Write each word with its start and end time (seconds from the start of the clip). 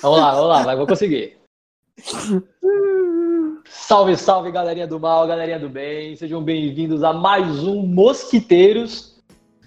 Vamos 0.00 0.18
lá, 0.18 0.34
vamos 0.34 0.48
lá, 0.48 0.62
vai, 0.62 0.76
vou 0.76 0.86
conseguir. 0.86 1.36
Salve, 3.66 4.16
salve, 4.16 4.50
galerinha 4.50 4.86
do 4.86 4.98
mal, 4.98 5.26
galerinha 5.26 5.58
do 5.58 5.68
bem. 5.68 6.16
Sejam 6.16 6.42
bem-vindos 6.42 7.02
a 7.04 7.12
mais 7.12 7.62
um 7.62 7.82
Mosquiteiros. 7.82 9.13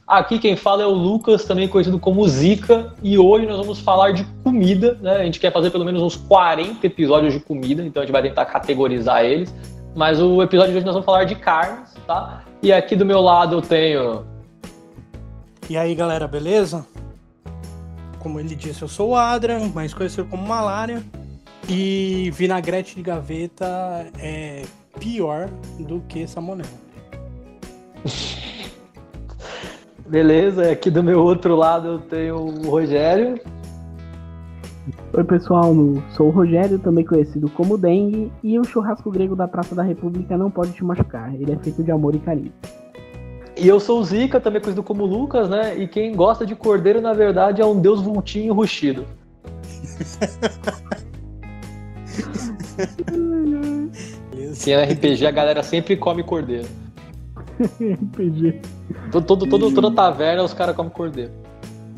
Aqui 0.08 0.40
quem 0.40 0.56
fala 0.56 0.84
é 0.84 0.86
o 0.86 0.92
Lucas, 0.92 1.44
também 1.44 1.68
conhecido 1.68 2.00
como 2.00 2.26
Zica, 2.30 2.94
e 3.04 3.18
hoje 3.18 3.46
nós 3.46 3.58
vamos 3.58 3.82
falar 3.82 4.12
de 4.12 4.24
comida, 4.42 4.98
né? 5.02 5.18
A 5.18 5.26
gente 5.26 5.38
quer 5.38 5.52
fazer 5.52 5.70
pelo 5.70 5.84
menos 5.84 6.02
uns 6.02 6.16
40 6.16 6.88
episódios 6.88 7.34
de 7.34 7.42
comida, 7.42 7.84
então 7.84 8.02
a 8.02 8.06
gente 8.06 8.14
vai 8.14 8.22
tentar 8.22 8.46
categorizar 8.46 9.26
eles. 9.26 9.54
Mas 9.94 10.22
o 10.22 10.42
episódio 10.42 10.72
de 10.72 10.78
hoje 10.78 10.86
nós 10.86 10.94
vamos 10.94 11.06
falar 11.06 11.26
de 11.26 11.36
carnes, 11.36 11.94
tá? 12.06 12.46
E 12.64 12.72
aqui 12.72 12.96
do 12.96 13.06
meu 13.06 13.20
lado 13.20 13.58
eu 13.58 13.62
tenho. 13.62 14.26
E 15.70 15.76
aí, 15.76 15.94
galera, 15.94 16.26
beleza? 16.26 16.88
Como 18.18 18.40
ele 18.40 18.56
disse, 18.56 18.82
eu 18.82 18.88
sou 18.88 19.10
o 19.10 19.16
Adrian, 19.16 19.68
mais 19.76 19.94
conhecido 19.94 20.26
como 20.30 20.48
Malária. 20.48 21.04
E 21.68 22.32
vinagrete 22.34 22.96
de 22.96 23.02
gaveta 23.02 24.10
é 24.20 24.64
pior 25.02 25.50
do 25.78 26.00
que 26.08 26.26
salmonela. 26.26 26.70
Beleza, 30.10 30.72
aqui 30.72 30.90
do 30.90 31.04
meu 31.04 31.22
outro 31.22 31.54
lado 31.54 31.88
eu 31.88 32.00
tenho 32.00 32.38
o 32.38 32.70
Rogério. 32.70 33.38
Oi 35.14 35.24
pessoal, 35.26 35.74
sou 36.12 36.28
o 36.28 36.30
Rogério, 36.30 36.80
também 36.80 37.04
conhecido 37.04 37.50
como 37.50 37.78
Dengue, 37.78 38.32
e 38.42 38.58
o 38.58 38.64
churrasco 38.64 39.12
grego 39.12 39.36
da 39.36 39.50
Praça 39.50 39.76
da 39.76 39.84
República 39.84 40.38
não 40.38 40.50
pode 40.50 40.72
te 40.72 40.82
machucar, 40.82 41.36
ele 41.36 41.52
é 41.52 41.58
feito 41.58 41.84
de 41.84 41.92
amor 41.92 42.16
e 42.16 42.20
carinho. 42.20 42.54
E 43.58 43.68
eu 43.68 43.82
sou 43.82 44.00
o 44.00 44.06
Zica, 44.06 44.40
também 44.40 44.62
conhecido 44.62 44.84
como 44.84 45.06
Lucas, 45.06 45.50
né? 45.50 45.78
E 45.78 45.88
quem 45.90 46.16
gosta 46.16 46.46
de 46.46 46.56
cordeiro, 46.56 47.02
na 47.02 47.12
verdade, 47.12 47.62
é 47.62 47.66
um 47.66 47.78
deus 47.78 48.02
vultinho 48.02 48.54
ruxido. 48.54 49.04
Se 54.54 54.72
é 54.72 54.86
RPG, 54.86 55.26
a 55.26 55.32
galera 55.32 55.64
sempre 55.64 55.98
come 55.98 56.24
cordeiro. 56.24 56.87
RPG. 57.82 58.62
Todo, 59.12 59.26
todo, 59.26 59.48
todo- 59.48 59.74
toda 59.74 59.92
taverna 59.92 60.44
os 60.44 60.54
caras 60.54 60.76
comem 60.76 60.92
cordeiro. 60.92 61.32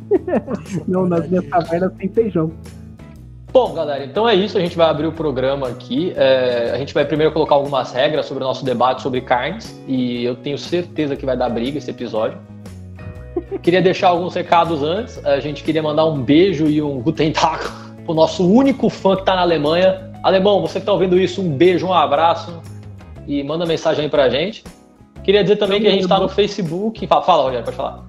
Não, 0.88 1.06
nas 1.06 1.28
minhas 1.30 1.46
tavernas 1.46 1.94
tem 1.98 2.10
feijão. 2.10 2.52
Bom, 3.52 3.74
galera, 3.74 4.06
então 4.06 4.30
é 4.30 4.36
isso. 4.36 4.58
A 4.58 4.62
gente 4.62 4.78
vai 4.78 4.88
abrir 4.90 5.08
o 5.08 5.12
programa 5.12 5.68
aqui. 5.68 6.14
É, 6.16 6.72
a 6.74 6.78
gente 6.78 6.94
vai 6.94 7.04
primeiro 7.04 7.34
colocar 7.34 7.56
algumas 7.56 7.92
regras 7.92 8.26
sobre 8.28 8.44
o 8.44 8.48
nosso 8.48 8.64
debate 8.64 9.02
sobre 9.02 9.22
carnes. 9.22 9.80
E 9.88 10.24
eu 10.24 10.36
tenho 10.36 10.58
certeza 10.58 11.16
que 11.16 11.26
vai 11.26 11.36
dar 11.36 11.50
briga 11.50 11.78
esse 11.80 11.90
episódio. 11.90 12.38
Queria 13.64 13.82
deixar 13.82 14.10
alguns 14.10 14.36
recados 14.36 14.84
antes. 14.84 15.24
A 15.26 15.40
gente 15.40 15.64
queria 15.64 15.82
mandar 15.82 16.06
um 16.06 16.22
beijo 16.22 16.68
e 16.68 16.82
um 16.82 17.00
Guten 17.02 17.32
Tag 17.32 17.66
pro 18.06 18.14
nosso 18.14 18.48
único 18.48 18.90
fã 18.90 19.16
que 19.16 19.26
tá 19.26 19.36
na 19.36 19.42
Alemanha. 19.42 20.12
Alemão, 20.24 20.62
você 20.62 20.80
que 20.80 20.86
tá 20.86 20.92
ouvindo 20.94 21.18
isso, 21.18 21.42
um 21.42 21.50
beijo, 21.50 21.88
um 21.88 21.94
abraço. 21.94 22.60
E 23.28 23.42
manda 23.44 23.66
mensagem 23.66 24.04
aí 24.06 24.10
pra 24.10 24.30
gente. 24.30 24.64
Queria 25.30 25.44
dizer 25.44 25.58
também 25.58 25.80
que 25.80 25.86
a 25.86 25.92
gente 25.92 26.08
tá 26.08 26.20
no 26.20 26.28
Facebook. 26.28 27.06
Fala, 27.06 27.22
fala 27.22 27.44
Rogério, 27.44 27.64
pode 27.64 27.78
falar. 27.78 28.04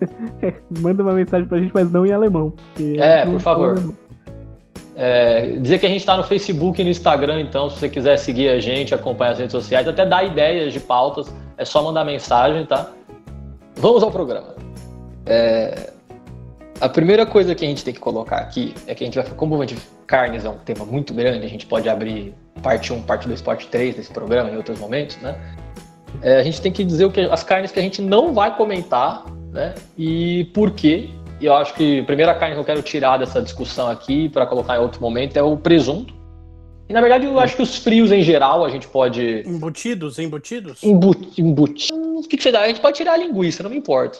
Manda 0.80 1.02
uma 1.02 1.12
mensagem 1.12 1.46
pra 1.46 1.58
gente, 1.58 1.70
mas 1.74 1.92
não 1.92 2.06
em 2.06 2.12
alemão. 2.12 2.54
É, 2.78 3.26
não 3.26 3.32
por 3.34 3.40
favor. 3.42 3.94
É, 4.96 5.58
dizer 5.58 5.78
que 5.78 5.84
a 5.84 5.88
gente 5.90 6.00
está 6.00 6.16
no 6.16 6.22
Facebook 6.22 6.80
e 6.80 6.84
no 6.84 6.88
Instagram, 6.88 7.42
então, 7.42 7.68
se 7.68 7.78
você 7.78 7.90
quiser 7.90 8.16
seguir 8.16 8.48
a 8.48 8.58
gente, 8.58 8.94
acompanhar 8.94 9.32
as 9.32 9.38
redes 9.38 9.52
sociais, 9.52 9.86
até 9.86 10.06
dar 10.06 10.24
ideias 10.24 10.72
de 10.72 10.80
pautas, 10.80 11.30
é 11.58 11.64
só 11.66 11.82
mandar 11.82 12.06
mensagem, 12.06 12.64
tá? 12.64 12.90
Vamos 13.76 14.02
ao 14.02 14.10
programa. 14.10 14.54
É, 15.26 15.92
a 16.80 16.88
primeira 16.88 17.26
coisa 17.26 17.54
que 17.54 17.66
a 17.66 17.68
gente 17.68 17.84
tem 17.84 17.92
que 17.92 18.00
colocar 18.00 18.38
aqui 18.38 18.72
é 18.86 18.94
que 18.94 19.04
a 19.04 19.06
gente 19.06 19.18
vai, 19.18 19.28
como 19.36 19.60
a 19.60 19.66
gente, 19.66 19.82
carnes 20.06 20.46
é 20.46 20.48
um 20.48 20.56
tema 20.56 20.86
muito 20.86 21.12
grande, 21.12 21.44
a 21.44 21.50
gente 21.50 21.66
pode 21.66 21.86
abrir 21.86 22.34
parte 22.62 22.94
1, 22.94 23.02
parte 23.02 23.28
2, 23.28 23.42
parte 23.42 23.66
3 23.66 23.96
desse 23.96 24.10
programa 24.10 24.48
em 24.48 24.56
outros 24.56 24.78
momentos, 24.78 25.18
né? 25.18 25.38
É, 26.22 26.38
a 26.38 26.42
gente 26.42 26.60
tem 26.60 26.72
que 26.72 26.84
dizer 26.84 27.04
o 27.04 27.10
que, 27.10 27.20
as 27.20 27.42
carnes 27.42 27.72
que 27.72 27.78
a 27.78 27.82
gente 27.82 28.02
não 28.02 28.32
vai 28.32 28.54
comentar, 28.56 29.24
né? 29.52 29.74
E 29.96 30.44
por 30.54 30.70
quê. 30.72 31.10
E 31.40 31.46
eu 31.46 31.54
acho 31.54 31.74
que 31.74 32.00
a 32.00 32.04
primeira 32.04 32.34
carne 32.34 32.54
que 32.54 32.60
eu 32.60 32.64
quero 32.64 32.82
tirar 32.82 33.16
dessa 33.16 33.40
discussão 33.40 33.88
aqui 33.88 34.28
para 34.28 34.46
colocar 34.46 34.76
em 34.76 34.80
outro 34.80 35.00
momento 35.00 35.36
é 35.36 35.42
o 35.42 35.56
presunto. 35.56 36.14
E 36.88 36.92
na 36.92 37.00
verdade 37.00 37.24
eu 37.24 37.38
acho 37.38 37.56
que 37.56 37.62
os 37.62 37.76
frios 37.76 38.10
em 38.10 38.20
geral 38.20 38.64
a 38.64 38.68
gente 38.68 38.88
pode 38.88 39.44
Embutidos, 39.46 40.18
embutidos? 40.18 40.82
embutir. 40.82 41.94
O 41.94 42.22
que, 42.22 42.36
que 42.36 42.42
você 42.42 42.52
dá? 42.52 42.62
A 42.62 42.66
gente 42.66 42.80
pode 42.80 42.96
tirar 42.96 43.12
a 43.12 43.16
linguiça, 43.16 43.62
não 43.62 43.70
me 43.70 43.76
importa. 43.76 44.18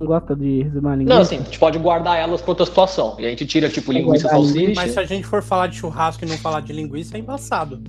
Não 0.00 0.08
gosta 0.08 0.34
de 0.34 0.64
resumar 0.64 0.96
ninguém? 0.96 1.14
Não, 1.14 1.22
assim, 1.22 1.36
a 1.36 1.42
gente 1.42 1.58
pode 1.60 1.78
guardar 1.78 2.18
elas 2.18 2.42
para 2.42 2.50
outra 2.50 2.66
situação. 2.66 3.14
E 3.20 3.24
a 3.24 3.30
gente 3.30 3.46
tira 3.46 3.68
tipo 3.68 3.92
linguiça, 3.92 4.26
linguiça, 4.26 4.28
salsicha. 4.28 4.72
Mas 4.74 4.90
se 4.90 4.98
a 4.98 5.04
gente 5.04 5.24
for 5.24 5.40
falar 5.40 5.68
de 5.68 5.76
churrasco 5.76 6.24
e 6.24 6.28
não 6.28 6.36
falar 6.36 6.60
de 6.60 6.72
linguiça, 6.72 7.16
é 7.16 7.20
embaçado. 7.20 7.80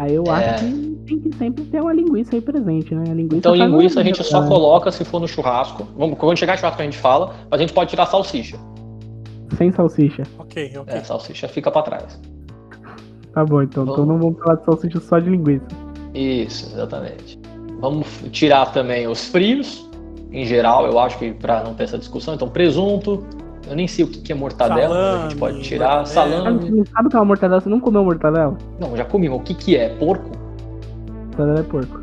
Aí 0.00 0.14
eu 0.14 0.24
É. 0.28 0.30
acho 0.30 0.64
que 0.64 0.98
tem 1.06 1.20
que 1.20 1.36
sempre 1.36 1.62
ter 1.64 1.78
uma 1.82 1.92
linguiça 1.92 2.34
aí 2.34 2.40
presente, 2.40 2.94
né? 2.94 3.04
A 3.10 3.12
linguiça 3.14 3.36
Então 3.36 3.54
faz 3.54 3.70
linguiça 3.70 4.00
a 4.00 4.02
gente 4.02 4.24
só 4.24 4.46
coloca 4.48 4.90
se 4.90 5.04
for 5.04 5.20
no 5.20 5.28
churrasco. 5.28 5.86
Vamos, 5.94 6.16
quando 6.18 6.38
chegar 6.38 6.54
no 6.54 6.58
churrasco 6.58 6.80
a 6.80 6.84
gente 6.86 6.96
fala, 6.96 7.34
mas 7.50 7.60
a 7.60 7.62
gente 7.62 7.74
pode 7.74 7.90
tirar 7.90 8.06
salsicha. 8.06 8.56
Sem 9.58 9.70
salsicha. 9.72 10.22
Ok, 10.38 10.72
ok. 10.78 10.94
É, 10.96 11.04
salsicha 11.04 11.46
fica 11.48 11.70
para 11.70 11.82
trás. 11.82 12.18
Tá 13.34 13.44
bom, 13.44 13.60
então. 13.60 13.82
Então 13.82 14.06
não 14.06 14.18
vamos 14.18 14.38
falar 14.38 14.54
de 14.54 14.64
salsicha 14.64 15.00
só 15.00 15.18
de 15.18 15.28
linguiça. 15.28 15.66
Isso, 16.14 16.72
exatamente. 16.72 17.38
Vamos 17.78 18.06
tirar 18.32 18.72
também 18.72 19.06
os 19.06 19.26
frios, 19.26 19.86
em 20.32 20.46
geral, 20.46 20.86
eu 20.86 20.98
acho 20.98 21.18
que 21.18 21.30
para 21.32 21.62
não 21.62 21.74
ter 21.74 21.84
essa 21.84 21.98
discussão. 21.98 22.32
Então, 22.34 22.48
presunto, 22.48 23.22
eu 23.70 23.76
nem 23.76 23.86
sei 23.86 24.04
o 24.04 24.08
que 24.08 24.20
que 24.20 24.32
é 24.32 24.34
mortadela, 24.34 24.88
mas 24.88 24.98
a 24.98 25.12
gente 25.28 25.38
Salame, 25.38 25.40
pode 25.40 25.62
tirar. 25.62 26.06
Sabe, 26.06 26.30
Salame. 26.32 26.70
você 26.70 26.90
sabe 26.92 27.06
o 27.06 27.10
que 27.10 27.16
é 27.16 27.18
uma 27.20 27.24
mortadela? 27.24 27.60
Você 27.60 27.68
não 27.68 27.80
comeu 27.80 28.04
mortadela? 28.04 28.58
Não, 28.80 28.96
já 28.96 29.04
comi, 29.04 29.28
mas 29.28 29.38
o 29.38 29.42
que 29.42 29.54
que 29.54 29.76
é? 29.76 29.88
Porco? 29.90 30.30
Mortadela 31.28 31.60
é 31.60 31.62
porco. 31.62 32.00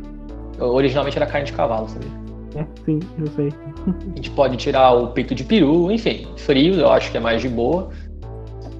Originalmente 0.60 1.18
era 1.18 1.26
carne 1.28 1.46
de 1.46 1.54
cavalo, 1.54 1.88
sabia? 1.90 2.10
É, 2.56 2.66
sim, 2.86 3.00
eu 3.20 3.28
sei. 3.36 3.50
A 3.88 4.16
gente 4.16 4.32
pode 4.32 4.58
tirar 4.58 4.94
o 4.94 5.10
peito 5.10 5.36
de 5.36 5.44
peru, 5.44 5.92
enfim, 5.92 6.26
frios, 6.38 6.78
eu 6.78 6.90
acho 6.90 7.12
que 7.12 7.18
é 7.18 7.20
mais 7.20 7.42
de 7.42 7.50
boa. 7.50 7.90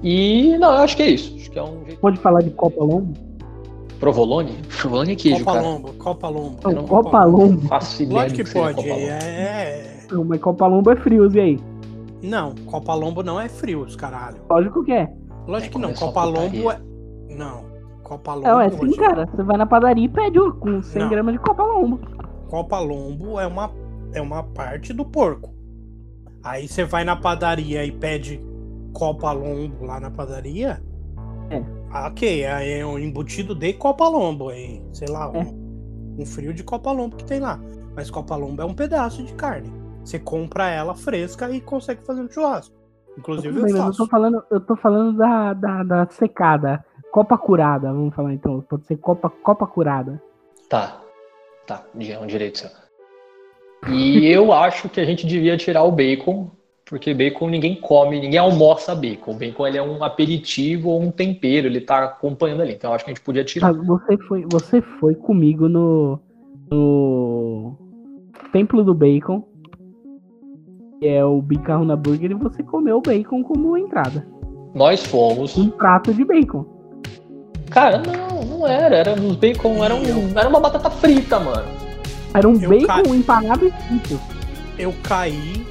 E, 0.02 0.56
não, 0.58 0.72
eu 0.72 0.78
acho 0.78 0.96
que 0.96 1.02
é 1.02 1.10
isso. 1.10 1.34
Acho 1.36 1.50
que 1.50 1.58
é 1.58 1.62
um 1.62 1.84
jeito. 1.84 2.00
Pode 2.00 2.18
falar 2.18 2.40
de 2.40 2.50
Copa 2.50 2.82
Lombo? 2.82 3.12
Provolone? 4.00 4.52
Provolone 4.80 5.12
é 5.12 5.16
queijo, 5.16 5.44
Copa 5.44 5.58
cara. 5.58 5.68
Lombo, 5.68 5.92
Copa 5.94 6.28
Lombo. 6.28 6.56
Não, 6.64 6.72
não- 6.72 6.84
Copa 6.86 7.24
Lombo. 7.24 7.68
Faço 7.68 8.02
ideia 8.02 8.22
Lógico 8.22 8.38
que 8.44 8.48
seja 8.48 8.64
pode. 8.64 8.76
Copa 8.76 8.88
Lombo. 8.88 9.06
É... 9.08 9.96
Não, 10.10 10.24
mas 10.24 10.40
Copa 10.40 10.66
Lombo 10.66 10.90
é 10.90 10.96
frios, 10.96 11.34
e 11.34 11.40
aí? 11.40 11.60
Não, 12.22 12.54
Copa 12.66 12.94
Lombo 12.94 13.22
não 13.22 13.40
é 13.40 13.48
frio, 13.48 13.82
os 13.82 13.94
caralho. 13.96 14.38
Lógico 14.50 14.84
que 14.84 14.92
é. 14.92 15.12
Lógico 15.46 15.78
que 15.78 15.84
É, 15.84 15.86
não, 15.88 15.94
a 15.94 15.98
Copa. 15.98 16.24
Lombo 16.24 16.70
é. 16.70 16.80
Não. 17.30 17.64
Copa 18.02 18.34
Lombo. 18.34 18.48
Não, 18.48 18.60
é 18.60 18.70
sim, 18.70 18.76
Rogério. 18.76 18.96
cara. 19.00 19.26
Você 19.26 19.42
vai 19.42 19.56
na 19.56 19.66
padaria 19.66 20.04
e 20.04 20.08
pede 20.08 20.40
um 20.40 20.50
com 20.52 20.82
100 20.82 21.02
Não. 21.02 21.08
gramas 21.10 21.34
de 21.34 21.38
Copa 21.40 21.62
Lombo. 21.62 22.00
Copa 22.48 22.78
Lombo 22.80 23.38
é 23.38 23.46
uma, 23.46 23.70
é 24.12 24.20
uma 24.20 24.42
parte 24.42 24.92
do 24.92 25.04
porco. 25.04 25.54
Aí 26.42 26.66
você 26.66 26.84
vai 26.84 27.04
na 27.04 27.14
padaria 27.16 27.84
e 27.84 27.92
pede 27.92 28.40
Copa 28.92 29.30
Lombo 29.32 29.84
lá 29.84 30.00
na 30.00 30.10
padaria. 30.10 30.82
É. 31.50 31.62
Ah, 31.90 32.08
Ok, 32.08 32.44
aí 32.46 32.72
é 32.80 32.84
um 32.86 32.98
embutido 32.98 33.54
de 33.54 33.72
Copa 33.74 34.08
Lombo. 34.08 34.48
Aí, 34.48 34.82
sei 34.92 35.08
lá, 35.08 35.30
É. 35.34 35.38
um, 35.38 36.16
um 36.18 36.26
frio 36.26 36.52
de 36.52 36.62
Copa 36.64 36.90
Lombo 36.92 37.16
que 37.16 37.24
tem 37.24 37.40
lá. 37.40 37.60
Mas 37.94 38.10
Copa 38.10 38.34
Lombo 38.36 38.62
é 38.62 38.64
um 38.64 38.74
pedaço 38.74 39.22
de 39.22 39.32
carne. 39.34 39.70
Você 40.08 40.18
compra 40.18 40.70
ela 40.70 40.94
fresca 40.94 41.50
e 41.50 41.60
consegue 41.60 42.02
fazer 42.02 42.22
no 42.22 42.32
churrasco. 42.32 42.74
Inclusive 43.18 43.54
eu 43.54 43.60
mas 43.62 43.72
eu 43.72 43.82
faço. 43.82 43.98
tô 43.98 44.06
falando, 44.06 44.42
eu 44.50 44.58
tô 44.58 44.74
falando 44.74 45.18
da, 45.18 45.52
da, 45.52 45.82
da 45.82 46.06
secada. 46.06 46.82
Copa 47.12 47.36
curada, 47.36 47.92
vamos 47.92 48.14
falar 48.14 48.32
então. 48.32 48.62
Pode 48.62 48.86
ser 48.86 48.96
Copa, 48.96 49.28
Copa 49.28 49.66
curada. 49.66 50.22
Tá. 50.66 51.02
Tá, 51.66 51.84
é 52.00 52.18
um 52.18 52.26
direito 52.26 52.56
seu. 52.56 52.70
E 53.86 54.24
eu 54.32 54.50
acho 54.50 54.88
que 54.88 54.98
a 54.98 55.04
gente 55.04 55.26
devia 55.26 55.58
tirar 55.58 55.82
o 55.82 55.92
bacon, 55.92 56.50
porque 56.86 57.12
bacon 57.12 57.50
ninguém 57.50 57.78
come, 57.78 58.18
ninguém 58.18 58.38
almoça 58.38 58.94
bacon. 58.94 59.32
O 59.32 59.38
bacon 59.38 59.66
ele 59.66 59.76
é 59.76 59.82
um 59.82 60.02
aperitivo 60.02 60.88
ou 60.88 61.02
um 61.02 61.10
tempero, 61.10 61.66
ele 61.66 61.82
tá 61.82 62.04
acompanhando 62.04 62.62
ali. 62.62 62.72
Então 62.72 62.90
eu 62.90 62.94
acho 62.94 63.04
que 63.04 63.10
a 63.10 63.14
gente 63.14 63.22
podia 63.22 63.44
tirar. 63.44 63.68
Ah, 63.68 63.72
Você 63.72 64.16
foi, 64.26 64.46
você 64.50 64.80
foi 64.80 65.14
comigo 65.14 65.68
no, 65.68 66.18
no 66.70 67.76
Templo 68.52 68.82
do 68.82 68.94
Bacon, 68.94 69.46
que 70.98 71.06
é 71.06 71.24
o 71.24 71.40
Bicarruna 71.40 71.96
Burger, 71.96 72.30
e 72.30 72.34
você 72.34 72.62
comeu 72.62 72.98
o 72.98 73.00
bacon 73.02 73.42
como 73.42 73.76
entrada. 73.76 74.26
Nós 74.74 75.04
fomos. 75.04 75.56
Um 75.56 75.70
prato 75.70 76.12
de 76.12 76.24
bacon. 76.24 76.64
Cara, 77.70 77.98
não, 77.98 78.44
não 78.44 78.66
era. 78.66 78.96
Era 78.96 79.12
os 79.14 79.36
bacon, 79.36 79.82
era, 79.84 79.94
um, 79.94 80.02
era 80.36 80.48
uma 80.48 80.60
batata 80.60 80.90
frita, 80.90 81.38
mano. 81.38 81.64
Era 82.34 82.48
um 82.48 82.60
Eu 82.60 82.68
bacon 82.70 82.86
ca- 82.86 83.02
empanado 83.16 83.66
e 83.66 83.70
frito. 83.70 84.20
Eu 84.78 84.92
caí 85.02 85.64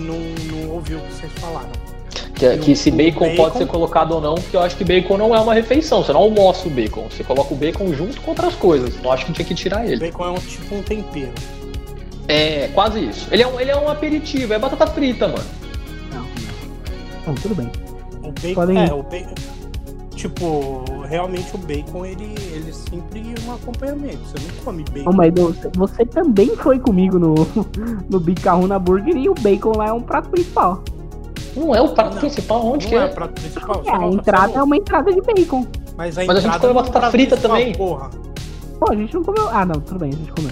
não, 0.00 0.18
não 0.66 0.74
ouviu 0.74 0.98
o 0.98 1.00
que 1.02 1.12
vocês 1.14 1.32
falaram. 1.34 1.68
Que, 2.34 2.56
que 2.58 2.74
se 2.74 2.88
o 2.88 2.94
bacon, 2.94 3.20
bacon- 3.26 3.36
pode 3.36 3.58
ser 3.58 3.66
colocado 3.66 4.12
ou 4.12 4.20
não, 4.20 4.34
porque 4.34 4.56
eu 4.56 4.60
acho 4.60 4.76
que 4.76 4.84
bacon 4.84 5.18
não 5.18 5.34
é 5.34 5.40
uma 5.40 5.52
refeição. 5.52 6.02
Você 6.02 6.12
não 6.12 6.20
almoça 6.20 6.66
o 6.66 6.70
bacon. 6.70 7.04
Você 7.10 7.22
coloca 7.22 7.52
o 7.52 7.56
bacon 7.56 7.92
junto 7.92 8.20
com 8.20 8.30
outras 8.30 8.54
coisas. 8.54 8.94
Eu 9.02 9.12
acho 9.12 9.26
que 9.26 9.32
tinha 9.32 9.44
que 9.46 9.54
tirar 9.54 9.82
O 9.82 9.84
ele. 9.84 9.98
bacon 9.98 10.24
é 10.24 10.30
um 10.30 10.34
tipo 10.36 10.74
um 10.74 10.82
tempero. 10.82 11.32
É, 12.30 12.68
quase 12.74 13.00
isso. 13.04 13.28
Ele 13.30 13.42
é 13.42 13.46
um, 13.46 13.58
ele 13.60 13.70
é 13.70 13.76
um 13.76 13.88
aperitivo, 13.88 14.52
é 14.54 14.58
batata 14.58 14.86
frita, 14.86 15.28
mano. 15.28 15.44
Não, 16.12 16.24
não. 17.26 17.34
Tudo 17.34 17.54
bem. 17.54 17.70
O 18.22 18.32
bacon, 18.32 18.54
Podem- 18.54 18.78
é, 18.88 18.92
o 18.94 19.02
bacon. 19.02 19.34
Tipo, 20.14 20.84
realmente 21.08 21.54
o 21.54 21.58
bacon, 21.58 22.04
ele, 22.04 22.34
ele 22.52 22.72
sempre 22.72 23.20
é 23.34 23.48
um 23.48 23.54
acompanhamento. 23.54 24.18
Você 24.26 24.34
não 24.46 24.64
come 24.64 24.84
bacon. 24.92 25.12
mas 25.14 25.32
você, 25.34 25.70
você 25.74 26.04
também 26.04 26.54
foi 26.56 26.78
comigo 26.78 27.18
no, 27.18 27.34
no 28.10 28.20
Bicarruna 28.20 28.78
Burger 28.78 29.16
e 29.16 29.28
o 29.30 29.34
bacon 29.34 29.72
lá 29.76 29.88
é 29.88 29.92
um 29.92 30.02
prato 30.02 30.28
principal. 30.28 30.82
Não 31.56 31.74
é 31.74 31.80
o 31.80 31.88
prato 31.88 32.12
Não, 32.14 32.20
principal, 32.20 32.64
onde 32.66 32.86
que 32.86 32.94
é 32.94 32.98
é? 32.98 33.04
o 33.06 33.14
prato 33.14 33.40
principal. 33.40 33.82
É, 33.84 33.90
a 33.90 34.06
entrada 34.06 34.52
é 34.58 34.62
uma 34.62 34.76
entrada 34.76 35.12
de 35.12 35.20
bacon. 35.22 35.66
Mas 35.96 36.16
a, 36.18 36.24
Mas 36.24 36.36
a 36.36 36.40
gente 36.40 36.54
entrada 36.54 36.58
come 36.60 36.74
não 36.74 36.80
é 36.80 36.84
batata 36.84 37.10
frita 37.10 37.36
também. 37.36 37.72
Porra. 37.74 38.10
Pô, 38.78 38.92
a 38.92 38.94
gente 38.94 39.14
não 39.14 39.24
comeu. 39.24 39.48
Ah, 39.48 39.64
não, 39.64 39.80
tudo 39.80 39.98
bem, 40.00 40.10
a 40.12 40.16
gente 40.16 40.32
comeu. 40.32 40.50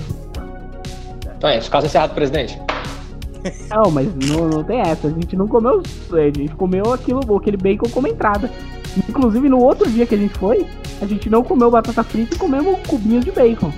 Então 1.38 1.48
é 1.48 1.58
isso, 1.58 1.70
caso 1.70 1.86
encerrado, 1.86 2.14
presidente. 2.14 2.60
Não, 3.70 3.90
mas 3.90 4.08
não, 4.28 4.48
não 4.48 4.64
tem 4.64 4.80
essa. 4.80 5.06
A 5.06 5.10
gente 5.10 5.36
não 5.36 5.46
comeu. 5.46 5.80
A 6.12 6.38
gente 6.38 6.54
comeu 6.56 6.92
aquilo, 6.92 7.36
aquele 7.36 7.56
bacon 7.56 7.88
como 7.88 8.08
entrada. 8.08 8.50
Inclusive, 9.08 9.48
no 9.48 9.60
outro 9.60 9.88
dia 9.88 10.04
que 10.04 10.14
a 10.16 10.18
gente 10.18 10.36
foi, 10.36 10.66
a 11.00 11.06
gente 11.06 11.30
não 11.30 11.44
comeu 11.44 11.70
batata 11.70 12.02
frita 12.02 12.34
e 12.34 12.38
comemos 12.38 12.80
cubinhos 12.86 13.24
de 13.24 13.30
bacon. 13.30 13.72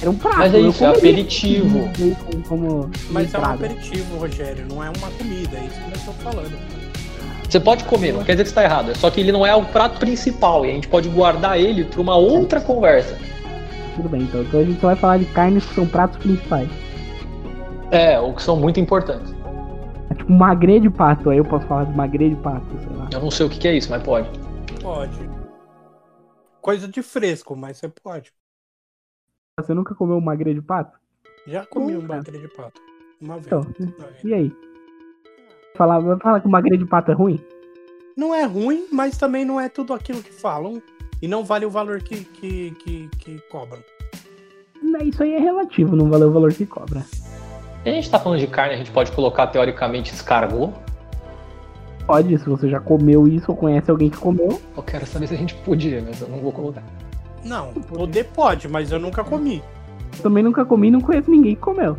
Era 0.00 0.10
um 0.10 0.16
prato. 0.16 0.38
Mas 0.38 0.54
é 0.54 0.60
eu 0.60 0.70
isso, 0.70 0.84
é 0.84 0.88
aperitivo. 0.88 1.90
Bacon 1.98 2.42
como 2.48 2.90
Mas 3.10 3.34
é 3.34 3.36
um 3.36 3.40
entrada. 3.40 3.66
aperitivo, 3.66 4.18
Rogério. 4.18 4.66
Não 4.68 4.82
é 4.82 4.88
uma 4.88 5.10
comida. 5.10 5.56
É 5.56 5.66
isso 5.66 5.74
que 5.74 5.90
nós 5.90 5.98
estamos 5.98 6.22
falando. 6.22 6.58
Você 7.48 7.60
pode 7.60 7.84
comer, 7.84 8.12
não 8.12 8.22
quer 8.22 8.32
dizer 8.32 8.44
que 8.44 8.50
está 8.50 8.62
errado. 8.62 8.96
Só 8.96 9.10
que 9.10 9.20
ele 9.20 9.32
não 9.32 9.44
é 9.44 9.54
o 9.54 9.64
prato 9.64 9.98
principal 9.98 10.66
e 10.66 10.70
a 10.70 10.72
gente 10.74 10.88
pode 10.88 11.08
guardar 11.08 11.58
ele 11.58 11.84
para 11.84 12.00
uma 12.00 12.16
outra 12.16 12.60
conversa. 12.60 13.16
Tudo 13.98 14.10
bem, 14.10 14.22
então. 14.22 14.42
Então 14.42 14.60
a 14.60 14.64
gente 14.64 14.80
só 14.80 14.86
vai 14.86 14.96
falar 14.96 15.18
de 15.18 15.24
carnes 15.26 15.66
que 15.66 15.74
são 15.74 15.84
pratos 15.84 16.18
principais. 16.18 16.70
É, 17.90 18.20
ou 18.20 18.32
que 18.32 18.40
são 18.40 18.56
muito 18.56 18.78
importantes. 18.78 19.34
É 20.08 20.14
tipo 20.14 20.32
magre 20.32 20.78
de 20.78 20.88
pato, 20.88 21.30
aí 21.30 21.38
eu 21.38 21.44
posso 21.44 21.66
falar 21.66 21.84
de 21.84 21.96
magre 21.96 22.30
de 22.30 22.36
pato, 22.36 22.64
sei 22.80 22.96
lá. 22.96 23.08
Eu 23.12 23.20
não 23.20 23.30
sei 23.30 23.46
o 23.46 23.50
que 23.50 23.58
que 23.58 23.66
é 23.66 23.76
isso, 23.76 23.90
mas 23.90 24.00
pode. 24.04 24.30
Pode. 24.80 25.18
Coisa 26.60 26.86
de 26.86 27.02
fresco, 27.02 27.56
mas 27.56 27.78
você 27.78 27.88
pode. 27.88 28.32
Você 29.58 29.74
nunca 29.74 29.96
comeu 29.96 30.20
magre 30.20 30.54
de 30.54 30.62
pato? 30.62 30.96
Já 31.44 31.66
comi 31.66 31.96
um 31.96 32.06
bagre 32.06 32.38
de 32.38 32.48
pato. 32.48 32.80
Uma 33.20 33.34
vez. 33.34 33.46
Então, 33.46 33.66
e 34.22 34.32
aí? 34.32 34.56
Falar, 35.74 36.00
falar 36.18 36.40
que 36.40 36.46
o 36.46 36.50
magre 36.50 36.76
de 36.76 36.86
pato 36.86 37.10
é 37.10 37.14
ruim? 37.14 37.44
Não 38.16 38.32
é 38.32 38.44
ruim, 38.44 38.86
mas 38.92 39.18
também 39.18 39.44
não 39.44 39.60
é 39.60 39.68
tudo 39.68 39.92
aquilo 39.92 40.22
que 40.22 40.32
falam. 40.32 40.80
E 41.20 41.28
não 41.28 41.44
vale 41.44 41.66
o 41.66 41.70
valor 41.70 42.00
que, 42.00 42.24
que, 42.24 42.70
que, 42.82 43.10
que 43.18 43.38
cobram. 43.50 43.82
Não, 44.80 45.00
Isso 45.00 45.22
aí 45.22 45.34
é 45.34 45.38
relativo, 45.38 45.96
não 45.96 46.08
valeu 46.08 46.28
o 46.28 46.32
valor 46.32 46.52
que 46.52 46.64
cobra. 46.64 47.04
E 47.84 47.90
a 47.90 47.92
gente 47.92 48.10
tá 48.10 48.18
falando 48.18 48.40
de 48.40 48.46
carne, 48.46 48.74
a 48.74 48.76
gente 48.76 48.90
pode 48.90 49.10
colocar 49.12 49.46
teoricamente 49.48 50.12
escargot. 50.12 50.72
Pode, 52.06 52.38
se 52.38 52.48
você 52.48 52.68
já 52.68 52.80
comeu 52.80 53.28
isso 53.28 53.50
ou 53.50 53.56
conhece 53.56 53.90
alguém 53.90 54.08
que 54.08 54.16
comeu. 54.16 54.60
Eu 54.76 54.82
quero 54.82 55.06
saber 55.06 55.26
se 55.26 55.34
a 55.34 55.36
gente 55.36 55.54
podia, 55.56 56.02
mas 56.06 56.20
eu 56.20 56.28
não 56.28 56.38
vou 56.38 56.52
colocar. 56.52 56.82
Não, 57.44 57.72
poder 57.72 58.24
pode, 58.24 58.66
mas 58.66 58.90
eu 58.90 58.98
nunca 58.98 59.22
comi. 59.22 59.62
Eu 60.16 60.22
também 60.22 60.42
nunca 60.42 60.64
comi 60.64 60.88
e 60.88 60.90
não 60.90 61.00
conheço 61.00 61.30
ninguém 61.30 61.54
que 61.54 61.60
comeu. 61.60 61.96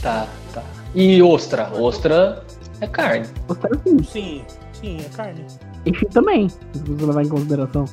Tá, 0.00 0.28
tá. 0.52 0.62
E 0.94 1.20
ostra? 1.22 1.70
Ostra 1.74 2.44
é 2.80 2.86
carne. 2.86 3.26
Gostaram 3.48 3.80
sim. 3.82 4.02
Sim, 4.04 4.44
sim, 4.72 4.98
é 5.00 5.08
carne. 5.16 5.44
Peixe 5.84 6.06
também, 6.06 6.48
se 6.48 6.58
você 6.86 7.04
levar 7.04 7.22
em 7.22 7.28
consideração. 7.28 7.84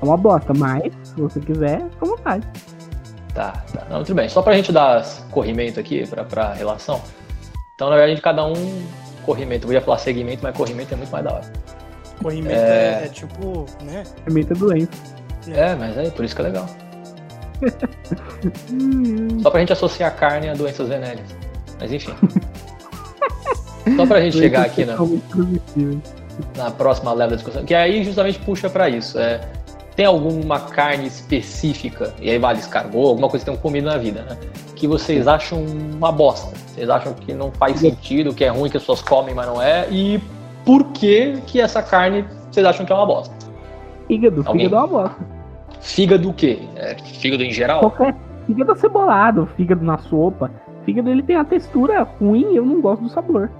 É 0.00 0.04
uma 0.04 0.16
bosta, 0.16 0.54
mas 0.54 0.92
se 1.02 1.20
você 1.20 1.40
quiser, 1.40 1.82
fica 1.90 2.04
à 2.04 2.08
vontade. 2.08 2.46
Tá, 3.34 3.52
tá. 3.72 3.86
Não, 3.90 4.02
tudo 4.02 4.16
bem. 4.16 4.28
Só 4.28 4.42
pra 4.42 4.54
gente 4.54 4.72
dar 4.72 5.04
corrimento 5.30 5.78
aqui 5.78 6.06
pra, 6.06 6.24
pra 6.24 6.52
relação. 6.52 7.00
Então, 7.74 7.90
na 7.90 7.96
verdade, 7.96 8.20
cada 8.20 8.44
um 8.46 8.82
corrimento. 9.24 9.66
Eu 9.68 9.72
ia 9.72 9.80
falar 9.80 9.98
segmento, 9.98 10.42
mas 10.42 10.56
corrimento 10.56 10.94
é 10.94 10.96
muito 10.96 11.10
mais 11.10 11.24
da 11.24 11.34
hora. 11.34 11.52
Corrimento 12.22 12.54
é, 12.54 13.04
é 13.04 13.08
tipo, 13.08 13.66
né? 13.82 14.04
Pimenta 14.24 14.54
doença. 14.54 14.90
É, 15.48 15.74
mas 15.74 15.96
é 15.96 16.10
por 16.10 16.24
isso 16.24 16.34
que 16.34 16.42
é 16.42 16.44
legal. 16.44 16.66
Só 19.42 19.50
pra 19.50 19.60
gente 19.60 19.72
associar 19.72 20.14
carne 20.16 20.48
a 20.48 20.54
doenças 20.54 20.88
venéreas. 20.88 21.28
Mas 21.78 21.92
enfim. 21.92 22.14
Só 23.96 24.06
pra 24.06 24.20
gente 24.20 24.38
chegar 24.38 24.66
aqui 24.66 24.84
transmissível. 24.84 26.00
Na 26.56 26.70
próxima 26.70 27.12
leva 27.12 27.30
da 27.30 27.36
discussão, 27.36 27.64
que 27.64 27.74
aí 27.74 28.02
justamente 28.04 28.38
puxa 28.38 28.68
pra 28.68 28.88
isso. 28.88 29.18
É, 29.18 29.40
tem 29.96 30.06
alguma 30.06 30.60
carne 30.60 31.06
específica, 31.06 32.14
e 32.20 32.30
aí 32.30 32.38
vale 32.38 32.58
escargot, 32.58 33.08
alguma 33.08 33.28
coisa 33.28 33.44
que 33.44 33.50
tenham 33.50 33.60
comido 33.60 33.84
na 33.84 33.98
vida, 33.98 34.22
né? 34.22 34.36
Que 34.74 34.86
vocês 34.86 35.28
acham 35.28 35.62
uma 35.62 36.10
bosta. 36.10 36.56
Vocês 36.68 36.88
acham 36.88 37.12
que 37.12 37.34
não 37.34 37.50
faz 37.52 37.80
sentido, 37.80 38.32
que 38.34 38.44
é 38.44 38.48
ruim, 38.48 38.70
que 38.70 38.76
as 38.76 38.82
pessoas 38.82 39.02
comem, 39.02 39.34
mas 39.34 39.46
não 39.46 39.60
é. 39.60 39.86
E 39.90 40.20
por 40.64 40.84
que 40.92 41.38
que 41.46 41.60
essa 41.60 41.82
carne 41.82 42.24
vocês 42.50 42.64
acham 42.64 42.86
que 42.86 42.92
é 42.92 42.94
uma 42.94 43.06
bosta? 43.06 43.34
Fígado, 44.06 44.42
Alguém? 44.46 44.66
fígado 44.66 44.76
é 44.76 44.78
uma 44.78 44.86
bosta. 44.86 45.16
Fígado 45.80 46.30
o 46.30 46.32
quê? 46.32 46.60
É, 46.76 46.96
fígado 46.96 47.42
em 47.42 47.52
geral? 47.52 47.80
Qualquer 47.80 48.14
fígado 48.46 48.72
acebolado, 48.72 49.46
fígado 49.56 49.84
na 49.84 49.98
sopa. 49.98 50.50
Fígado 50.84 51.10
ele 51.10 51.22
tem 51.22 51.36
a 51.36 51.44
textura 51.44 52.02
ruim, 52.20 52.54
eu 52.54 52.64
não 52.64 52.80
gosto 52.80 53.02
do 53.02 53.08
sabor. 53.10 53.50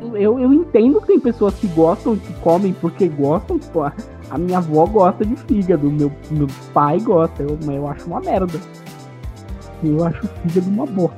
Eu, 0.00 0.38
eu 0.38 0.52
entendo 0.52 1.00
que 1.00 1.06
tem 1.06 1.20
pessoas 1.20 1.54
que 1.54 1.66
gostam, 1.68 2.16
que 2.16 2.32
comem 2.34 2.72
porque 2.72 3.08
gostam. 3.08 3.58
Tipo, 3.58 3.82
a, 3.82 3.92
a 4.30 4.38
minha 4.38 4.58
avó 4.58 4.86
gosta 4.86 5.24
de 5.24 5.36
fígado, 5.36 5.90
meu, 5.90 6.12
meu 6.30 6.48
pai 6.72 7.00
gosta, 7.00 7.42
eu, 7.42 7.58
eu 7.70 7.88
acho 7.88 8.06
uma 8.06 8.20
merda. 8.20 8.60
Eu 9.82 10.04
acho 10.04 10.26
fígado 10.42 10.68
uma 10.68 10.86
bosta. 10.86 11.16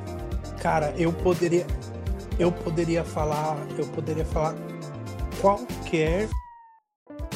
Cara, 0.61 0.93
eu 0.97 1.11
poderia. 1.11 1.65
Eu 2.39 2.51
poderia 2.51 3.03
falar. 3.03 3.57
Eu 3.77 3.85
poderia 3.87 4.25
falar 4.25 4.55
qualquer 5.41 6.29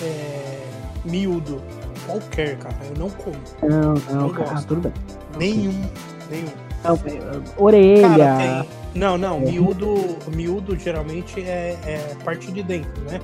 é, 0.01 0.67
miúdo. 1.05 1.61
Qualquer, 2.05 2.57
cara. 2.57 2.75
Eu 2.89 2.99
não 2.99 3.09
como. 3.09 3.35
Não, 3.61 3.93
não, 3.93 4.27
Não 4.27 4.29
cara, 4.29 4.53
gosto. 4.53 4.67
tudo 4.67 4.81
bem. 4.81 4.93
Nenhum. 5.37 5.81
Nenhum. 6.29 6.49
Não, 6.83 6.95
é, 6.95 7.61
orelha. 7.61 8.09
Cara, 8.09 8.37
tem. 8.37 8.80
Não, 8.93 9.17
não, 9.17 9.37
É. 9.37 9.51
miúdo, 9.51 9.95
miúdo 10.35 10.77
geralmente 10.77 11.39
é, 11.41 11.77
é 11.85 12.15
parte 12.23 12.51
de 12.51 12.61
dentro, 12.61 13.01
né? 13.09 13.19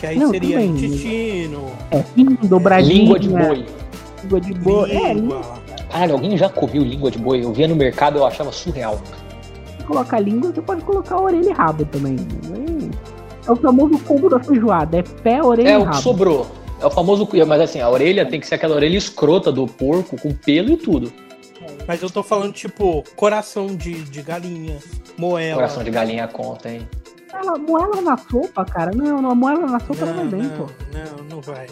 Que 0.00 0.06
aí 0.06 0.18
Não, 0.18 0.30
seria 0.30 0.60
intestino, 0.62 1.66
É, 1.90 2.02
dobradinha. 2.46 2.94
Língua 3.02 3.18
de 3.18 3.28
boi. 3.28 3.66
Língua 4.22 4.40
de 4.40 4.54
boi. 4.54 4.90
É, 4.90 5.12
língua. 5.12 5.36
língua. 5.36 5.58
Caralho, 5.90 6.12
alguém 6.14 6.36
já 6.36 6.48
comeu 6.48 6.82
língua 6.82 7.10
de 7.10 7.18
boi? 7.18 7.42
Eu 7.44 7.52
via 7.52 7.66
no 7.68 7.74
mercado 7.76 8.18
eu 8.18 8.24
achava 8.26 8.52
surreal. 8.52 9.00
Se 9.78 9.84
colocar 9.84 10.20
língua, 10.20 10.52
você 10.52 10.62
pode 10.62 10.82
colocar 10.82 11.18
orelha 11.20 11.50
e 11.50 11.52
rabo 11.52 11.84
também. 11.86 12.16
É 13.46 13.50
o 13.50 13.56
famoso 13.56 13.98
combo 14.00 14.28
da 14.28 14.38
feijoada. 14.38 14.98
É 14.98 15.02
pé, 15.02 15.42
orelha 15.42 15.68
É 15.68 15.72
e 15.72 15.76
o 15.76 15.80
que 15.80 15.86
rabo. 15.86 15.98
sobrou. 16.02 16.46
É 16.80 16.86
o 16.86 16.90
famoso. 16.90 17.28
Mas 17.46 17.60
assim, 17.60 17.80
a 17.80 17.88
orelha 17.88 18.24
tem 18.26 18.38
que 18.38 18.46
ser 18.46 18.54
aquela 18.56 18.76
orelha 18.76 18.96
escrota 18.96 19.50
do 19.50 19.66
porco, 19.66 20.16
com 20.20 20.32
pelo 20.32 20.70
e 20.70 20.76
tudo. 20.76 21.10
Mas 21.88 22.02
eu 22.02 22.10
tô 22.10 22.22
falando, 22.22 22.52
tipo, 22.52 23.02
coração 23.16 23.74
de, 23.74 24.02
de 24.02 24.20
galinha, 24.20 24.78
moela. 25.16 25.54
Coração 25.54 25.82
de 25.82 25.90
galinha 25.90 26.28
conta, 26.28 26.70
hein? 26.70 26.86
Ela, 27.32 27.56
moela 27.56 28.02
na 28.02 28.18
sopa, 28.18 28.62
cara. 28.66 28.90
Não, 28.94 29.22
não, 29.22 29.34
moela 29.34 29.66
na 29.66 29.80
sopa 29.80 30.04
não, 30.04 30.14
vai 30.14 30.26
bem, 30.26 30.42
não, 30.42 30.66
pô. 30.66 30.72
não, 30.92 31.24
não 31.24 31.40
vai. 31.40 31.66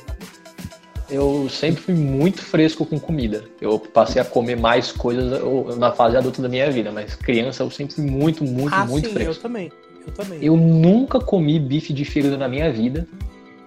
Eu 1.10 1.48
sempre 1.50 1.82
fui 1.82 1.94
muito 1.94 2.42
fresco 2.42 2.86
com 2.86 2.98
comida. 2.98 3.44
Eu 3.60 3.78
passei 3.78 4.20
a 4.20 4.24
comer 4.24 4.56
mais 4.56 4.90
coisas 4.90 5.38
eu- 5.38 5.76
na 5.76 5.92
fase 5.92 6.16
adulta 6.16 6.40
da 6.40 6.48
minha 6.48 6.70
vida, 6.70 6.90
mas 6.90 7.14
criança 7.14 7.62
eu 7.62 7.70
sempre 7.70 7.96
fui 7.96 8.06
muito, 8.06 8.42
muito, 8.42 8.74
ah, 8.74 8.86
muito 8.86 9.08
sim, 9.08 9.12
fresco. 9.14 9.34
eu 9.34 9.40
também. 9.42 9.70
Eu 10.06 10.12
também. 10.14 10.38
Eu 10.42 10.56
nunca 10.56 11.20
comi 11.20 11.60
bife 11.60 11.92
de 11.92 12.06
fígado 12.06 12.38
na 12.38 12.48
minha 12.48 12.72
vida, 12.72 13.06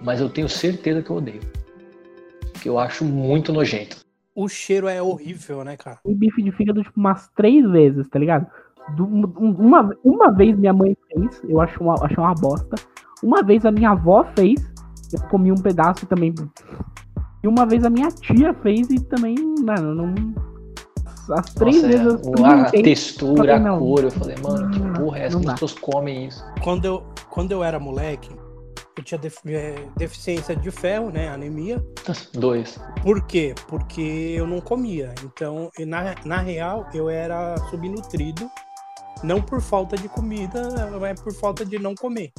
mas 0.02 0.20
eu 0.20 0.28
tenho 0.28 0.48
certeza 0.48 1.00
que 1.00 1.10
eu 1.10 1.16
odeio. 1.16 1.40
Que 2.60 2.68
eu 2.68 2.76
acho 2.76 3.04
muito 3.04 3.52
nojento. 3.52 3.98
O 4.42 4.48
cheiro 4.48 4.88
é 4.88 5.02
horrível, 5.02 5.62
né, 5.62 5.76
cara? 5.76 5.98
E 6.06 6.14
bife 6.14 6.42
de 6.42 6.50
fígado, 6.52 6.82
tipo, 6.82 6.98
umas 6.98 7.28
três 7.36 7.68
vezes, 7.70 8.08
tá 8.08 8.18
ligado? 8.18 8.46
Um- 8.98 9.54
uma, 9.58 9.90
uma 10.02 10.30
vez 10.32 10.56
minha 10.56 10.72
mãe 10.72 10.96
fez, 11.12 11.42
eu 11.46 11.60
acho 11.60 11.82
uma, 11.82 11.94
achei 12.02 12.16
uma 12.16 12.32
bosta. 12.34 12.76
Uma 13.22 13.42
vez 13.42 13.66
a 13.66 13.70
minha 13.70 13.90
avó 13.90 14.24
fez, 14.34 14.58
eu 15.12 15.20
comi 15.28 15.52
um 15.52 15.56
pedaço 15.56 16.06
também. 16.06 16.34
E 17.42 17.48
uma 17.48 17.66
vez 17.66 17.84
a 17.84 17.90
minha 17.90 18.08
tia 18.08 18.54
fez 18.54 18.88
e 18.88 18.98
também, 19.04 19.34
mano, 19.62 19.94
não. 19.94 20.14
As 21.36 21.52
três 21.52 21.76
Nossa, 21.76 21.88
vezes 21.88 22.06
eu 22.06 22.12
é, 22.12 22.14
a 22.14 22.20
experimentei. 22.20 22.82
textura, 22.82 23.36
falei, 23.36 23.54
a 23.54 23.78
cor, 23.78 24.04
eu 24.04 24.10
falei, 24.10 24.36
mano, 24.42 24.70
que 24.70 24.80
porra 25.00 25.18
é 25.18 25.26
essa? 25.26 25.38
as 25.38 25.44
pessoas 25.44 25.74
comem 25.74 26.26
isso? 26.26 26.42
Quando 26.64 26.86
eu, 26.86 27.02
quando 27.28 27.52
eu 27.52 27.62
era 27.62 27.78
moleque, 27.78 28.30
eu 29.00 29.04
tinha 29.04 29.18
def- 29.18 29.44
eh, 29.46 29.86
deficiência 29.96 30.54
de 30.54 30.70
ferro, 30.70 31.10
né? 31.10 31.28
Anemia. 31.28 31.84
Dois. 32.34 32.78
Por 33.02 33.22
quê? 33.26 33.54
Porque 33.68 34.00
eu 34.36 34.46
não 34.46 34.60
comia. 34.60 35.14
Então, 35.24 35.70
na, 35.86 36.14
na 36.24 36.38
real, 36.38 36.86
eu 36.94 37.08
era 37.10 37.56
subnutrido. 37.70 38.48
não 39.22 39.40
por 39.42 39.60
falta 39.60 39.96
de 39.96 40.08
comida, 40.08 40.60
é 41.08 41.14
por 41.14 41.32
falta 41.34 41.64
de 41.64 41.78
não 41.78 41.94
comer. 41.94 42.30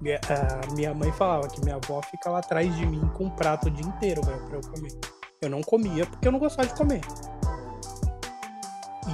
Minha, 0.00 0.20
a 0.28 0.74
minha 0.74 0.92
mãe 0.94 1.10
falava 1.12 1.48
que 1.48 1.60
minha 1.62 1.76
avó 1.76 2.02
fica 2.02 2.28
lá 2.30 2.38
atrás 2.40 2.74
de 2.76 2.84
mim 2.84 3.08
com 3.14 3.24
um 3.24 3.30
prato 3.30 3.68
o 3.68 3.70
dia 3.70 3.86
inteiro, 3.86 4.20
velho, 4.22 4.42
pra 4.46 4.56
eu 4.58 4.60
comer. 4.60 4.92
Eu 5.40 5.48
não 5.50 5.62
comia 5.62 6.04
porque 6.06 6.26
eu 6.28 6.32
não 6.32 6.38
gostava 6.38 6.68
de 6.68 6.74
comer. 6.74 7.00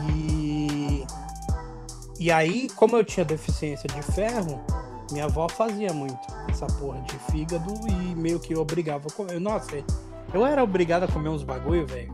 E. 0.09 1.05
E 2.19 2.31
aí, 2.31 2.69
como 2.77 2.97
eu 2.97 3.05
tinha 3.05 3.25
deficiência 3.25 3.89
de 3.89 4.01
ferro, 4.03 4.61
minha 5.11 5.25
avó 5.25 5.49
fazia 5.49 5.93
muito 5.93 6.19
essa 6.49 6.67
porra 6.67 7.01
de 7.03 7.17
fígado 7.31 7.73
e 7.89 8.15
meio 8.15 8.39
que 8.39 8.55
obrigava 8.55 9.09
a 9.09 9.13
comer. 9.13 9.41
Nossa, 9.41 9.83
eu 10.33 10.45
era 10.45 10.63
obrigado 10.63 11.05
a 11.05 11.09
comer 11.09 11.29
uns 11.29 11.43
bagulho, 11.43 11.87
velho. 11.87 12.13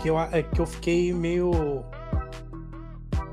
Que 0.00 0.08
eu, 0.08 0.18
é, 0.18 0.42
que 0.42 0.60
eu 0.60 0.66
fiquei 0.66 1.12
meio. 1.12 1.84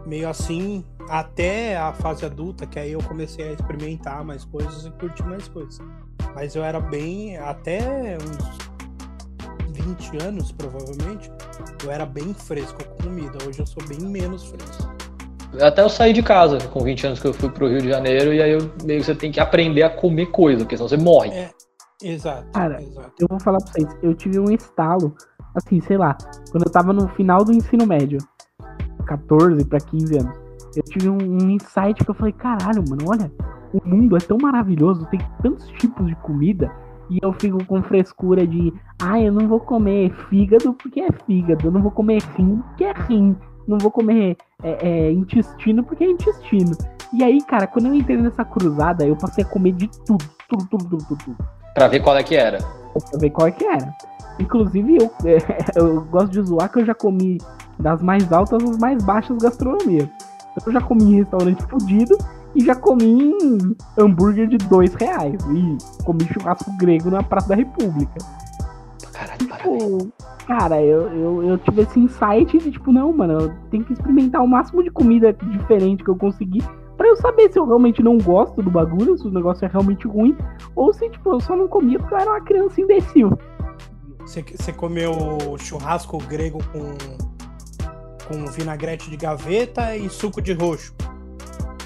meio 0.06 0.30
assim 0.30 0.84
até 1.10 1.78
a 1.78 1.92
fase 1.94 2.26
adulta, 2.26 2.66
que 2.66 2.80
aí 2.80 2.94
eu 2.94 3.04
comecei 3.04 3.50
a 3.50 3.54
experimentar 3.54 4.24
mais 4.24 4.46
coisas 4.46 4.86
e 4.86 4.92
curtir 4.92 5.24
mais 5.24 5.48
coisas. 5.48 5.80
Mas 6.34 6.56
eu 6.56 6.64
era 6.64 6.80
bem. 6.80 7.38
até 7.38 8.18
uns 8.18 8.64
20 9.74 10.24
anos, 10.24 10.52
provavelmente, 10.52 11.32
eu 11.84 11.92
era 11.92 12.06
bem 12.06 12.34
fresco 12.34 12.84
com 12.84 13.04
comida. 13.04 13.38
Hoje 13.46 13.60
eu 13.60 13.66
sou 13.66 13.84
bem 13.88 14.00
menos 14.00 14.46
fresco. 14.46 14.93
Até 15.62 15.82
eu 15.82 15.90
saí 15.90 16.14
de 16.14 16.24
casa 16.24 16.58
com 16.70 16.84
20 16.84 17.08
anos 17.08 17.20
que 17.20 17.28
eu 17.28 17.34
fui 17.34 17.50
pro 17.50 17.68
Rio 17.68 17.82
de 17.82 17.90
Janeiro 17.90 18.34
e 18.34 18.42
aí 18.42 18.52
eu, 18.52 18.72
meio 18.84 19.00
que 19.00 19.06
você 19.06 19.16
tem 19.16 19.32
que 19.32 19.40
aprender 19.40 19.84
a 19.84 19.90
comer 19.90 20.28
coisa, 20.28 20.64
porque 20.64 20.76
senão 20.76 20.90
você 20.90 20.98
morre. 20.98 21.30
É, 21.30 21.52
exato. 22.02 22.48
Cara, 22.54 22.82
exato. 22.82 23.12
eu 23.20 23.28
vou 23.30 23.40
falar 23.40 23.60
pra 23.60 23.72
vocês, 23.72 23.88
eu 24.02 24.16
tive 24.16 24.40
um 24.40 24.50
estalo, 24.52 25.16
assim, 25.56 25.80
sei 25.82 25.98
lá, 25.98 26.18
quando 26.52 26.66
eu 26.66 26.72
tava 26.72 26.92
no 26.92 27.08
final 27.10 27.44
do 27.44 27.52
ensino 27.52 27.86
médio, 27.86 28.18
14 29.06 29.64
para 29.66 29.80
15 29.80 30.18
anos, 30.18 30.38
eu 30.76 30.84
tive 30.84 31.10
um, 31.10 31.18
um 31.18 31.50
insight 31.52 32.04
que 32.04 32.10
eu 32.10 32.16
falei, 32.16 32.34
caralho, 32.34 32.84
mano, 32.90 33.06
olha, 33.08 33.32
o 33.74 33.88
mundo 33.88 34.18
é 34.18 34.20
tão 34.20 34.38
maravilhoso, 34.42 35.06
tem 35.08 35.20
tantos 35.42 35.68
tipos 35.80 36.08
de 36.08 36.16
comida, 36.16 36.72
e 37.10 37.20
eu 37.22 37.32
fico 37.34 37.64
com 37.66 37.84
frescura 37.84 38.48
de, 38.48 38.74
ah, 39.02 39.20
eu 39.20 39.32
não 39.32 39.48
vou 39.48 39.60
comer 39.60 40.12
fígado 40.30 40.74
porque 40.74 41.00
é 41.02 41.12
fígado, 41.12 41.68
eu 41.68 41.72
não 41.72 41.82
vou 41.82 41.92
comer 41.92 42.22
rim 42.36 42.58
porque 42.70 42.86
é 42.86 42.94
rim, 42.94 43.36
não 43.68 43.78
vou 43.78 43.92
comer 43.92 44.38
é, 44.62 44.88
é, 44.88 45.12
intestino 45.12 45.84
porque 45.84 46.04
é 46.04 46.12
intestino. 46.12 46.76
E 47.14 47.24
aí, 47.24 47.42
cara, 47.44 47.68
quando 47.68 47.88
eu 47.88 47.94
entrei 47.94 48.18
nessa 48.18 48.44
cruzada, 48.44 49.06
eu 49.06 49.16
passei 49.16 49.44
a 49.44 49.48
comer 49.48 49.74
de 49.74 49.88
tudo, 49.88 50.26
tudo, 50.50 50.68
tudo, 50.68 50.84
tudo, 50.90 51.06
tudo. 51.06 51.24
tudo. 51.24 51.38
Pra 51.74 51.88
ver 51.88 52.00
qual 52.02 52.18
é 52.18 52.24
que 52.24 52.36
era. 52.36 52.60
Pra 52.60 53.20
ver 53.20 53.30
qual 53.30 53.48
é 53.48 53.52
que 53.52 53.66
era. 53.66 53.94
Inclusive, 54.40 54.98
eu, 54.98 55.12
eu 55.76 56.02
gosto 56.06 56.32
de 56.32 56.42
zoar 56.42 56.72
que 56.72 56.80
eu 56.80 56.86
já 56.86 56.94
comi 56.96 57.38
das 57.80 58.02
mais 58.02 58.32
altas 58.32 58.64
às 58.64 58.78
mais 58.78 59.04
baixas 59.04 59.38
gastronomias. 59.38 60.10
Eu 60.66 60.72
já 60.72 60.82
comi 60.82 61.04
em 61.04 61.16
restaurante 61.18 61.64
fodido 61.64 62.18
e 62.56 62.64
já 62.64 62.76
comi 62.76 63.32
em 63.34 63.76
hambúrguer 63.98 64.48
de 64.48 64.58
dois 64.58 64.94
reais. 64.96 65.42
E 65.46 66.04
comi 66.04 66.26
churrasco 66.26 66.72
grego 66.78 67.10
na 67.10 67.24
Praça 67.24 67.50
da 67.50 67.56
República. 67.56 68.20
Caralho, 69.12 69.38
tipo, 69.38 70.14
cara, 70.46 70.82
eu, 70.82 71.10
eu, 71.10 71.44
eu 71.44 71.58
tive 71.58 71.82
esse 71.82 72.00
insight 72.00 72.58
de 72.58 72.72
tipo, 72.72 72.92
não, 72.92 73.12
mano, 73.14 73.34
eu 73.34 73.54
tenho 73.70 73.84
que 73.84 73.94
experimentar 73.94 74.42
o 74.42 74.48
máximo 74.48 74.84
de 74.84 74.92
comida 74.92 75.34
diferente 75.34 76.04
que 76.04 76.10
eu 76.10 76.16
conseguir 76.16 76.64
para 76.98 77.08
eu 77.08 77.16
saber 77.16 77.52
se 77.52 77.58
eu 77.58 77.66
realmente 77.66 78.04
não 78.04 78.18
gosto 78.18 78.62
do 78.62 78.70
bagulho, 78.70 79.18
se 79.18 79.28
o 79.28 79.32
negócio 79.32 79.66
é 79.66 79.68
realmente 79.68 80.08
ruim, 80.08 80.38
ou 80.76 80.94
se, 80.94 81.10
tipo, 81.10 81.32
eu 81.32 81.40
só 81.40 81.56
não 81.56 81.68
comia 81.68 81.98
porque 82.00 82.14
eu 82.14 82.18
era 82.20 82.30
uma 82.30 82.42
criança 82.42 82.80
imbecil. 82.80 83.38
Você 84.26 84.72
comeu 84.72 85.14
churrasco 85.58 86.18
grego 86.20 86.60
com 86.72 86.96
com 88.28 88.46
vinagrete 88.48 89.10
de 89.10 89.18
gaveta 89.18 89.96
e 89.96 90.10
suco 90.10 90.42
de 90.42 90.54
roxo. 90.54 90.96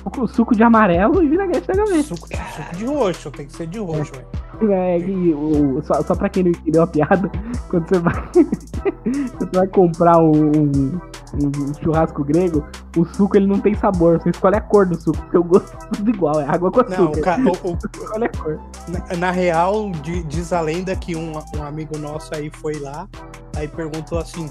Com 0.04 0.28
suco 0.28 0.56
de 0.56 0.64
amarelo 0.64 1.24
e 1.24 1.28
vinagrete 1.28 1.68
da 1.68 1.74
gaveta. 1.74 2.04
Suco, 2.04 2.28
suco 2.28 2.76
de 2.76 2.86
roxo, 2.86 3.32
tem 3.32 3.48
que 3.48 3.54
ser 3.54 3.68
de 3.68 3.80
roxo, 3.80 4.14
velho. 4.14 4.28
É, 4.34 4.47
e 4.64 5.34
o, 5.34 5.82
só, 5.84 6.02
só 6.02 6.16
pra 6.16 6.30
quem 6.30 6.44
não 6.44 6.52
entendeu 6.52 6.84
a 6.84 6.88
piada, 6.88 7.30
quando 7.70 7.88
você 7.88 8.00
vai, 8.00 8.14
quando 8.34 9.52
você 9.52 9.58
vai 9.58 9.68
comprar 9.68 10.18
um, 10.18 10.52
um, 10.52 11.00
um, 11.36 11.74
churrasco 11.82 12.24
grego, 12.24 12.66
o 12.96 13.06
suco 13.06 13.38
ele 13.38 13.48
não 13.48 13.60
tem 13.60 13.76
sabor, 13.76 14.20
você 14.20 14.30
escolhe 14.30 14.56
a 14.56 14.62
cor 14.62 14.86
do 14.86 15.00
suco, 15.00 15.18
porque 15.18 15.38
o 15.38 15.44
gosto 15.44 15.76
é 15.76 15.96
tudo 15.96 16.10
igual, 16.10 16.40
é 16.40 16.46
água 16.48 16.72
com 16.72 16.82
açúcar. 16.82 17.38
Não, 17.38 17.52
o, 17.52 17.58
ca... 17.58 17.68
o, 17.68 17.72
o... 17.72 17.78
escolhe 18.04 18.26
a 18.26 18.30
cor. 18.30 18.60
Na, 18.88 19.18
na 19.18 19.32
real, 19.32 19.92
diz 20.28 20.52
a 20.54 20.62
lenda 20.62 20.96
que 20.96 21.16
um, 21.16 21.34
um 21.56 21.64
amigo 21.64 21.98
nosso 21.98 22.34
aí 22.34 22.50
foi 22.50 22.80
lá, 22.80 23.08
aí 23.56 23.68
perguntou 23.68 24.18
assim: 24.18 24.50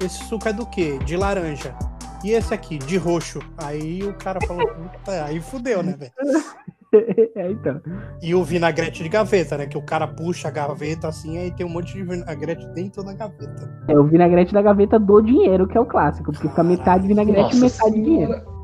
esse 0.00 0.24
suco 0.24 0.48
é 0.48 0.52
do 0.52 0.66
quê? 0.66 0.98
De 1.04 1.16
laranja. 1.16 1.74
E 2.24 2.30
esse 2.30 2.54
aqui, 2.54 2.78
de 2.78 2.96
roxo. 2.96 3.40
Aí 3.58 4.02
o 4.02 4.14
cara 4.14 4.40
falou, 4.46 4.74
aí 5.06 5.40
fudeu, 5.42 5.82
né, 5.82 5.92
velho? 5.92 6.12
É, 7.36 7.50
então. 7.50 7.80
E 8.22 8.34
o 8.34 8.44
vinagrete 8.44 9.02
de 9.02 9.08
gaveta, 9.08 9.58
né? 9.58 9.66
Que 9.66 9.76
o 9.76 9.82
cara 9.82 10.06
puxa 10.06 10.48
a 10.48 10.50
gaveta 10.50 11.08
assim, 11.08 11.38
aí 11.38 11.50
tem 11.50 11.66
um 11.66 11.68
monte 11.68 11.94
de 11.94 12.02
vinagrete 12.02 12.66
dentro 12.68 13.02
da 13.02 13.12
gaveta. 13.12 13.70
É 13.88 13.98
o 13.98 14.04
vinagrete 14.04 14.52
da 14.54 14.62
gaveta 14.62 14.98
do 14.98 15.20
dinheiro, 15.20 15.66
que 15.66 15.76
é 15.76 15.80
o 15.80 15.86
clássico, 15.86 16.30
porque 16.30 16.48
fica 16.48 16.62
metade 16.62 17.06
vinagrete 17.06 17.56
e 17.56 17.60
metade 17.60 18.00
dinheiro. 18.00 18.54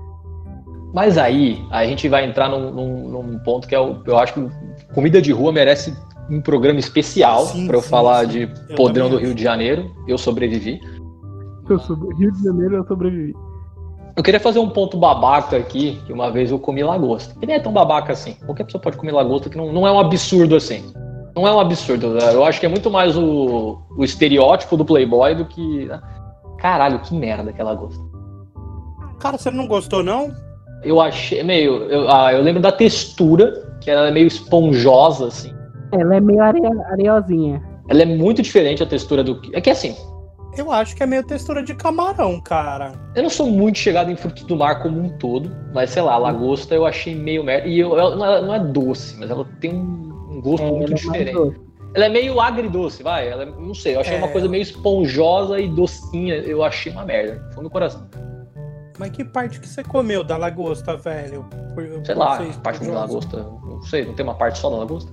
Mas 0.93 1.19
aí, 1.19 1.59
a 1.71 1.85
gente 1.85 2.09
vai 2.09 2.25
entrar 2.25 2.49
num, 2.49 2.73
num, 2.73 3.09
num, 3.09 3.39
ponto 3.41 3.67
que 3.67 3.75
é 3.75 3.81
o, 3.81 4.03
eu 4.05 4.19
acho 4.19 4.35
que 4.35 4.49
comida 4.93 5.23
de 5.23 5.33
rua 5.33 5.53
merece 5.53 5.97
um 6.29 6.41
programa 6.41 6.79
especial 6.79 7.47
para 7.67 7.77
eu 7.77 7.83
sim, 7.83 7.89
falar 7.89 8.25
sim. 8.25 8.29
de 8.29 8.41
eu 8.69 8.77
podrão 8.77 9.09
do 9.09 9.17
Rio 9.17 9.35
de 9.35 9.43
Janeiro. 9.43 9.91
Eu 10.07 10.19
sobrevivi. 10.19 10.81
Eu 11.69 11.79
sou 11.79 11.97
do 11.97 12.09
Rio 12.17 12.33
de 12.33 12.43
Janeiro 12.43 12.77
eu 12.77 12.87
sobrevivi. 12.87 13.35
Eu 14.21 14.23
queria 14.23 14.39
fazer 14.39 14.59
um 14.59 14.69
ponto 14.69 14.99
babaca 14.99 15.57
aqui, 15.57 15.99
que 16.05 16.13
uma 16.13 16.31
vez 16.31 16.51
eu 16.51 16.59
comi 16.59 16.83
lagosta. 16.83 17.35
E 17.41 17.47
nem 17.47 17.57
é 17.57 17.59
tão 17.59 17.73
babaca 17.73 18.13
assim. 18.13 18.35
Qualquer 18.45 18.65
pessoa 18.65 18.83
pode 18.83 18.99
comer 18.99 19.13
lagosta, 19.13 19.49
que 19.49 19.57
não, 19.57 19.73
não 19.73 19.87
é 19.87 19.91
um 19.91 19.99
absurdo 19.99 20.57
assim. 20.57 20.93
Não 21.35 21.49
é 21.49 21.55
um 21.55 21.59
absurdo. 21.59 22.11
Né? 22.11 22.35
Eu 22.35 22.45
acho 22.45 22.61
que 22.61 22.67
é 22.67 22.69
muito 22.69 22.91
mais 22.91 23.17
o, 23.17 23.79
o 23.97 24.05
estereótipo 24.05 24.77
do 24.77 24.85
Playboy 24.85 25.35
do 25.37 25.47
que. 25.47 25.87
Né? 25.87 25.99
Caralho, 26.59 26.99
que 26.99 27.15
merda 27.15 27.51
que 27.51 27.63
é 27.63 27.65
lagosta. 27.65 27.99
Cara, 29.19 29.39
você 29.39 29.51
não 29.51 29.67
gostou, 29.67 30.03
não? 30.03 30.31
Eu 30.85 31.01
achei 31.01 31.43
meio. 31.43 31.85
Eu, 31.85 32.11
ah, 32.11 32.31
eu 32.31 32.43
lembro 32.43 32.61
da 32.61 32.73
textura, 32.73 33.75
que 33.81 33.91
ela 33.91 34.09
é 34.09 34.11
meio 34.11 34.27
esponjosa, 34.27 35.29
assim. 35.29 35.55
Ela 35.93 36.17
é 36.17 36.21
meio 36.21 36.43
are, 36.43 36.61
areosinha. 36.91 37.63
Ela 37.89 38.03
é 38.03 38.05
muito 38.05 38.43
diferente 38.43 38.83
a 38.83 38.87
textura 38.87 39.25
do. 39.25 39.41
É 39.55 39.63
que 39.63 39.71
assim, 39.71 39.97
eu 40.57 40.71
acho 40.73 40.97
que 40.97 41.03
é 41.03 41.07
meio 41.07 41.23
textura 41.23 41.63
de 41.63 41.75
camarão, 41.75 42.41
cara. 42.41 42.93
Eu 43.15 43.23
não 43.23 43.31
sou 43.31 43.47
muito 43.47 43.79
chegado 43.79 44.11
em 44.11 44.17
frutos 44.17 44.43
do 44.45 44.57
mar 44.57 44.83
como 44.83 45.01
um 45.01 45.09
todo, 45.19 45.51
mas 45.73 45.91
sei 45.91 46.03
lá, 46.03 46.17
lagosta 46.17 46.75
eu 46.75 46.85
achei 46.85 47.15
meio 47.15 47.45
merda. 47.45 47.69
E 47.69 47.79
eu, 47.79 47.99
ela, 47.99 48.43
não 48.43 48.55
é 48.55 48.59
doce, 48.59 49.17
mas 49.19 49.31
ela 49.31 49.47
tem 49.61 49.75
um, 49.75 50.41
gosto 50.41 50.65
é, 50.65 50.71
muito 50.71 50.93
é 50.93 50.97
diferente. 50.97 51.61
ela 51.95 52.05
é 52.05 52.09
meio 52.09 52.41
agridoce, 52.41 53.03
vai. 53.03 53.29
Ela, 53.29 53.45
é, 53.45 53.47
não 53.47 53.75
sei, 53.75 53.95
eu 53.95 54.01
achei 54.01 54.17
é... 54.17 54.19
uma 54.19 54.29
coisa 54.29 54.49
meio 54.49 54.63
esponjosa 54.63 55.61
e 55.61 55.69
docinha. 55.69 56.35
Eu 56.37 56.65
achei 56.65 56.93
uma 56.93 57.05
merda. 57.05 57.49
Foi 57.55 57.63
no 57.63 57.71
coração. 57.71 58.09
Mas 58.99 59.11
que 59.13 59.25
parte 59.25 59.61
que 59.61 59.69
você 59.69 59.83
comeu 59.83 60.23
da 60.23 60.37
lagosta, 60.37 60.97
velho? 60.97 61.47
Por, 61.75 62.05
sei 62.05 62.15
lá, 62.15 62.39
parte 62.63 62.85
da 62.85 62.93
lagosta. 62.93 63.39
Não 63.39 63.81
sei, 63.83 64.05
não 64.05 64.15
tem 64.15 64.25
uma 64.25 64.35
parte 64.35 64.59
só 64.59 64.69
da 64.69 64.77
lagosta? 64.77 65.11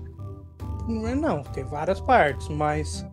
Não, 0.87 1.15
não, 1.15 1.43
tem 1.43 1.63
várias 1.63 1.99
partes, 2.01 2.49
mas 2.49 3.05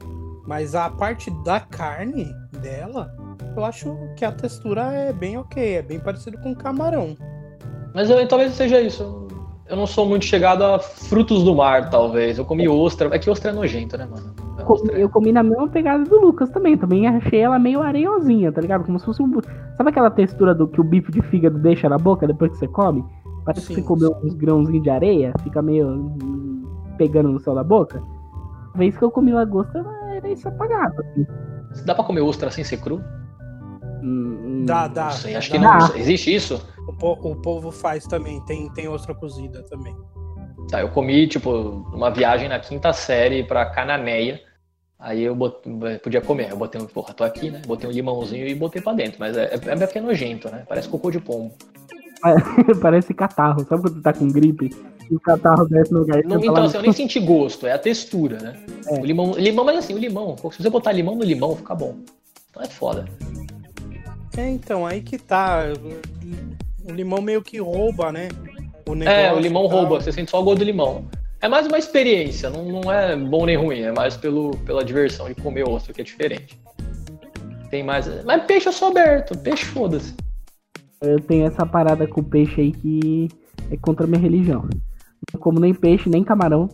mas 0.46 0.74
a 0.74 0.90
parte 0.90 1.30
da 1.44 1.60
carne 1.60 2.26
dela, 2.60 3.10
eu 3.56 3.64
acho 3.64 3.96
que 4.16 4.24
a 4.24 4.32
textura 4.32 4.92
é 4.92 5.12
bem 5.12 5.38
ok, 5.38 5.76
é 5.76 5.82
bem 5.82 5.98
parecido 5.98 6.38
com 6.38 6.54
camarão. 6.54 7.16
Mas 7.94 8.10
eu, 8.10 8.26
talvez 8.26 8.52
seja 8.52 8.80
isso. 8.80 9.24
Eu 9.66 9.76
não 9.76 9.86
sou 9.86 10.06
muito 10.06 10.26
chegado 10.26 10.62
a 10.62 10.78
frutos 10.78 11.42
do 11.42 11.54
mar, 11.54 11.88
talvez. 11.88 12.36
Eu 12.36 12.44
comi 12.44 12.68
ostra. 12.68 13.14
É 13.14 13.18
que 13.18 13.30
ostra 13.30 13.50
é 13.50 13.54
nojento, 13.54 13.96
né, 13.96 14.04
mano? 14.04 14.34
É 14.58 15.00
eu 15.00 15.08
comi 15.08 15.32
na 15.32 15.42
mesma 15.42 15.68
pegada 15.68 16.04
do 16.04 16.20
Lucas 16.20 16.50
também. 16.50 16.76
Também 16.76 17.06
achei 17.06 17.40
ela 17.40 17.58
meio 17.58 17.80
areosinha, 17.80 18.52
tá 18.52 18.60
ligado? 18.60 18.84
Como 18.84 18.98
se 18.98 19.06
fosse 19.06 19.22
um. 19.22 19.40
Sabe 19.76 19.88
aquela 19.88 20.10
textura 20.10 20.54
do 20.54 20.68
que 20.68 20.80
o 20.80 20.84
bife 20.84 21.10
de 21.10 21.22
fígado 21.22 21.58
deixa 21.58 21.88
na 21.88 21.96
boca 21.96 22.26
depois 22.26 22.52
que 22.52 22.58
você 22.58 22.68
come? 22.68 23.02
Parece 23.44 23.66
sim, 23.66 23.74
que 23.74 23.80
você 23.80 23.86
comeu 23.86 24.16
uns 24.22 24.34
grãozinhos 24.34 24.82
de 24.82 24.90
areia, 24.90 25.32
fica 25.42 25.62
meio 25.62 25.88
hum, 25.88 26.64
pegando 26.98 27.30
no 27.30 27.40
céu 27.40 27.54
da 27.54 27.64
boca. 27.64 28.02
A 28.74 28.78
vez 28.78 28.96
que 28.96 29.04
eu 29.04 29.10
comi 29.10 29.32
lagosta, 29.32 29.84
era 30.16 30.28
isso 30.28 30.48
apagado. 30.48 30.94
Assim. 31.00 31.26
Dá 31.84 31.94
pra 31.94 32.04
comer 32.04 32.20
ostra 32.20 32.50
sem 32.50 32.64
ser 32.64 32.78
cru? 32.78 33.02
Hum, 34.02 34.64
dá, 34.66 34.88
dá. 34.88 35.06
Não 35.06 35.12
sei, 35.12 35.34
acho 35.34 35.50
dá. 35.50 35.58
que 35.58 35.64
não. 35.64 35.96
Existe 35.96 36.34
isso? 36.34 36.66
O, 36.88 36.92
po 36.92 37.12
o 37.12 37.36
povo 37.36 37.70
faz 37.70 38.06
também, 38.06 38.40
tem, 38.44 38.70
tem 38.72 38.88
ostra 38.88 39.14
cozida 39.14 39.62
também. 39.64 39.94
Tá, 40.70 40.80
eu 40.80 40.88
comi, 40.88 41.26
tipo, 41.26 41.50
uma 41.92 42.10
viagem 42.10 42.48
na 42.48 42.58
quinta 42.58 42.92
série 42.92 43.44
pra 43.44 43.66
Cananéia. 43.66 44.40
Aí 44.98 45.22
eu 45.22 45.34
bot... 45.34 45.60
podia 46.02 46.20
comer. 46.20 46.50
Eu 46.50 46.56
botei 46.56 46.80
um, 46.80 46.86
porra, 46.86 47.12
tô 47.12 47.24
aqui, 47.24 47.50
né? 47.50 47.60
Botei 47.66 47.88
um 47.88 47.92
limãozinho 47.92 48.46
e 48.46 48.54
botei 48.54 48.80
pra 48.80 48.94
dentro. 48.94 49.16
Mas 49.18 49.36
é, 49.36 49.54
é, 49.54 49.98
é 49.98 50.00
nojento, 50.00 50.50
né? 50.50 50.64
Parece 50.66 50.88
cocô 50.88 51.10
de 51.10 51.20
pombo. 51.20 51.54
Parece 52.80 53.12
catarro. 53.14 53.64
Sabe 53.68 53.82
quando 53.82 53.94
tu 53.94 54.02
tá 54.02 54.12
com 54.12 54.28
gripe? 54.28 54.70
E 55.10 55.14
o 55.14 55.20
catarro 55.20 55.66
desce 55.68 55.92
no 55.92 56.00
lugar. 56.00 56.22
Não, 56.24 56.38
então, 56.38 56.64
assim, 56.64 56.76
eu 56.76 56.82
nem 56.82 56.92
senti 56.92 57.20
gosto, 57.20 57.66
é 57.66 57.72
a 57.72 57.78
textura, 57.78 58.38
né? 58.38 58.56
É. 58.86 59.00
O 59.00 59.04
limão, 59.04 59.32
limão, 59.32 59.64
mas 59.64 59.78
assim, 59.78 59.94
o 59.94 59.98
limão, 59.98 60.34
se 60.50 60.62
você 60.62 60.70
botar 60.70 60.92
limão 60.92 61.14
no 61.14 61.24
limão, 61.24 61.54
fica 61.56 61.74
bom. 61.74 61.96
Então 62.50 62.62
é 62.62 62.66
foda. 62.66 63.04
É, 64.36 64.48
então, 64.48 64.86
aí 64.86 65.00
que 65.00 65.18
tá. 65.18 65.64
O 66.88 66.92
limão 66.92 67.20
meio 67.20 67.42
que 67.42 67.58
rouba, 67.60 68.10
né? 68.10 68.28
O 68.88 69.02
é, 69.02 69.32
o 69.32 69.38
limão 69.38 69.66
rouba, 69.66 70.00
você 70.00 70.12
sente 70.12 70.30
só 70.30 70.40
o 70.40 70.44
gosto 70.44 70.58
do 70.58 70.64
limão. 70.64 71.04
É 71.40 71.48
mais 71.48 71.66
uma 71.66 71.78
experiência, 71.78 72.48
não, 72.48 72.64
não 72.64 72.92
é 72.92 73.14
bom 73.14 73.44
nem 73.44 73.56
ruim, 73.56 73.80
é 73.80 73.92
mais 73.92 74.16
pelo, 74.16 74.52
pela 74.64 74.82
diversão 74.82 75.28
de 75.28 75.34
comer 75.34 75.68
ostra 75.68 75.92
que 75.92 76.00
é 76.00 76.04
diferente. 76.04 76.58
Tem 77.70 77.82
mais. 77.82 78.06
Mas 78.24 78.44
peixe 78.44 78.68
eu 78.68 78.72
sou 78.72 78.88
aberto, 78.88 79.36
peixe 79.38 79.64
foda-se. 79.66 80.14
Eu 81.04 81.20
tenho 81.20 81.46
essa 81.46 81.66
parada 81.66 82.06
com 82.06 82.22
peixe 82.22 82.60
aí 82.60 82.72
que 82.72 83.28
é 83.70 83.76
contra 83.76 84.04
a 84.04 84.08
minha 84.08 84.20
religião. 84.20 84.68
Não 85.32 85.40
como 85.40 85.60
nem 85.60 85.74
peixe, 85.74 86.08
nem 86.08 86.24
camarão. 86.24 86.68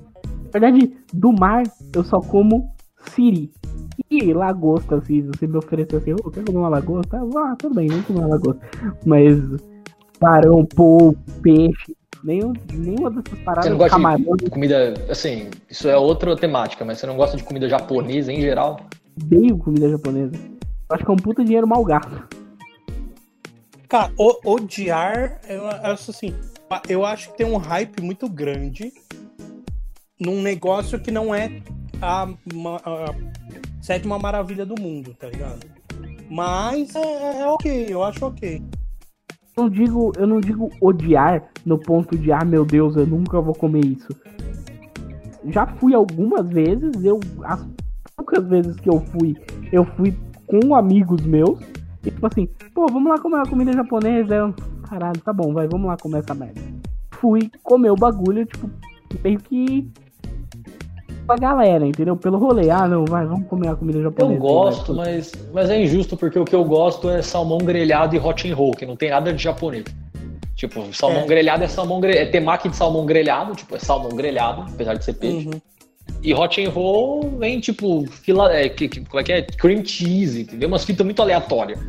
Na 0.53 0.59
verdade, 0.59 0.93
do 1.13 1.33
mar 1.33 1.63
eu 1.95 2.05
só 2.05 2.21
como 2.21 2.73
siri. 3.11 3.51
E 4.11 4.33
lagosta, 4.33 4.97
assim, 4.97 5.23
você 5.23 5.47
me 5.47 5.57
oferecer 5.57 5.97
assim, 5.97 6.13
oh, 6.13 6.31
quer 6.31 6.45
comer 6.45 6.59
uma 6.59 6.69
lagosta? 6.69 7.21
Ah, 7.37 7.55
tudo 7.57 7.75
bem, 7.75 7.89
vamos 7.89 8.07
comer 8.07 8.21
uma 8.21 8.29
lagosta. 8.29 8.61
Mas 9.05 9.39
parão, 10.19 10.65
polvo, 10.65 11.17
peixe, 11.43 11.97
nenhum, 12.25 12.53
nenhuma 12.73 13.11
dessas 13.11 13.39
paradas. 13.41 13.65
Você 13.65 13.71
não 13.71 13.79
gosta 13.79 13.97
camarão, 13.97 14.37
de 14.37 14.51
comida, 14.51 14.95
assim, 15.09 15.49
isso 15.69 15.89
é 15.89 15.97
outra 15.97 16.37
temática, 16.37 16.85
mas 16.85 16.99
você 16.99 17.07
não 17.07 17.17
gosta 17.17 17.37
de 17.37 17.45
comida 17.45 17.69
japonesa 17.69 18.33
em 18.33 18.41
geral? 18.41 18.81
Odeio 19.23 19.57
comida 19.59 19.89
japonesa. 19.89 20.33
Acho 20.91 21.05
que 21.05 21.11
é 21.11 21.15
um 21.15 21.17
puta 21.17 21.45
dinheiro 21.45 21.69
mal 21.69 21.85
gasto. 21.85 22.25
Cara, 23.91 24.13
o, 24.17 24.53
odiar, 24.53 25.41
eu 25.49 25.67
acho 25.67 26.13
assim, 26.13 26.33
eu 26.89 27.05
acho 27.05 27.33
que 27.33 27.39
tem 27.39 27.47
um 27.47 27.57
hype 27.57 28.01
muito 28.01 28.29
grande 28.29 28.93
num 30.21 30.41
negócio 30.41 31.01
que 31.01 31.11
não 31.11 31.35
é 31.35 31.61
a, 32.01 32.23
a, 32.23 33.15
sétima 33.83 34.17
maravilha 34.17 34.65
do 34.65 34.81
mundo, 34.81 35.13
tá 35.15 35.27
ligado? 35.27 35.67
Mas 36.31 36.95
é, 36.95 37.01
é, 37.01 37.41
é 37.41 37.47
ok, 37.49 37.87
eu 37.89 38.05
acho 38.05 38.27
ok. 38.27 38.63
Eu 39.57 39.69
digo, 39.69 40.13
eu 40.17 40.27
não 40.29 40.41
digo 40.41 40.71
odiar 40.81 41.51
no 41.67 41.77
ponto 41.77 42.17
de, 42.17 42.31
ah, 42.31 42.45
meu 42.45 42.65
Deus, 42.65 42.95
eu 42.95 43.09
nunca 43.09 43.41
vou 43.41 43.57
comer 43.57 43.85
isso. 43.85 44.09
Já 45.47 45.67
fui 45.67 45.95
algumas 45.95 46.49
vezes, 46.49 47.03
eu 47.03 47.19
as 47.43 47.67
poucas 48.15 48.47
vezes 48.47 48.77
que 48.77 48.89
eu 48.89 49.01
fui, 49.01 49.37
eu 49.73 49.85
fui 49.97 50.17
com 50.47 50.77
amigos 50.77 51.23
meus. 51.23 51.59
E 52.05 52.11
tipo 52.11 52.27
assim, 52.27 52.49
pô, 52.75 52.87
vamos 52.87 53.11
lá 53.11 53.19
comer 53.19 53.37
uma 53.37 53.47
comida 53.47 53.73
japonesa. 53.73 54.35
Eu, 54.35 54.55
caralho, 54.89 55.21
tá 55.21 55.33
bom, 55.33 55.53
vai, 55.53 55.69
vamos 55.69 55.87
lá 55.87 55.97
comer 55.97 56.19
essa 56.19 56.35
merda. 56.35 56.61
Fui 57.13 57.51
comer 57.63 57.91
o 57.91 57.97
bagulho, 57.97 58.47
tipo, 58.47 58.71
meio 59.23 59.39
que 59.41 59.91
pra 61.27 61.37
galera, 61.37 61.87
entendeu? 61.87 62.17
Pelo 62.17 62.39
rolê. 62.39 62.71
Ah, 62.71 62.89
não, 62.89 63.05
vai, 63.05 63.25
vamos 63.27 63.47
comer 63.47 63.69
a 63.69 63.77
comida 63.77 64.01
japonesa. 64.03 64.35
Eu 64.35 64.41
gosto, 64.41 64.95
mas, 64.95 65.33
mas 65.53 65.71
é 65.71 65.81
injusto 65.81 66.17
porque 66.17 66.39
o 66.39 66.45
que 66.45 66.55
eu 66.55 66.65
gosto 66.65 67.09
é 67.09 67.23
salmão 67.23 67.59
grelhado 67.59 68.17
e 68.17 68.19
hot 68.19 68.51
and 68.51 68.55
roll, 68.55 68.73
que 68.73 68.87
não 68.87 68.97
tem 68.97 69.11
nada 69.11 69.33
de 69.33 69.43
japonês. 69.43 69.85
Tipo, 70.57 70.93
salmão 70.93 71.23
é. 71.23 71.27
grelhado 71.27 71.65
é 71.65 71.69
salmão 71.69 72.01
grelhado. 72.01 72.29
É 72.29 72.31
temaki 72.31 72.69
de 72.69 72.77
salmão 72.77 73.07
grelhado, 73.07 73.55
tipo, 73.55 73.77
é 73.77 73.79
salmão 73.79 74.11
grelhado, 74.11 74.63
apesar 74.63 74.95
de 74.95 75.05
ser 75.05 75.15
peixe. 75.15 75.47
Uhum. 75.47 75.61
E 76.23 76.35
hot 76.35 76.63
and 76.63 76.71
roll 76.71 77.39
vem, 77.39 77.61
tipo, 77.61 78.07
fila, 78.07 78.53
é, 78.53 78.69
que, 78.69 78.89
que, 78.89 79.05
como 79.05 79.21
é 79.21 79.25
que 79.25 79.33
é? 79.33 79.43
Cream 79.43 79.85
cheese, 79.85 80.43
entendeu? 80.43 80.69
Umas 80.69 80.85
fitas 80.85 81.05
muito 81.05 81.21
aleatórias. 81.23 81.81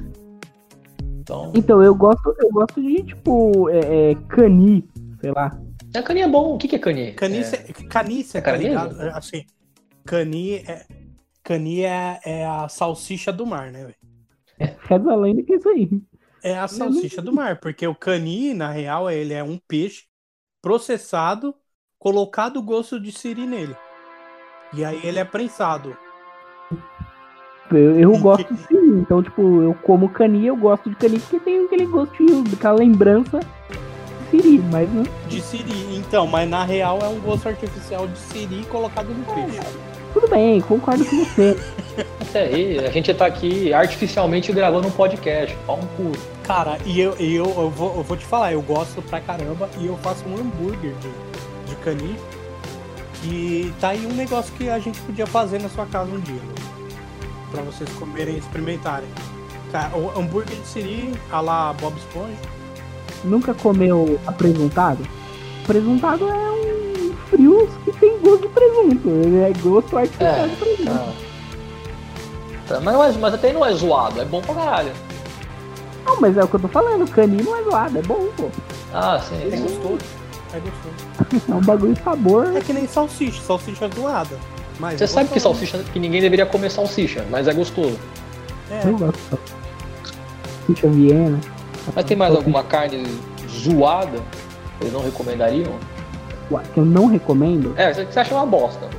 Então... 1.19 1.51
então, 1.53 1.83
eu 1.83 1.93
gosto, 1.93 2.33
eu 2.39 2.49
gosto 2.49 2.81
de, 2.81 3.03
tipo, 3.03 3.69
é, 3.69 4.11
é, 4.11 4.15
cani, 4.29 4.87
sei 5.19 5.31
lá. 5.31 5.59
A 5.93 6.01
cani 6.01 6.21
é 6.21 6.27
bom. 6.27 6.55
O 6.55 6.57
que, 6.57 6.67
que 6.67 6.77
é 6.77 6.79
cani? 6.79 7.11
Canice, 7.11 7.55
é... 7.55 7.73
canice, 7.89 8.37
é 8.37 8.41
tá 8.41 8.55
ligado? 8.55 9.01
É, 9.01 9.09
assim, 9.09 9.45
cani 10.05 10.55
é, 10.55 10.85
cani 11.43 11.83
é, 11.83 12.19
é 12.23 12.45
a 12.45 12.69
salsicha 12.69 13.33
do 13.33 13.45
mar, 13.45 13.71
né, 13.71 13.83
velho? 13.85 14.77
Reza 14.87 15.11
a 15.11 15.15
lenda 15.15 15.43
que 15.43 15.53
é 15.53 15.55
isso 15.57 15.69
aí. 15.69 15.89
É 16.43 16.57
a 16.57 16.67
salsicha 16.67 17.21
do 17.21 17.33
mar, 17.33 17.59
porque 17.59 17.85
o 17.85 17.93
cani, 17.93 18.53
na 18.53 18.71
real, 18.71 19.11
ele 19.11 19.33
é 19.33 19.43
um 19.43 19.59
peixe 19.67 20.05
processado, 20.61 21.53
colocado 21.99 22.57
o 22.57 22.63
gosto 22.63 22.99
de 22.99 23.11
siri 23.11 23.45
nele. 23.45 23.75
E 24.73 24.85
aí 24.85 25.01
ele 25.03 25.19
é 25.19 25.25
prensado. 25.25 25.95
Eu, 27.71 27.99
eu 27.99 28.17
gosto 28.17 28.45
que... 28.45 28.55
sim, 28.67 28.99
então, 28.99 29.23
tipo, 29.23 29.61
eu 29.61 29.73
como 29.83 30.09
cani, 30.09 30.47
eu 30.47 30.55
gosto 30.55 30.89
de 30.89 30.95
cani 30.95 31.19
porque 31.19 31.39
tem 31.39 31.65
aquele 31.65 31.85
gostinho, 31.85 32.43
aquela 32.53 32.77
lembrança 32.77 33.39
siri, 34.29 34.59
mas 34.71 34.91
não. 34.93 35.03
De 35.27 35.41
siri, 35.41 35.95
então, 35.95 36.25
mas 36.27 36.49
na 36.49 36.63
real 36.63 36.99
é 37.01 37.07
um 37.07 37.19
gosto 37.19 37.47
artificial 37.47 38.07
de 38.07 38.17
siri 38.17 38.65
colocado 38.65 39.09
no 39.09 39.23
peixe. 39.33 39.59
Tudo 40.13 40.27
bem, 40.27 40.59
concordo 40.61 41.05
com 41.05 41.23
você. 41.23 41.57
Até 42.19 42.43
aí, 42.47 42.79
a 42.79 42.89
gente 42.89 43.13
tá 43.13 43.25
aqui 43.25 43.73
artificialmente 43.73 44.51
gravando 44.51 44.87
um 44.87 44.91
podcast, 44.91 45.55
pau 45.65 45.79
um 45.79 45.87
cu. 45.95 46.11
Cara, 46.43 46.77
e 46.85 46.99
eu, 46.99 47.13
eu, 47.17 47.45
eu, 47.45 47.69
vou, 47.69 47.95
eu 47.95 48.03
vou 48.03 48.17
te 48.17 48.25
falar, 48.25 48.51
eu 48.51 48.61
gosto 48.61 49.01
pra 49.03 49.21
caramba 49.21 49.69
e 49.79 49.87
eu 49.87 49.97
faço 49.97 50.25
um 50.27 50.37
hambúrguer 50.37 50.93
de, 50.95 51.69
de 51.69 51.75
cani. 51.77 52.17
E 53.23 53.73
tá 53.79 53.89
aí 53.89 54.05
um 54.05 54.13
negócio 54.13 54.53
que 54.55 54.69
a 54.69 54.79
gente 54.79 54.99
podia 55.01 55.27
fazer 55.27 55.61
na 55.61 55.69
sua 55.69 55.85
casa 55.85 56.11
um 56.11 56.19
dia. 56.19 56.41
Pra 57.51 57.61
vocês 57.63 57.89
comerem 57.93 58.35
e 58.35 58.39
experimentarem. 58.39 59.09
Cara, 59.71 59.95
o 59.97 60.17
hambúrguer 60.19 60.57
de 60.57 60.67
siri, 60.67 61.13
a 61.31 61.39
lá 61.39 61.73
Bob 61.73 61.95
Esponja 61.97 62.61
nunca 63.23 63.53
comeu 63.53 64.19
apresentado? 64.25 65.05
Apresentado 65.63 66.27
é 66.27 66.51
um 66.51 67.13
frios 67.29 67.69
que 67.85 67.91
tem 67.93 68.19
gosto 68.19 68.41
de 68.41 68.47
presunto. 68.49 69.09
Ele 69.09 69.39
é 69.39 69.53
gosto 69.61 69.97
artificial 69.97 70.33
é, 70.33 70.47
de 70.47 70.55
presunto. 70.55 70.85
Tá. 70.85 71.13
Tá, 72.67 72.79
mas, 72.79 73.17
mas 73.17 73.33
até 73.33 73.51
não 73.51 73.65
é 73.65 73.73
zoado, 73.73 74.21
é 74.21 74.25
bom 74.25 74.41
pra 74.41 74.55
caralho. 74.55 74.93
Não, 76.05 76.19
mas 76.19 76.37
é 76.37 76.43
o 76.43 76.47
que 76.47 76.55
eu 76.55 76.59
tô 76.59 76.67
falando, 76.67 77.09
caninho 77.11 77.43
não 77.43 77.55
é 77.55 77.63
zoado, 77.63 77.97
é 77.97 78.01
bom, 78.01 78.27
pô. 78.35 78.49
Ah, 78.93 79.19
sim. 79.19 79.35
É 79.51 79.57
gostoso. 79.57 80.20
É 80.53 80.59
gostoso. 80.59 81.45
é 81.49 81.53
um 81.53 81.61
bagulho 81.61 81.93
de 81.93 82.01
sabor. 82.03 82.55
É 82.55 82.61
que 82.61 82.73
nem 82.73 82.87
salsicha, 82.87 83.41
salsicha 83.41 83.85
é 83.85 83.89
zoada. 83.89 84.37
Mas 84.79 84.97
Você 84.97 85.03
é 85.03 85.07
sabe 85.07 85.29
que 85.29 85.39
salsicha, 85.39 85.77
que 85.93 85.99
ninguém 85.99 86.21
deveria 86.21 86.45
comer 86.45 86.69
salsicha, 86.69 87.25
mas 87.29 87.47
é 87.47 87.53
gostoso. 87.53 87.97
É. 88.69 88.87
Eu 88.87 88.97
gosto. 88.97 89.39
Salsicha 90.65 90.87
Viena. 90.87 91.39
Mas 91.95 92.05
tem 92.05 92.17
mais 92.17 92.35
alguma 92.35 92.63
carne 92.63 93.05
zoada 93.49 94.19
que 94.77 94.83
eles 94.83 94.93
não 94.93 95.03
recomendariam? 95.03 95.73
Que 96.73 96.79
eu 96.79 96.85
não 96.85 97.07
recomendo? 97.07 97.73
É, 97.77 97.93
você 97.93 98.19
acha 98.19 98.33
uma 98.35 98.45
bosta. 98.45 98.89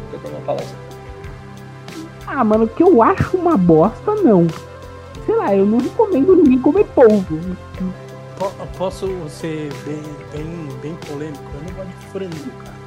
Ah, 2.26 2.42
mano, 2.42 2.66
que 2.66 2.82
eu 2.82 3.02
acho 3.02 3.36
uma 3.36 3.56
bosta, 3.58 4.14
não. 4.14 4.46
Sei 5.26 5.34
lá, 5.34 5.54
eu 5.54 5.66
não 5.66 5.78
recomendo 5.78 6.34
ninguém 6.34 6.58
comer 6.58 6.84
polvo. 6.94 7.38
Posso 8.78 9.06
ser 9.28 9.72
bem, 9.84 10.02
bem, 10.32 10.68
bem 10.80 10.94
polêmico? 10.96 11.44
Eu 11.54 11.60
não 11.62 11.74
gosto 11.74 11.98
de 11.98 12.06
frango, 12.06 12.52
cara. 12.64 12.82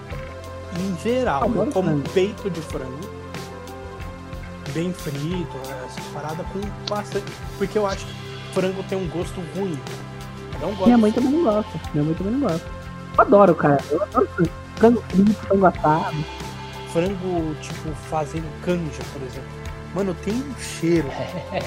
Em 0.79 0.97
geral, 1.01 1.43
Agora 1.43 1.69
eu 1.69 1.73
como 1.73 1.89
frango. 1.89 2.09
peito 2.09 2.49
de 2.49 2.61
frango. 2.61 3.15
Bem 4.73 4.91
frito, 4.91 5.57
essas 5.85 6.03
paradas 6.07 6.45
com 6.47 6.59
bastante. 6.89 7.31
Porque 7.57 7.77
eu 7.77 7.87
acho 7.87 8.05
que 8.05 8.13
frango 8.53 8.83
tem 8.83 8.97
um 8.97 9.07
gosto 9.07 9.39
ruim. 9.55 9.79
não 10.59 10.69
gosto 10.71 10.85
Minha 10.85 10.97
mãe 10.97 11.11
também 11.11 11.31
não 11.31 11.43
gosta. 11.43 11.79
Minha 11.93 12.03
mãe 12.05 12.13
também 12.15 12.33
não 12.33 12.41
gosta. 12.41 12.67
Eu 13.17 13.21
adoro, 13.21 13.55
cara. 13.55 13.79
Eu 13.89 14.03
adoro 14.03 14.27
frango. 14.27 14.51
Frango 14.75 15.01
frito, 15.07 15.33
frango 15.33 15.65
assado. 15.67 16.17
Frango, 16.91 17.55
tipo, 17.61 17.91
fazendo 18.09 18.47
canja, 18.65 19.01
por 19.13 19.21
exemplo. 19.21 19.64
Mano, 19.95 20.15
tem 20.23 20.34
um 20.34 20.55
cheiro 20.60 21.08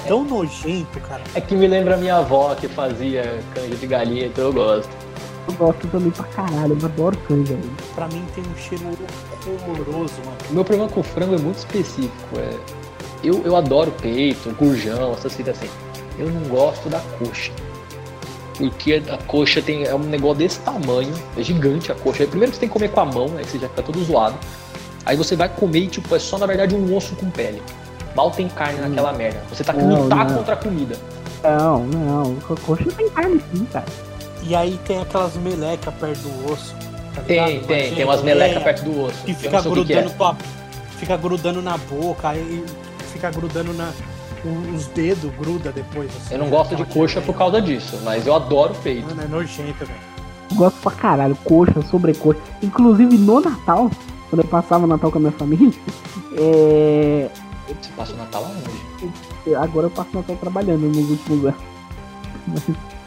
tão 0.07 0.23
nojento, 0.23 0.99
cara. 1.01 1.21
É 1.35 1.41
que 1.41 1.55
me 1.55 1.67
lembra 1.67 1.95
a 1.95 1.97
minha 1.97 2.17
avó 2.17 2.55
que 2.55 2.69
fazia 2.69 3.43
canja 3.53 3.75
de 3.75 3.87
galinha, 3.87 4.27
então 4.27 4.45
eu 4.45 4.53
gosto. 4.53 4.89
Eu 5.47 5.53
gosto 5.55 5.87
também 5.87 6.11
pra 6.11 6.25
caralho, 6.25 6.77
eu 6.79 6.85
adoro 6.85 7.17
canja. 7.27 7.57
Pra 7.95 8.07
mim 8.07 8.23
tem 8.35 8.43
um 8.43 8.55
cheiro 8.55 8.85
horroroso, 9.45 10.13
mano. 10.23 10.37
O 10.49 10.53
meu 10.53 10.63
problema 10.63 10.89
com 10.89 11.03
frango 11.03 11.35
é 11.35 11.39
muito 11.39 11.57
específico. 11.57 12.37
É... 12.37 12.57
Eu, 13.23 13.41
eu 13.43 13.55
adoro 13.55 13.91
peito, 14.01 14.55
gurjão, 14.55 15.11
essas 15.11 15.35
coisas 15.35 15.57
assim 15.57 15.69
eu 16.19 16.29
não 16.29 16.41
gosto 16.49 16.89
da 16.89 16.99
coxa. 17.17 17.51
Porque 18.57 19.01
a 19.09 19.17
coxa 19.25 19.61
tem, 19.61 19.85
é 19.85 19.95
um 19.95 19.99
negócio 19.99 20.39
desse 20.39 20.59
tamanho, 20.59 21.13
é 21.37 21.41
gigante 21.41 21.91
a 21.91 21.95
coxa. 21.95 22.23
Aí, 22.23 22.29
primeiro 22.29 22.53
você 22.53 22.59
tem 22.59 22.69
que 22.69 22.73
comer 22.73 22.91
com 22.91 22.99
a 22.99 23.05
mão, 23.05 23.37
aí 23.37 23.45
você 23.45 23.57
já 23.57 23.69
fica 23.69 23.81
todo 23.81 24.03
zoado. 24.03 24.37
Aí 25.05 25.15
você 25.15 25.35
vai 25.35 25.47
comer 25.47 25.79
e 25.79 25.87
tipo, 25.87 26.13
é 26.13 26.19
só 26.19 26.37
na 26.37 26.45
verdade 26.45 26.75
um 26.75 26.95
osso 26.95 27.15
com 27.15 27.29
pele. 27.31 27.63
Mal 28.15 28.31
tem 28.31 28.47
carne 28.49 28.79
hum. 28.79 28.89
naquela 28.89 29.13
merda. 29.13 29.41
Você 29.49 29.63
tá 29.63 29.73
que 29.73 29.81
lutar 29.81 30.33
contra 30.33 30.53
a 30.53 30.57
comida. 30.57 30.95
Não, 31.43 31.85
não. 31.85 32.37
A 32.49 32.55
coxa 32.61 32.85
tem 32.91 33.09
carne 33.09 33.41
sim, 33.53 33.65
cara. 33.65 33.85
E 34.43 34.55
aí 34.55 34.79
tem 34.85 35.01
aquelas 35.01 35.35
melecas 35.35 35.93
perto 35.95 36.19
do 36.19 36.51
osso. 36.51 36.75
Tá 37.13 37.21
tem, 37.21 37.59
tem, 37.61 37.93
tem 37.93 38.03
umas 38.03 38.21
melecas 38.21 38.63
perto 38.63 38.83
do 38.83 39.03
osso. 39.03 39.23
Que 39.23 39.33
fica 39.33 39.61
grudando 39.61 39.85
que 39.85 39.93
é. 39.93 40.09
tua, 40.09 40.35
Fica 40.97 41.15
grudando 41.15 41.61
na 41.61 41.77
boca, 41.77 42.29
aí 42.29 42.63
fica 43.13 43.31
grudando 43.31 43.73
na, 43.73 43.91
os 44.75 44.87
dedos 44.87 45.31
gruda 45.35 45.71
depois. 45.71 46.09
Assim, 46.15 46.33
eu 46.33 46.39
não 46.39 46.49
gosto 46.49 46.75
de 46.75 46.85
coxa 46.85 47.21
por 47.21 47.35
causa 47.35 47.61
disso, 47.61 47.99
mas 48.03 48.25
eu 48.25 48.35
adoro 48.35 48.73
peito. 48.83 49.07
Mano, 49.07 49.21
é 49.21 49.27
nojento, 49.27 49.85
velho. 49.85 49.99
Gosto 50.53 50.79
pra 50.81 50.91
caralho, 50.91 51.35
coxa, 51.43 51.81
sobrecoxa. 51.89 52.39
Inclusive 52.61 53.17
no 53.17 53.39
Natal, 53.39 53.89
quando 54.29 54.41
eu 54.41 54.47
passava 54.47 54.85
o 54.85 54.87
Natal 54.87 55.11
com 55.11 55.17
a 55.17 55.21
minha 55.21 55.31
família, 55.31 55.73
é. 56.37 57.29
Você 57.69 57.91
passa 57.95 58.13
o 58.13 58.17
Natal 58.17 58.45
aonde? 58.45 59.55
Agora 59.55 59.87
eu 59.87 59.91
passo 59.91 60.09
o 60.13 60.17
Natal 60.17 60.35
trabalhando 60.37 60.87
nos 60.87 61.09
últimos 61.09 61.45
anos. 61.45 61.61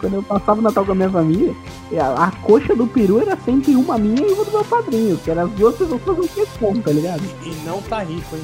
quando 0.00 0.14
eu 0.14 0.22
passava 0.22 0.60
o 0.60 0.62
Natal 0.62 0.84
com 0.84 0.92
a 0.92 0.94
minha 0.94 1.10
família, 1.10 1.54
a, 1.98 2.26
a 2.26 2.30
coxa 2.42 2.74
do 2.74 2.86
peru 2.86 3.20
era 3.20 3.36
sempre 3.44 3.74
uma 3.76 3.98
minha 3.98 4.26
e 4.26 4.32
uma 4.32 4.44
do 4.44 4.50
meu 4.50 4.64
padrinho, 4.64 5.18
que 5.18 5.30
eram 5.30 5.44
as 5.44 5.50
duas 5.52 5.76
pessoas 5.76 6.00
fazendo 6.02 6.28
questão, 6.28 6.80
tá 6.80 6.90
ligado? 6.90 7.22
E, 7.42 7.48
e 7.48 7.54
não 7.64 7.80
tá 7.82 8.02
rico, 8.02 8.36
hein? 8.36 8.42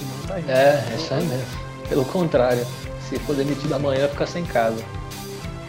E 0.00 0.04
não 0.04 0.26
tá 0.26 0.36
rico. 0.36 0.50
É, 0.50 0.84
é 0.90 0.96
isso 0.96 1.14
aí 1.14 1.24
mesmo. 1.24 1.46
Pelo 1.88 2.04
contrário, 2.04 2.66
se 3.00 3.18
for 3.20 3.36
demitido 3.36 3.72
amanhã, 3.74 4.08
fica 4.08 4.26
sem 4.26 4.44
casa. 4.44 4.82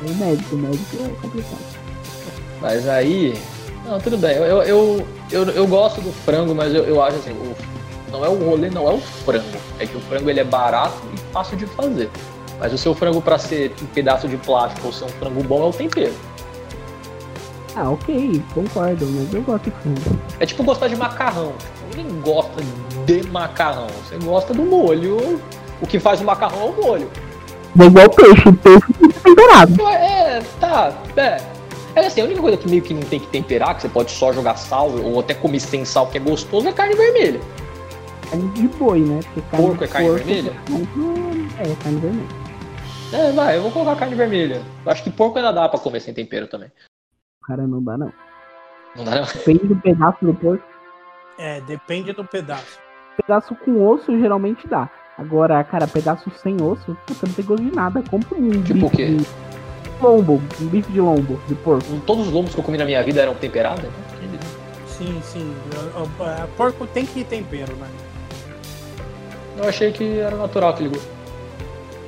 E 0.06 0.12
médico, 0.12 0.56
médico 0.56 0.98
é 1.04 1.22
complicado. 1.22 1.78
Mas 2.62 2.88
aí. 2.88 3.40
Não, 3.86 4.00
tudo 4.00 4.18
bem. 4.18 4.36
Eu, 4.36 4.62
eu, 4.64 5.08
eu, 5.32 5.44
eu 5.50 5.68
gosto 5.68 6.02
do 6.02 6.12
frango, 6.12 6.54
mas 6.54 6.74
eu, 6.74 6.84
eu 6.84 7.02
acho 7.02 7.18
assim, 7.18 7.32
o, 7.32 7.56
não 8.18 8.26
é 8.26 8.30
o 8.30 8.36
rolê, 8.36 8.70
não 8.70 8.90
é 8.90 8.94
o 8.94 9.00
frango. 9.00 9.58
É 9.80 9.86
que 9.86 9.96
o 9.96 10.02
frango 10.02 10.30
ele 10.30 10.40
é 10.40 10.44
barato 10.44 10.98
e 11.14 11.18
fácil 11.32 11.56
de 11.58 11.66
fazer. 11.68 12.10
Mas 12.60 12.74
o 12.74 12.78
seu 12.78 12.96
frango 12.96 13.22
para 13.22 13.38
ser 13.38 13.74
um 13.82 13.86
pedaço 13.86 14.28
de 14.28 14.38
plástico 14.38 14.88
ou 14.88 14.94
ser 14.94 15.06
um 15.06 15.10
frango 15.10 15.44
bom 15.44 15.64
é 15.64 15.70
o 15.70 15.74
tempero. 15.74 16.14
Ah, 17.76 17.92
ok, 17.92 18.42
concordo, 18.56 19.06
mas 19.06 19.32
eu 19.34 19.42
gosto 19.44 19.66
de 19.66 19.72
frango. 19.72 20.20
É 20.40 20.46
tipo 20.46 20.64
gostar 20.64 20.88
de 20.88 20.96
macarrão. 20.96 21.54
Tipo, 21.60 21.98
ninguém 21.98 22.22
gosta 22.22 22.64
de 23.06 23.28
macarrão. 23.30 23.88
Você 24.04 24.18
gosta 24.18 24.54
do 24.54 24.64
molho. 24.64 25.40
O 25.80 25.86
que 25.86 26.00
faz 26.00 26.20
o 26.20 26.24
macarrão 26.24 26.60
é 26.60 26.66
o 26.66 26.84
molho. 26.84 27.12
É 27.80 27.86
igual 27.86 28.10
peixe, 28.10 28.52
peixe 28.64 28.94
tem 29.00 29.10
que 29.10 29.14
ser 29.14 29.24
temperado. 29.24 29.88
É, 29.90 30.42
tá, 30.60 30.94
é. 31.16 31.58
É 31.98 32.06
assim, 32.06 32.22
a 32.22 32.26
única 32.26 32.42
coisa 32.42 32.58
que 32.58 32.70
meio 32.70 32.82
que 32.82 32.94
não 32.94 33.02
tem 33.02 33.20
que 33.20 33.26
temperar, 33.28 33.76
que 33.76 33.82
você 33.82 33.90
pode 33.90 34.12
só 34.12 34.32
jogar 34.32 34.56
sal 34.56 34.92
ou 35.04 35.20
até 35.20 35.34
comer 35.34 35.60
sem 35.60 35.84
sal, 35.84 36.06
que 36.06 36.18
é 36.18 36.22
gostoso, 36.22 36.68
é 36.68 36.72
carne 36.72 36.96
vermelha. 36.96 37.42
Carne 38.30 38.50
de 38.50 38.68
boi, 38.68 39.00
né? 39.02 39.20
Porque 39.24 39.42
carne 39.50 39.68
Porco 39.68 39.84
é 39.84 39.88
carne 39.88 40.08
porco 40.10 40.24
vermelha? 40.26 40.52
É, 41.60 41.84
carne 41.84 42.00
vermelha. 42.00 42.28
É, 43.14 43.32
vai, 43.32 43.58
eu 43.58 43.62
vou 43.62 43.72
colocar 43.72 43.96
carne 43.96 44.16
vermelha. 44.16 44.62
Eu 44.86 44.92
acho 44.92 45.04
que 45.04 45.10
porco 45.10 45.38
ainda 45.38 45.52
dá 45.52 45.68
pra 45.70 45.80
comer 45.80 46.02
sem 46.02 46.14
tempero 46.14 46.48
também. 46.48 46.70
Cara, 47.46 47.66
não 47.66 47.82
dá 47.82 47.98
não. 47.98 48.12
Não 48.96 49.04
dá 49.06 49.16
não? 49.22 49.26
Depende 49.26 49.68
do 49.68 49.76
pedaço 49.78 50.18
do 50.26 50.34
porco. 50.34 50.64
É, 51.40 51.62
depende 51.62 52.12
do 52.12 52.26
pedaço. 52.26 52.80
Pedaço 53.22 53.56
com 53.56 53.88
osso 53.88 54.18
geralmente 54.20 54.68
dá. 54.68 54.90
Agora, 55.18 55.64
cara, 55.64 55.88
pedaço 55.88 56.30
sem 56.44 56.62
osso, 56.62 56.96
puta, 57.08 57.26
não 57.26 57.34
tem 57.34 57.46
gosto 57.46 57.64
de 57.64 57.76
nada. 57.76 58.04
Compra 58.10 58.38
um 58.38 58.62
Tipo 58.62 58.86
o 58.86 58.90
bife 58.90 58.96
quê? 58.98 59.06
de 59.16 59.26
lombo, 60.02 60.42
um 60.62 60.68
bife 60.68 60.92
de 60.92 61.02
lombo, 61.02 61.40
de 61.48 61.56
porco. 61.56 61.86
Todos 62.06 62.28
os 62.28 62.34
lombos 62.34 62.54
que 62.54 62.60
eu 62.60 62.64
comi 62.64 62.78
na 62.78 62.86
minha 62.86 63.02
vida 63.02 63.22
eram 63.22 63.34
temperados? 63.36 63.84
né? 63.84 63.90
Sim, 64.88 65.20
sim. 65.24 65.56
O- 65.96 66.00
o- 66.00 66.04
o- 66.04 66.48
Porco 66.58 66.86
tem 66.88 67.06
que 67.06 67.20
ir 67.22 67.24
tempero, 67.26 67.76
né? 67.78 67.88
Eu 69.58 69.68
achei 69.70 69.92
que 69.92 70.20
era 70.20 70.36
natural 70.36 70.70
aquele 70.72 70.90
gosto. 70.90 71.08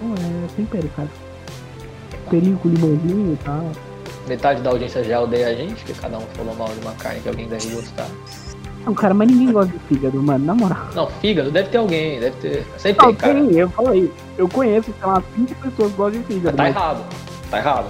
Não, 0.01 0.13
é 0.13 0.47
tempero, 0.55 0.87
cara. 0.95 1.07
Perinho 2.29 2.57
com 2.57 2.69
limãozinho 2.69 3.33
e 3.33 3.37
tal. 3.43 3.71
Metade 4.27 4.61
da 4.61 4.69
audiência 4.69 5.03
já 5.03 5.19
odeia 5.19 5.47
a 5.47 5.53
gente, 5.55 5.83
que 5.83 5.93
cada 5.93 6.17
um 6.17 6.25
falou 6.35 6.55
mal 6.55 6.67
de 6.69 6.79
uma 6.81 6.93
carne 6.93 7.19
que 7.21 7.29
alguém 7.29 7.47
deve 7.47 7.67
gostar. 7.69 8.07
Não, 8.85 8.93
cara, 8.93 9.13
mas 9.13 9.27
ninguém 9.29 9.51
gosta 9.51 9.71
de 9.73 9.79
fígado, 9.87 10.21
mano, 10.21 10.45
na 10.45 10.53
moral. 10.53 10.87
Não, 10.95 11.07
fígado 11.07 11.51
deve 11.51 11.69
ter 11.69 11.77
alguém, 11.77 12.19
deve 12.19 12.35
ter. 12.37 12.65
Sempre 12.77 13.05
Não, 13.05 13.13
tem, 13.13 13.15
cara. 13.15 13.45
tem, 13.45 13.57
eu 13.57 13.69
falei. 13.69 14.11
Eu 14.37 14.47
conheço, 14.47 14.93
sei 14.97 15.07
lá, 15.09 15.23
cinco 15.35 15.55
pessoas 15.55 15.91
que 15.91 15.97
gostam 15.97 16.21
de 16.21 16.27
fígado. 16.27 16.55
Tá 16.57 16.63
mas- 16.63 16.75
errado. 16.75 17.03
Tá 17.49 17.57
errado. 17.57 17.87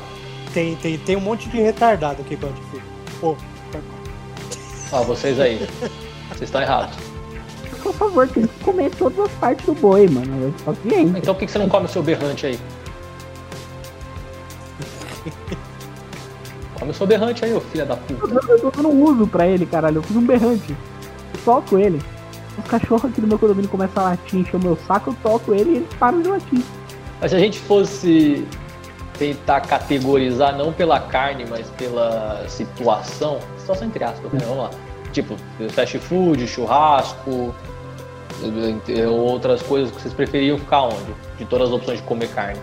Tem, 0.53 0.75
tem, 0.77 0.97
tem 0.97 1.15
um 1.15 1.19
monte 1.21 1.47
de 1.49 1.57
retardado 1.61 2.23
que 2.23 2.35
gosta 2.35 2.55
de 2.55 2.61
filho. 2.71 2.83
Pô, 3.19 3.35
Ó, 4.91 5.03
vocês 5.03 5.39
aí. 5.39 5.67
Vocês 6.29 6.41
estão 6.43 6.61
errados. 6.61 6.95
Por 7.81 7.93
favor, 7.93 8.27
tem 8.27 8.45
que 8.45 8.63
comer 8.63 8.91
todas 8.91 9.19
as 9.19 9.31
partes 9.33 9.65
do 9.65 9.73
boi, 9.73 10.07
mano. 10.07 10.47
É 10.47 10.63
paciente. 10.63 11.19
Então 11.19 11.33
por 11.33 11.39
que 11.39 11.51
você 11.51 11.59
não 11.59 11.69
come 11.69 11.85
o 11.85 11.89
seu 11.89 12.03
berrante 12.03 12.45
aí? 12.45 12.59
Come 16.79 16.91
o 16.91 16.93
seu 16.93 17.05
berrante 17.05 17.43
aí, 17.43 17.53
ô 17.53 17.59
filha 17.59 17.85
da 17.85 17.97
puta. 17.97 18.25
Eu, 18.25 18.57
eu 18.57 18.71
dando 18.71 18.87
um 18.87 19.03
uso 19.03 19.27
pra 19.27 19.45
ele, 19.45 19.65
caralho. 19.65 19.97
Eu 19.97 20.03
fiz 20.03 20.15
um 20.15 20.25
berrante. 20.25 20.71
Eu 20.71 21.39
toco 21.43 21.77
ele. 21.77 22.01
Os 22.57 22.65
cachorros 22.65 23.05
aqui 23.05 23.19
do 23.19 23.27
meu 23.27 23.37
condomínio 23.37 23.69
começam 23.69 24.05
a 24.05 24.11
latir, 24.11 24.39
encher 24.39 24.55
o 24.55 24.59
meu 24.59 24.77
saco, 24.87 25.09
eu 25.09 25.15
toco 25.21 25.53
ele 25.53 25.71
e 25.71 25.75
eles 25.77 25.93
param 25.99 26.21
de 26.21 26.29
latir. 26.29 26.63
Mas 27.21 27.31
se 27.31 27.37
a 27.37 27.39
gente 27.39 27.59
fosse 27.59 28.45
tentar 29.17 29.61
categorizar 29.61 30.57
não 30.57 30.71
pela 30.71 30.99
carne, 30.99 31.45
mas 31.49 31.69
pela 31.71 32.45
situação, 32.47 33.39
situação 33.57 33.87
entre 33.87 34.03
aspas, 34.03 34.31
né? 34.31 34.39
Vamos 34.43 34.63
lá. 34.63 34.69
Tipo, 35.11 35.35
fast 35.71 35.99
food, 35.99 36.47
churrasco, 36.47 37.53
outras 39.09 39.61
coisas 39.63 39.91
que 39.91 40.01
vocês 40.01 40.13
preferiam 40.13 40.57
ficar 40.57 40.83
onde? 40.83 41.13
De 41.37 41.45
todas 41.45 41.69
as 41.69 41.73
opções 41.73 41.97
de 41.99 42.03
comer 42.03 42.29
carne. 42.29 42.59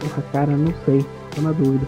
Porra, 0.00 0.22
cara, 0.32 0.56
não 0.56 0.72
sei. 0.84 1.04
Tô 1.34 1.42
na 1.42 1.52
dúvida. 1.52 1.86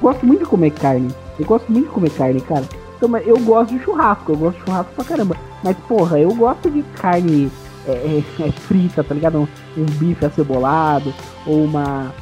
Gosto 0.00 0.26
muito 0.26 0.40
de 0.40 0.46
comer 0.46 0.70
carne. 0.72 1.14
Eu 1.38 1.46
gosto 1.46 1.70
muito 1.70 1.86
de 1.86 1.92
comer 1.92 2.10
carne, 2.10 2.40
cara. 2.40 2.64
Então, 2.96 3.16
eu 3.18 3.38
gosto 3.38 3.76
de 3.76 3.82
churrasco. 3.82 4.32
Eu 4.32 4.36
gosto 4.36 4.58
de 4.58 4.64
churrasco 4.64 4.92
pra 4.94 5.04
caramba. 5.04 5.36
Mas, 5.62 5.76
porra, 5.88 6.18
eu 6.18 6.34
gosto 6.34 6.70
de 6.70 6.82
carne 6.96 7.50
é, 7.86 7.92
é, 7.92 8.24
é, 8.48 8.52
frita, 8.52 9.02
tá 9.02 9.14
ligado? 9.14 9.38
Um, 9.38 9.48
um 9.76 9.84
bife 9.84 10.24
acebolado. 10.24 11.12
Ou 11.46 11.64
uma. 11.64 12.12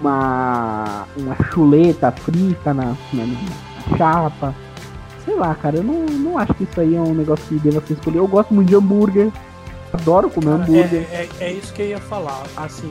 Uma. 0.00 1.06
Uma 1.16 1.36
chuleta 1.50 2.12
frita 2.12 2.74
na, 2.74 2.96
na, 3.12 3.24
na 3.26 3.96
chapa. 3.96 4.54
Sei 5.28 5.36
lá, 5.36 5.54
cara. 5.54 5.76
Eu 5.76 5.82
não, 5.82 6.06
não 6.06 6.38
acho 6.38 6.54
que 6.54 6.64
isso 6.64 6.80
aí 6.80 6.94
é 6.96 7.00
um 7.00 7.12
negócio 7.14 7.44
que 7.46 7.56
deva 7.56 7.84
ser 7.86 7.92
escolhido. 7.94 8.22
Eu 8.24 8.26
gosto 8.28 8.54
muito 8.54 8.68
de 8.68 8.74
hambúrguer. 8.74 9.30
Adoro 9.92 10.30
comer 10.30 10.52
cara, 10.52 10.62
hambúrguer. 10.62 11.06
é, 11.12 11.28
é, 11.40 11.44
é 11.44 11.52
isso 11.52 11.72
que 11.72 11.82
eu 11.82 11.86
ia 11.88 12.00
falar. 12.00 12.42
Assim, 12.56 12.90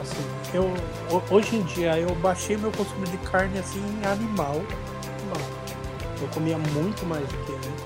assim 0.00 0.22
eu, 0.54 0.72
ho- 1.10 1.22
hoje 1.30 1.56
em 1.56 1.62
dia 1.62 1.98
eu 1.98 2.14
baixei 2.16 2.56
meu 2.56 2.70
consumo 2.70 3.04
de 3.04 3.16
carne 3.18 3.58
assim 3.58 3.82
animal. 4.04 4.54
Não. 4.54 6.22
Eu 6.22 6.28
comia 6.32 6.56
muito 6.58 7.04
mais 7.06 7.22
do 7.26 7.36
que 7.44 7.52
antes. 7.52 7.84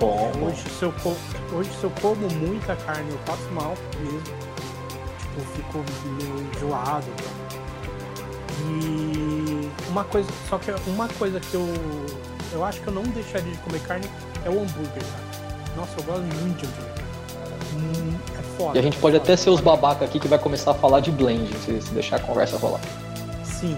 Bom. 0.00 0.32
Hoje 0.42 0.62
se, 0.78 0.82
eu 0.82 0.94
hoje, 1.52 1.70
se 1.78 1.84
eu 1.84 1.92
como 2.00 2.26
muita 2.34 2.74
carne, 2.74 3.08
eu 3.10 3.18
passo 3.26 3.48
mal 3.52 3.74
mesmo. 4.00 4.20
Tipo, 4.20 5.38
eu 5.38 5.44
fico 5.54 5.84
meio 6.18 6.46
enjoado. 6.56 7.06
E 8.66 9.68
uma 9.90 10.04
coisa, 10.04 10.28
só 10.48 10.58
que 10.58 10.72
uma 10.88 11.08
coisa 11.08 11.38
que 11.40 11.54
eu. 11.54 11.66
Eu 12.52 12.64
acho 12.64 12.80
que 12.80 12.88
eu 12.88 12.92
não 12.92 13.02
deixaria 13.02 13.52
de 13.52 13.58
comer 13.58 13.80
carne 13.80 14.06
é 14.44 14.48
o 14.48 14.54
hambúrguer, 14.60 15.02
cara. 15.02 15.76
Nossa, 15.76 15.92
eu 15.98 16.04
gosto 16.04 16.22
muito 16.22 16.58
de 16.58 16.66
hambúrguer. 16.66 17.00
Hum, 17.74 18.18
é 18.38 18.42
foda. 18.58 18.76
E 18.76 18.80
a 18.80 18.82
gente 18.82 18.98
pode 18.98 19.16
até 19.16 19.36
ser 19.36 19.50
os 19.50 19.60
babaca 19.60 20.04
aqui 20.04 20.18
que 20.18 20.28
vai 20.28 20.38
começar 20.38 20.72
a 20.72 20.74
falar 20.74 21.00
de 21.00 21.10
blend, 21.10 21.48
se, 21.64 21.80
se 21.80 21.90
deixar 21.94 22.16
a 22.16 22.20
conversa 22.20 22.56
rolar. 22.56 22.80
Sim, 23.44 23.76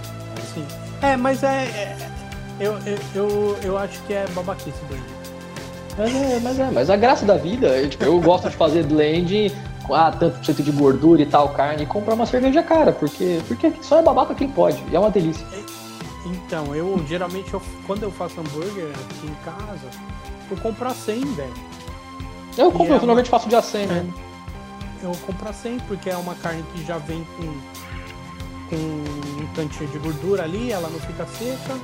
sim. 0.55 0.65
É, 1.03 1.17
mas 1.17 1.43
é. 1.43 1.65
é- 1.65 2.13
eu, 2.61 2.79
eu, 2.87 2.99
eu, 3.15 3.59
eu 3.63 3.79
acho 3.79 4.01
que 4.03 4.13
é 4.13 4.27
babaquice, 4.35 4.79
blend. 4.89 5.03
Mas 5.99 6.15
é, 6.15 6.41
mas 6.41 6.59
é, 6.59 6.71
mas 6.71 6.91
a 6.91 6.97
graça 6.97 7.27
da 7.27 7.37
vida, 7.37 7.67
eu, 7.79 7.89
tipo, 7.89 8.05
eu 8.05 8.21
gosto 8.21 8.49
de 8.49 8.57
fazer 8.57 8.85
blend 8.85 9.53
com 9.83 9.95
ah, 9.95 10.11
tanto 10.11 10.39
por 10.39 10.45
cento 10.45 10.63
de 10.63 10.71
gordura 10.71 11.21
e 11.23 11.27
tal, 11.27 11.49
carne, 11.51 11.83
e 11.83 11.87
comprar 11.87 12.15
uma 12.15 12.25
cerveja 12.25 12.63
cara, 12.63 12.93
porque, 12.93 13.41
porque 13.49 13.73
só 13.83 13.99
é 13.99 14.03
babaca 14.03 14.35
quem 14.35 14.49
pode, 14.49 14.83
e 14.91 14.97
é 14.97 14.99
uma 14.99 15.11
delícia. 15.11 15.45
Então, 16.25 16.75
eu 16.75 17.03
geralmente, 17.07 17.53
eu, 17.53 17.61
quando 17.87 18.05
eu 18.05 18.11
faço 18.11 18.41
hambúrguer 18.41 18.91
aqui 18.91 19.27
em 19.27 19.35
casa, 19.45 19.91
eu 20.51 20.57
compro 20.59 20.89
a 20.89 20.95
100, 20.95 21.21
velho. 21.35 21.53
Eu 22.57 22.71
compro, 22.71 22.93
é 22.93 22.97
eu 22.97 22.99
normalmente 22.99 23.31
faço 23.31 23.49
de 23.49 23.57
acém, 23.57 23.87
né? 23.87 24.07
Eu 25.03 25.13
compro 25.27 25.49
a 25.49 25.53
100 25.53 25.81
porque 25.81 26.11
é 26.11 26.17
uma 26.17 26.35
carne 26.37 26.63
que 26.73 26.85
já 26.85 26.99
vem 26.99 27.27
com, 27.37 27.47
com 28.71 28.77
um 28.77 29.47
tantinho 29.55 29.91
de 29.91 29.99
gordura 29.99 30.45
ali, 30.45 30.71
ela 30.71 30.89
não 30.89 31.01
fica 31.01 31.27
seca. 31.27 31.77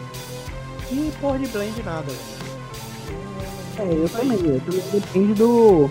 E 0.91 1.13
porra 1.21 1.39
de 1.39 1.49
blend 1.49 1.83
nada, 1.83 2.07
velho. 2.07 2.39
É, 3.79 4.05
eu 4.05 4.09
também. 4.09 4.39
Eu 4.39 4.61
também 4.61 4.83
depende 4.93 5.35
do. 5.35 5.91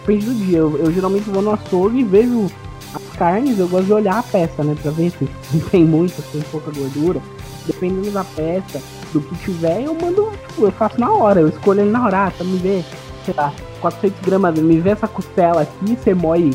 Depende 0.00 0.26
do 0.26 0.34
dia. 0.34 0.58
Eu, 0.58 0.76
eu 0.78 0.92
geralmente 0.92 1.28
vou 1.30 1.42
no 1.42 1.52
açougue 1.52 2.00
e 2.00 2.04
vejo 2.04 2.50
as 2.94 3.16
carnes, 3.16 3.58
eu 3.58 3.68
gosto 3.68 3.86
de 3.86 3.92
olhar 3.92 4.18
a 4.18 4.22
peça, 4.22 4.64
né? 4.64 4.76
Pra 4.80 4.90
ver 4.90 5.10
se 5.10 5.28
tem 5.70 5.84
muita, 5.84 6.20
se 6.22 6.28
tem 6.28 6.42
pouca 6.42 6.70
gordura. 6.70 7.20
Dependendo 7.66 8.10
da 8.10 8.24
peça, 8.24 8.80
do 9.12 9.20
que 9.20 9.34
tiver, 9.36 9.82
eu 9.82 9.94
mando, 9.94 10.30
tipo, 10.48 10.64
eu 10.64 10.72
faço 10.72 10.98
na 11.00 11.10
hora, 11.12 11.40
eu 11.40 11.48
escolho 11.48 11.80
ele 11.80 11.90
na 11.90 12.04
hora, 12.04 12.26
ah, 12.26 12.30
tá 12.36 12.42
me 12.44 12.56
ver, 12.58 12.84
sei 13.24 13.34
lá, 13.36 13.52
400 13.80 14.20
gramas, 14.20 14.58
me 14.58 14.80
vê 14.80 14.90
essa 14.90 15.06
costela 15.08 15.62
aqui, 15.62 15.96
você 15.96 16.14
moe 16.14 16.50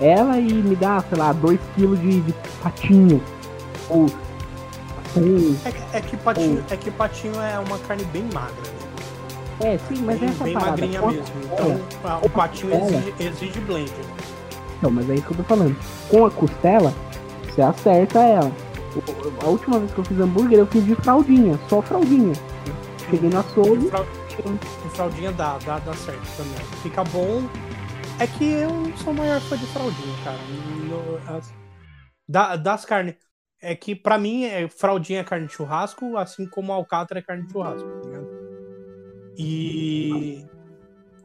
ela 0.00 0.38
e 0.38 0.52
me 0.52 0.74
dá, 0.76 1.02
sei 1.08 1.18
lá, 1.18 1.32
2 1.32 1.58
kg 1.76 1.96
de, 1.96 2.20
de 2.20 2.34
patinho. 2.62 3.22
Ou 3.88 4.06
É, 5.64 5.70
que- 5.70 5.96
é 5.96 6.00
que 6.00 6.16
patinho, 6.16 6.64
é 6.70 6.76
que 6.76 6.90
patinho 6.90 7.34
é 7.40 7.58
uma 7.58 7.78
carne 7.78 8.04
bem 8.06 8.24
magra, 8.32 8.54
né? 9.60 9.72
é, 9.74 9.78
sim, 9.88 10.02
mas 10.04 10.18
bem, 10.18 10.28
essa 10.30 10.44
bem 10.44 10.54
parada. 10.54 10.70
magrinha 10.70 11.02
mesmo. 11.02 11.24
Então, 11.52 11.80
a- 12.04 12.18
o 12.22 12.30
patinho 12.30 12.74
exige, 12.74 13.14
exige 13.20 13.60
blend. 13.60 13.92
Então, 14.78 14.90
mas 14.90 15.08
é 15.10 15.14
isso 15.14 15.24
que 15.26 15.32
eu 15.32 15.36
tô 15.36 15.42
falando. 15.44 15.76
Com 16.08 16.26
a 16.26 16.30
costela, 16.30 16.92
você 17.46 17.62
acerta 17.62 18.18
ela. 18.20 18.50
A 19.42 19.46
última 19.48 19.78
vez 19.78 19.92
que 19.92 19.98
eu 19.98 20.04
fiz 20.04 20.18
hambúrguer, 20.20 20.58
eu 20.58 20.66
fiz 20.66 20.84
de 20.84 20.94
fraldinha, 20.96 21.58
só 21.68 21.80
fraldinha. 21.82 22.34
Cheguei 23.10 23.30
E 23.30 23.36
açougue, 23.36 23.86
e 24.86 24.88
fraldinha 24.90 25.32
dá, 25.32 25.58
dá, 25.58 25.78
dá 25.78 25.92
certo 25.94 26.22
também. 26.36 26.64
Fica 26.82 27.04
bom. 27.04 27.42
É 28.18 28.26
que 28.26 28.44
eu 28.44 28.70
não 28.70 28.96
sou 28.96 29.12
o 29.12 29.16
maior 29.16 29.40
fã 29.40 29.56
de 29.56 29.66
fraldinha, 29.66 30.16
cara. 30.24 30.38
No- 30.88 31.36
as- 31.36 31.52
Da, 32.28 32.56
das 32.56 32.84
carnes. 32.84 33.16
É 33.60 33.74
que 33.76 33.94
pra 33.94 34.18
mim, 34.18 34.44
é, 34.44 34.68
fraldinha 34.68 35.20
é 35.20 35.24
carne 35.24 35.46
de 35.46 35.52
churrasco, 35.52 36.16
assim 36.16 36.46
como 36.46 36.72
alcatra 36.72 37.20
é 37.20 37.22
carne 37.22 37.46
de 37.46 37.52
churrasco, 37.52 37.88
tá 37.88 38.08
ligado? 38.08 38.28
E. 39.38 40.44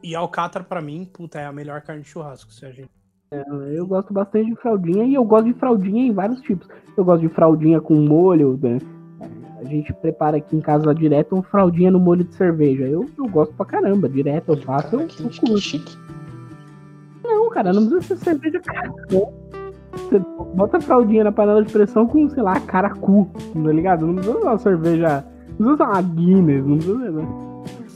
E 0.02 0.14
alcatra 0.14 0.62
pra 0.62 0.80
mim, 0.80 1.04
puta, 1.12 1.40
é 1.40 1.44
a 1.46 1.52
melhor 1.52 1.82
carne 1.82 2.02
de 2.02 2.08
churrasco, 2.08 2.52
se 2.52 2.64
a 2.64 2.70
gente. 2.70 2.90
Eu 3.30 3.86
gosto 3.86 4.12
bastante 4.12 4.46
de 4.46 4.56
fraldinha 4.56 5.04
e 5.04 5.14
eu 5.14 5.22
gosto 5.22 5.44
de 5.46 5.54
fraldinha 5.54 6.06
em 6.06 6.12
vários 6.12 6.40
tipos. 6.40 6.66
Eu 6.96 7.04
gosto 7.04 7.20
de 7.20 7.28
fraldinha 7.28 7.78
com 7.78 7.94
molho, 7.94 8.58
né? 8.62 8.78
A 9.60 9.64
gente 9.64 9.92
prepara 9.92 10.38
aqui 10.38 10.56
em 10.56 10.60
casa 10.60 10.94
direto 10.94 11.36
um 11.36 11.42
fraldinha 11.42 11.90
no 11.90 12.00
molho 12.00 12.24
de 12.24 12.34
cerveja. 12.34 12.84
Eu, 12.84 13.06
eu 13.18 13.28
gosto 13.28 13.52
pra 13.54 13.66
caramba, 13.66 14.08
direto 14.08 14.52
eu 14.52 14.56
faço, 14.62 14.96
eu, 14.96 15.00
eu 15.00 15.08
curto. 15.08 15.58
chique. 15.58 15.94
Não, 17.22 17.50
cara, 17.50 17.72
não 17.72 17.86
precisa 17.86 18.16
ser 18.16 18.24
cerveja 18.24 18.60
cara. 18.60 18.90
Você 19.10 20.18
bota 20.54 20.80
fraldinha 20.80 21.24
na 21.24 21.32
panela 21.32 21.62
de 21.62 21.70
pressão 21.70 22.06
com, 22.06 22.30
sei 22.30 22.42
lá, 22.42 22.58
caracu, 22.60 23.28
tá 23.52 23.72
ligado? 23.72 24.06
Não 24.06 24.14
precisa 24.14 24.38
usar 24.38 24.50
uma 24.50 24.58
cerveja. 24.58 25.24
Não 25.58 25.74
precisa 25.74 25.74
usar 25.74 25.88
uma 25.88 26.02
Guinness, 26.02 26.66
não 26.66 26.76
precisa. 26.78 27.10
Né? 27.10 27.28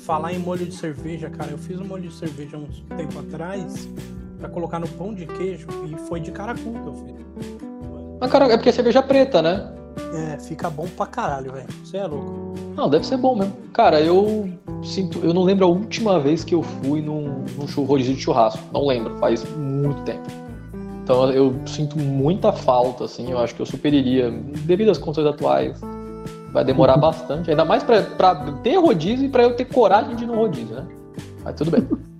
Falar 0.04 0.32
em 0.34 0.38
molho 0.40 0.66
de 0.66 0.74
cerveja, 0.74 1.30
cara, 1.30 1.52
eu 1.52 1.58
fiz 1.58 1.80
um 1.80 1.86
molho 1.86 2.02
de 2.02 2.14
cerveja 2.14 2.58
uns 2.58 2.80
tempo 2.96 3.18
atrás 3.18 3.88
pra 4.42 4.50
colocar 4.50 4.80
no 4.80 4.88
pão 4.88 5.14
de 5.14 5.24
queijo 5.24 5.68
e 5.86 5.96
foi 6.08 6.18
de 6.18 6.32
caracu 6.32 6.72
que 6.72 6.86
eu 6.86 6.94
fiz. 6.94 7.56
Mas, 8.20 8.30
cara, 8.30 8.46
é 8.46 8.56
porque 8.56 8.68
é 8.68 8.72
cerveja 8.72 9.02
preta, 9.02 9.40
né? 9.40 9.72
É, 10.14 10.38
fica 10.38 10.68
bom 10.68 10.86
pra 10.96 11.06
caralho, 11.06 11.52
velho. 11.52 11.68
Você 11.84 11.96
é 11.96 12.06
louco. 12.06 12.54
Não, 12.74 12.88
deve 12.88 13.06
ser 13.06 13.16
bom 13.16 13.36
mesmo. 13.36 13.54
Cara, 13.72 14.00
eu 14.00 14.48
sinto. 14.82 15.18
Eu 15.18 15.32
não 15.32 15.42
lembro 15.42 15.64
a 15.64 15.68
última 15.68 16.18
vez 16.18 16.42
que 16.42 16.54
eu 16.54 16.62
fui 16.62 17.00
num, 17.00 17.44
num 17.56 17.84
rodízio 17.84 18.14
de 18.14 18.20
churrasco. 18.20 18.62
Não 18.72 18.86
lembro, 18.86 19.16
faz 19.18 19.44
muito 19.56 20.02
tempo. 20.02 20.26
Então 21.04 21.30
eu 21.30 21.54
sinto 21.66 21.98
muita 21.98 22.52
falta, 22.52 23.04
assim. 23.04 23.30
Eu 23.30 23.38
acho 23.38 23.54
que 23.54 23.62
eu 23.62 23.66
superiria, 23.66 24.30
devido 24.64 24.90
às 24.90 24.98
condições 24.98 25.26
atuais. 25.26 25.80
Vai 26.52 26.64
demorar 26.64 26.96
bastante. 26.98 27.50
Ainda 27.50 27.64
mais 27.64 27.82
pra, 27.82 28.02
pra 28.02 28.34
ter 28.62 28.76
rodízio 28.76 29.26
e 29.26 29.28
pra 29.28 29.44
eu 29.44 29.54
ter 29.54 29.66
coragem 29.66 30.16
de 30.16 30.24
ir 30.24 30.26
no 30.26 30.34
rodízio, 30.34 30.74
né? 30.74 30.86
Mas 31.44 31.54
tudo 31.54 31.70
bem. 31.70 31.86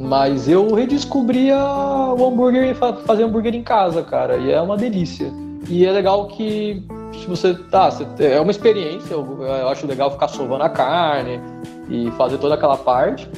Mas 0.00 0.48
eu 0.48 0.72
redescobri 0.74 1.50
a- 1.50 2.14
o 2.18 2.26
hambúrguer, 2.26 2.74
fa- 2.74 2.94
fazer 3.04 3.22
hambúrguer 3.24 3.54
em 3.54 3.62
casa, 3.62 4.02
cara. 4.02 4.38
E 4.38 4.50
é 4.50 4.60
uma 4.60 4.76
delícia. 4.76 5.30
E 5.68 5.84
é 5.84 5.92
legal 5.92 6.26
que 6.26 6.82
se 7.12 7.26
você 7.26 7.54
tá, 7.54 7.90
você- 7.90 8.06
é 8.24 8.40
uma 8.40 8.50
experiência. 8.50 9.12
Eu, 9.12 9.42
eu 9.42 9.68
acho 9.68 9.86
legal 9.86 10.10
ficar 10.10 10.28
sovando 10.28 10.64
a 10.64 10.70
carne 10.70 11.38
e 11.88 12.10
fazer 12.12 12.38
toda 12.38 12.54
aquela 12.54 12.76
parte. 12.78 13.28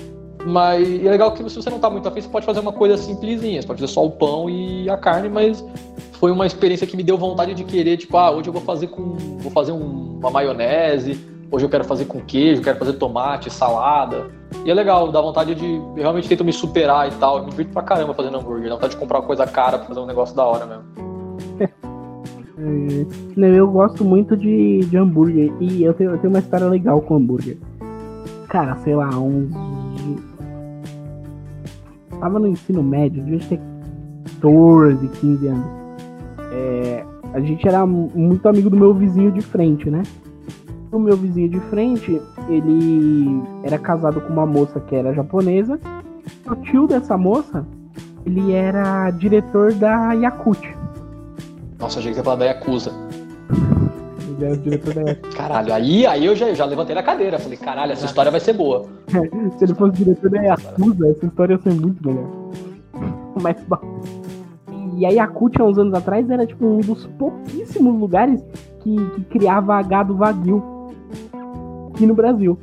Mas 0.46 0.88
é 1.05 1.09
legal 1.11 1.33
que 1.33 1.48
se 1.51 1.57
você 1.57 1.70
não 1.70 1.79
tá 1.79 1.88
muito 1.90 2.07
afim, 2.09 2.20
você 2.20 2.29
pode 2.29 2.46
fazer 2.46 2.61
uma 2.61 2.72
coisa 2.72 2.96
simplesinha. 2.96 3.61
Você 3.61 3.66
pode 3.66 3.81
fazer 3.81 3.92
só 3.92 4.05
o 4.05 4.11
pão 4.11 4.48
e 4.48 4.88
a 4.88 4.96
carne, 4.96 5.29
mas 5.29 5.64
foi 6.12 6.31
uma 6.31 6.46
experiência 6.46 6.87
que 6.87 6.96
me 6.96 7.03
deu 7.03 7.16
vontade 7.18 7.55
de 7.55 7.64
querer, 7.64 7.96
tipo, 7.96 8.16
ah, 8.16 8.31
hoje 8.31 8.48
eu 8.48 8.53
vou 8.53 8.62
fazer 8.62 8.87
com. 8.88 9.16
vou 9.38 9.51
fazer 9.53 9.72
um- 9.72 10.18
uma 10.20 10.31
maionese, 10.31 11.18
hoje 11.52 11.64
eu 11.66 11.68
quero 11.68 11.84
fazer 11.84 12.06
com 12.06 12.20
queijo, 12.20 12.62
quero 12.62 12.78
fazer 12.78 12.94
tomate, 12.94 13.48
salada. 13.50 14.26
E 14.64 14.70
é 14.70 14.74
legal, 14.74 15.12
dá 15.12 15.20
vontade 15.20 15.54
de. 15.54 15.66
Eu 15.76 15.94
realmente 15.96 16.28
tento 16.28 16.44
me 16.44 16.52
superar 16.52 17.06
e 17.08 17.14
tal. 17.16 17.38
Eu 17.38 17.44
me 17.44 17.50
divirto 17.50 17.72
pra 17.72 17.82
caramba 17.82 18.12
fazendo 18.14 18.38
hambúrguer. 18.38 18.68
Dá 18.68 18.74
vontade 18.74 18.94
de 18.94 18.98
comprar 19.00 19.20
uma 19.20 19.26
coisa 19.26 19.46
cara 19.46 19.78
pra 19.78 19.86
fazer 19.86 20.00
um 20.00 20.06
negócio 20.06 20.34
da 20.34 20.44
hora 20.44 20.66
mesmo. 20.66 20.82
É, 22.64 23.58
eu 23.58 23.66
gosto 23.66 24.04
muito 24.04 24.36
de, 24.36 24.80
de 24.80 24.96
hambúrguer. 24.96 25.52
E 25.58 25.82
eu 25.82 25.92
tenho, 25.94 26.10
eu 26.12 26.18
tenho 26.18 26.32
uma 26.32 26.38
história 26.38 26.68
legal 26.68 27.00
com 27.00 27.16
hambúrguer. 27.16 27.56
Cara, 28.48 28.76
sei 28.84 28.94
lá, 28.94 29.08
uns. 29.18 29.50
Tava 32.20 32.38
no 32.38 32.46
ensino 32.46 32.82
médio, 32.82 33.22
devia 33.24 33.40
ter 33.48 33.60
14, 34.40 35.08
15 35.08 35.46
anos. 35.48 35.66
É, 36.52 37.04
a 37.32 37.40
gente 37.40 37.66
era 37.66 37.84
mu- 37.84 38.12
muito 38.14 38.46
amigo 38.48 38.70
do 38.70 38.76
meu 38.76 38.94
vizinho 38.94 39.32
de 39.32 39.40
frente, 39.40 39.90
né? 39.90 40.02
O 40.92 40.98
meu 40.98 41.16
vizinho 41.16 41.48
de 41.48 41.61
frente, 41.70 42.20
ele 42.50 43.42
era 43.64 43.78
casado 43.78 44.20
com 44.20 44.31
uma 44.31 44.44
moça 44.44 44.78
que 44.78 44.94
era 44.94 45.14
japonesa. 45.14 45.81
O 46.46 46.55
tio 46.57 46.87
dessa 46.87 47.16
moça, 47.16 47.66
ele 48.26 48.52
era 48.52 49.11
diretor 49.11 49.72
da 49.72 50.12
Yakut. 50.12 50.61
Nossa, 51.78 51.98
achei 51.98 52.11
que 52.11 52.16
você 52.16 52.20
ia 52.20 52.24
falar 52.24 52.37
da 52.37 52.44
Yakuza. 52.44 52.92
Ele 54.28 54.44
era 54.44 54.52
o 54.52 54.57
diretor 54.59 54.92
da 54.92 55.00
Yakut. 55.00 55.28
Caralho, 55.35 55.72
aí, 55.72 56.07
aí 56.07 56.26
eu 56.26 56.37
já, 56.37 56.52
já 56.52 56.66
levantei 56.66 56.94
da 56.94 57.02
cadeira. 57.02 57.38
Falei, 57.38 57.57
caralho, 57.57 57.92
essa 57.92 58.05
história 58.05 58.31
vai 58.31 58.40
ser 58.40 58.52
boa. 58.52 58.85
Se 59.57 59.64
ele 59.64 59.74
fosse 59.74 59.96
diretor 59.96 60.28
da 60.28 60.42
Yakuza, 60.42 61.09
essa 61.09 61.24
história 61.24 61.55
ia 61.55 61.59
ser 61.62 61.72
muito 61.72 62.07
melhor. 62.07 62.28
Mas. 63.40 63.57
E 64.98 65.07
a 65.07 65.09
Yakut, 65.09 65.59
há 65.59 65.64
uns 65.64 65.78
anos 65.78 65.94
atrás, 65.94 66.28
era 66.28 66.46
tipo 66.46 66.66
um 66.66 66.81
dos 66.81 67.07
pouquíssimos 67.18 67.98
lugares 67.98 68.44
que, 68.81 68.94
que 68.94 69.24
criava 69.24 69.81
gado 69.81 70.14
vaguio 70.14 70.71
aqui 72.02 72.06
no 72.06 72.14
Brasil. 72.14 72.58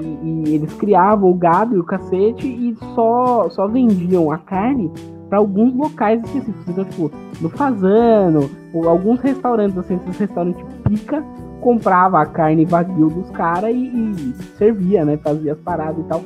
E, 0.00 0.48
e 0.48 0.54
eles 0.54 0.72
criavam 0.74 1.30
o 1.30 1.34
gado 1.34 1.76
e 1.76 1.78
o 1.78 1.84
cacete 1.84 2.46
e 2.46 2.76
só, 2.94 3.48
só 3.50 3.66
vendiam 3.66 4.30
a 4.30 4.38
carne 4.38 4.90
para 5.28 5.38
alguns 5.38 5.74
locais 5.74 6.22
específicos. 6.24 6.68
Então, 6.68 6.84
tipo, 6.84 7.10
no 7.40 7.50
Fazano, 7.50 8.48
ou 8.72 8.88
alguns 8.88 9.20
restaurantes, 9.20 9.76
assim, 9.76 9.96
esses 9.96 10.18
restaurantes 10.18 10.64
pica, 10.84 11.22
comprava 11.60 12.20
a 12.20 12.26
carne 12.26 12.64
vaguio 12.64 13.10
dos 13.10 13.30
caras 13.30 13.74
e, 13.74 13.86
e 13.86 14.34
servia, 14.56 15.04
né? 15.04 15.16
Fazia 15.18 15.52
as 15.52 15.58
paradas 15.58 16.04
e 16.04 16.08
tal. 16.08 16.22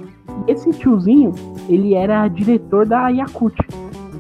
Esse 0.47 0.71
tiozinho, 0.71 1.33
ele 1.69 1.95
era 1.95 2.27
diretor 2.29 2.87
da 2.87 3.09
Yakut. 3.09 3.57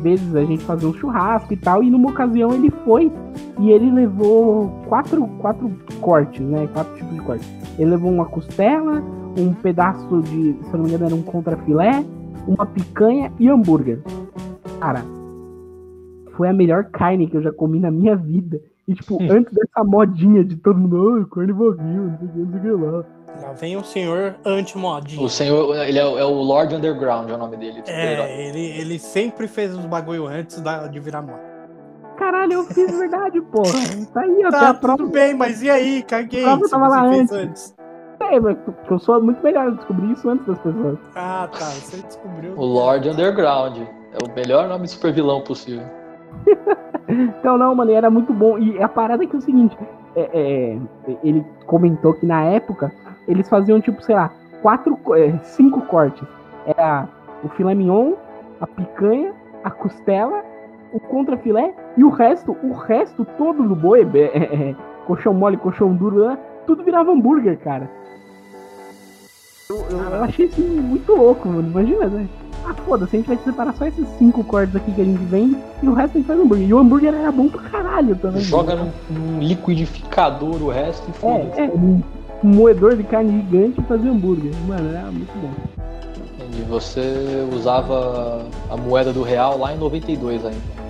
Vezes 0.03 0.35
a 0.35 0.45
gente 0.45 0.65
fazia 0.65 0.89
um 0.89 0.95
churrasco 0.95 1.53
e 1.53 1.57
tal, 1.57 1.83
e 1.83 1.91
numa 1.91 2.11
ocasião 2.11 2.53
ele 2.55 2.71
foi 2.85 3.13
e 3.59 3.71
ele 3.71 3.91
levou 3.91 4.71
quatro, 4.89 5.27
quatro 5.39 5.71
cortes, 6.01 6.41
né? 6.41 6.67
Quatro 6.73 6.95
tipos 6.97 7.15
de 7.15 7.21
cortes. 7.21 7.49
Ele 7.79 7.91
levou 7.91 8.11
uma 8.11 8.25
costela, 8.25 9.03
um 9.39 9.53
pedaço 9.53 10.23
de, 10.23 10.55
se 10.55 10.73
eu 10.73 10.79
não 10.79 10.85
me 10.85 10.89
engano, 10.89 11.07
era 11.07 11.15
um 11.15 11.23
contrafilé, 11.23 12.05
uma 12.47 12.65
picanha 12.67 13.31
e 13.39 13.49
hambúrguer. 13.49 14.01
Cara, 14.81 15.05
foi 16.37 16.49
a 16.49 16.53
melhor 16.53 16.85
carne 16.85 17.27
que 17.27 17.37
eu 17.37 17.43
já 17.43 17.53
comi 17.53 17.79
na 17.79 17.91
minha 17.91 18.17
vida. 18.17 18.61
E, 18.89 18.95
tipo, 18.95 19.19
antes 19.31 19.53
dessa 19.53 19.85
modinha 19.85 20.43
de 20.43 20.57
todo 20.57 20.79
mundo, 20.79 21.17
ai, 21.19 21.25
carne 21.27 21.53
que, 21.55 21.83
não 21.83 22.51
sei 22.51 22.59
o 22.59 22.63
que 22.63 22.71
lá. 22.71 23.05
Lá 23.41 23.53
vem 23.53 23.77
o 23.77 23.85
senhor 23.85 24.35
anti-modinho. 24.45 25.23
O 25.23 25.29
senhor, 25.29 25.75
ele 25.87 25.99
é, 25.99 26.05
o- 26.07 26.19
é 26.19 26.25
o 26.25 26.31
Lord 26.43 26.75
Underground, 26.75 27.31
é 27.31 27.35
o 27.35 27.39
nome 27.39 27.57
dele. 27.57 27.79
super-herói. 27.79 28.27
É, 28.27 28.49
ele, 28.49 28.67
ele 28.81 28.99
sempre 28.99 29.47
fez 29.49 29.77
os 29.77 29.85
bagulho 29.87 30.27
antes 30.27 30.61
da, 30.61 30.87
de 30.87 30.99
virar 31.01 31.23
moda. 31.23 31.49
Caralho, 32.17 32.53
eu 32.53 32.65
fiz 32.65 32.99
verdade, 32.99 33.41
porra. 33.41 33.73
Tá 34.13 34.21
aí, 34.23 34.43
até 34.45 34.59
Tá, 34.59 34.75
tudo 34.75 35.09
bem, 35.09 35.33
mas 35.35 35.63
e 35.63 35.71
aí? 35.71 36.03
Caguei. 36.03 36.45
Se 36.45 36.71
tava 36.71 36.89
lá 36.89 37.03
você 37.05 37.09
fez 37.17 37.33
antes. 37.33 37.33
antes. 37.33 37.75
É, 38.21 38.39
mas 38.39 38.59
porque 38.59 38.93
eu 38.93 38.99
sou 38.99 39.23
muito 39.23 39.43
melhor, 39.43 39.67
eu 39.67 39.75
descobri 39.77 40.13
isso 40.13 40.29
antes 40.29 40.47
das 40.47 40.59
pessoas. 40.59 40.99
Ah, 41.17 41.49
tá. 41.51 41.65
Você 41.67 42.03
descobriu. 42.03 42.53
O 42.57 42.65
Lord 42.67 43.09
Underground. 43.09 43.79
É 43.79 44.19
o 44.29 44.35
melhor 44.35 44.69
nome 44.69 44.85
de 44.85 44.91
super 44.91 45.13
vilão 45.13 45.41
possível. 45.41 45.87
Então, 47.09 47.59
não, 47.59 47.75
mano, 47.75 47.91
era 47.91 48.09
muito 48.09 48.33
bom. 48.33 48.57
E 48.57 48.81
a 48.81 48.89
parada 48.89 49.25
é 49.25 49.27
que 49.27 49.35
é 49.35 49.39
o 49.39 49.43
seguinte: 49.43 49.77
é, 50.15 50.31
é, 50.33 50.79
ele 51.25 51.45
comentou 51.67 52.15
que 52.15 52.25
na 52.25 52.45
época 52.45 52.93
eles 53.27 53.49
faziam, 53.49 53.81
tipo, 53.81 54.01
sei 54.03 54.15
lá, 54.15 54.31
quatro, 54.63 54.97
é, 55.17 55.37
cinco 55.43 55.81
cortes. 55.83 56.23
Era 56.67 57.09
o 57.43 57.49
filé 57.49 57.75
mignon, 57.75 58.13
a 58.61 58.67
picanha, 58.67 59.33
a 59.65 59.71
costela, 59.71 60.45
o 60.93 61.01
contrafilé 61.01 61.75
e 61.97 62.05
o 62.05 62.11
resto, 62.11 62.57
o 62.63 62.73
resto 62.75 63.25
todo 63.37 63.65
do 63.65 63.75
boi, 63.75 64.07
é, 64.15 64.19
é, 64.19 64.71
é, 64.71 64.77
colchão 65.07 65.35
mole, 65.35 65.57
colchão 65.57 65.93
duro, 65.95 66.19
lá, 66.19 66.39
tudo 66.67 66.85
virava 66.85 67.11
hambúrguer, 67.11 67.59
cara. 67.59 67.91
Eu, 69.69 69.77
eu- 69.91 70.15
eu 70.15 70.23
achei 70.25 70.47
isso 70.47 70.61
muito 70.61 71.13
louco, 71.13 71.49
mano. 71.49 71.69
Imagina, 71.71 72.07
né? 72.07 72.29
Ah, 72.65 72.75
foda-se, 72.75 73.17
a 73.17 73.19
gente 73.19 73.29
vai 73.29 73.39
separar 73.39 73.75
só 73.75 73.87
esses 73.87 74.07
cinco 74.19 74.45
cortes 74.45 74.77
aqui 74.77 74.93
que 74.93 75.01
a 75.01 75.05
gente 75.05 75.23
vende 75.25 75.57
e 75.83 75.89
o 75.89 75.95
resto 75.95 76.17
a 76.17 76.19
gente 76.19 76.27
faz 76.27 76.39
hambúrguer. 76.39 76.69
E 76.69 76.75
o 76.75 76.79
hambúrguer 76.79 77.15
era 77.15 77.33
bom 77.33 77.49
pra 77.49 77.63
caralho 77.63 78.17
também. 78.17 78.43
Joga 78.43 78.77
num, 78.77 78.91
num 79.09 79.41
liquidificador 79.41 80.63
o 80.63 80.69
resto 80.69 81.09
e 81.09 81.13
foda-se. 81.13 81.61
É, 81.61 81.65
é, 81.65 81.71
um 81.71 82.03
moedor 82.43 82.97
de 82.97 83.03
carne 83.03 83.43
gigante 83.43 83.81
e 83.81 83.85
fazer 83.85 84.09
hambúrguer. 84.09 84.53
Mano, 84.67 84.91
era 84.91 85.11
muito 85.11 85.33
bom. 85.41 85.51
Entendi. 86.39 86.63
Você 86.69 87.47
usava 87.53 88.45
a 88.69 88.77
moeda 88.77 89.13
do 89.13 89.23
real 89.23 89.59
lá 89.59 89.73
em 89.73 89.79
92 89.79 90.45
ainda. 90.45 90.81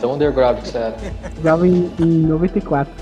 Tão 0.00 0.14
underground 0.14 0.58
que 0.58 0.68
você 0.68 0.78
era. 0.78 0.96
Jogava 1.36 1.66
em, 1.66 1.90
em 1.98 2.26
94. 2.26 2.92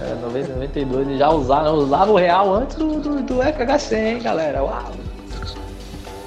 É, 0.00 0.14
90, 0.22 0.52
92 0.52 1.08
ele 1.08 1.18
já 1.18 1.28
usava, 1.30 1.72
usava 1.72 2.12
o 2.12 2.16
real 2.16 2.54
antes 2.54 2.76
do, 2.76 3.00
do, 3.00 3.22
do 3.22 3.34
FHC, 3.42 3.96
hein, 3.96 4.22
galera? 4.22 4.62
Uau! 4.62 4.92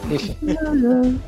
Enfim. 0.10 0.36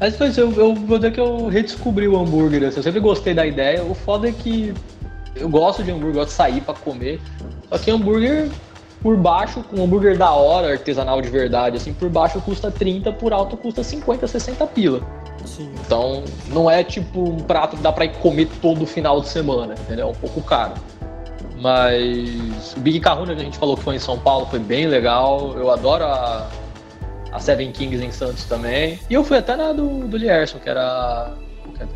Mas 0.00 0.16
pois, 0.16 0.36
eu, 0.36 0.52
eu 0.52 0.74
vou 0.74 0.98
dizer 0.98 1.12
que 1.12 1.20
eu 1.20 1.46
redescobri 1.48 2.08
o 2.08 2.16
hambúrguer. 2.16 2.64
assim, 2.64 2.78
eu 2.78 2.82
sempre 2.82 3.00
gostei 3.00 3.32
da 3.32 3.46
ideia. 3.46 3.82
O 3.84 3.94
foda 3.94 4.28
é 4.28 4.32
que 4.32 4.74
eu 5.36 5.48
gosto 5.48 5.82
de 5.82 5.90
hambúrguer, 5.90 6.14
gosto 6.14 6.28
de 6.28 6.34
sair 6.34 6.60
pra 6.60 6.74
comer. 6.74 7.20
Só 7.70 7.78
que 7.78 7.90
hambúrguer 7.90 8.50
por 9.02 9.16
baixo, 9.16 9.64
um 9.72 9.84
hambúrguer 9.84 10.16
da 10.16 10.32
hora, 10.32 10.72
artesanal 10.72 11.20
de 11.20 11.28
verdade, 11.28 11.76
assim, 11.76 11.92
por 11.92 12.08
baixo 12.08 12.40
custa 12.40 12.70
30, 12.70 13.12
por 13.12 13.34
alto 13.34 13.54
custa 13.56 13.82
50, 13.82 14.26
60 14.26 14.66
pila. 14.68 15.00
Sim. 15.44 15.70
Então, 15.84 16.24
não 16.48 16.70
é 16.70 16.82
tipo 16.82 17.20
um 17.20 17.36
prato 17.36 17.76
que 17.76 17.82
dá 17.82 17.92
pra 17.92 18.06
ir 18.06 18.14
comer 18.16 18.48
todo 18.62 18.86
final 18.86 19.20
de 19.20 19.28
semana, 19.28 19.74
entendeu? 19.74 20.08
É 20.08 20.10
um 20.10 20.14
pouco 20.14 20.40
caro. 20.42 20.72
Mas 21.60 22.74
o 22.76 22.80
Big 22.80 22.98
Kahuna 23.00 23.34
que 23.34 23.40
a 23.40 23.44
gente 23.44 23.58
falou 23.58 23.76
que 23.76 23.82
foi 23.82 23.96
em 23.96 23.98
São 23.98 24.18
Paulo 24.18 24.46
foi 24.46 24.58
bem 24.58 24.86
legal. 24.86 25.52
Eu 25.54 25.70
adoro 25.70 26.04
a, 26.04 26.48
a 27.34 27.40
Seven 27.40 27.72
Kings 27.72 28.02
em 28.02 28.12
Santos 28.12 28.44
também. 28.44 28.98
E 29.10 29.14
eu 29.14 29.24
fui 29.24 29.36
até 29.36 29.56
na 29.56 29.72
do, 29.72 30.06
do 30.06 30.16
Lierson, 30.16 30.60
que 30.60 30.70
era. 30.70 31.32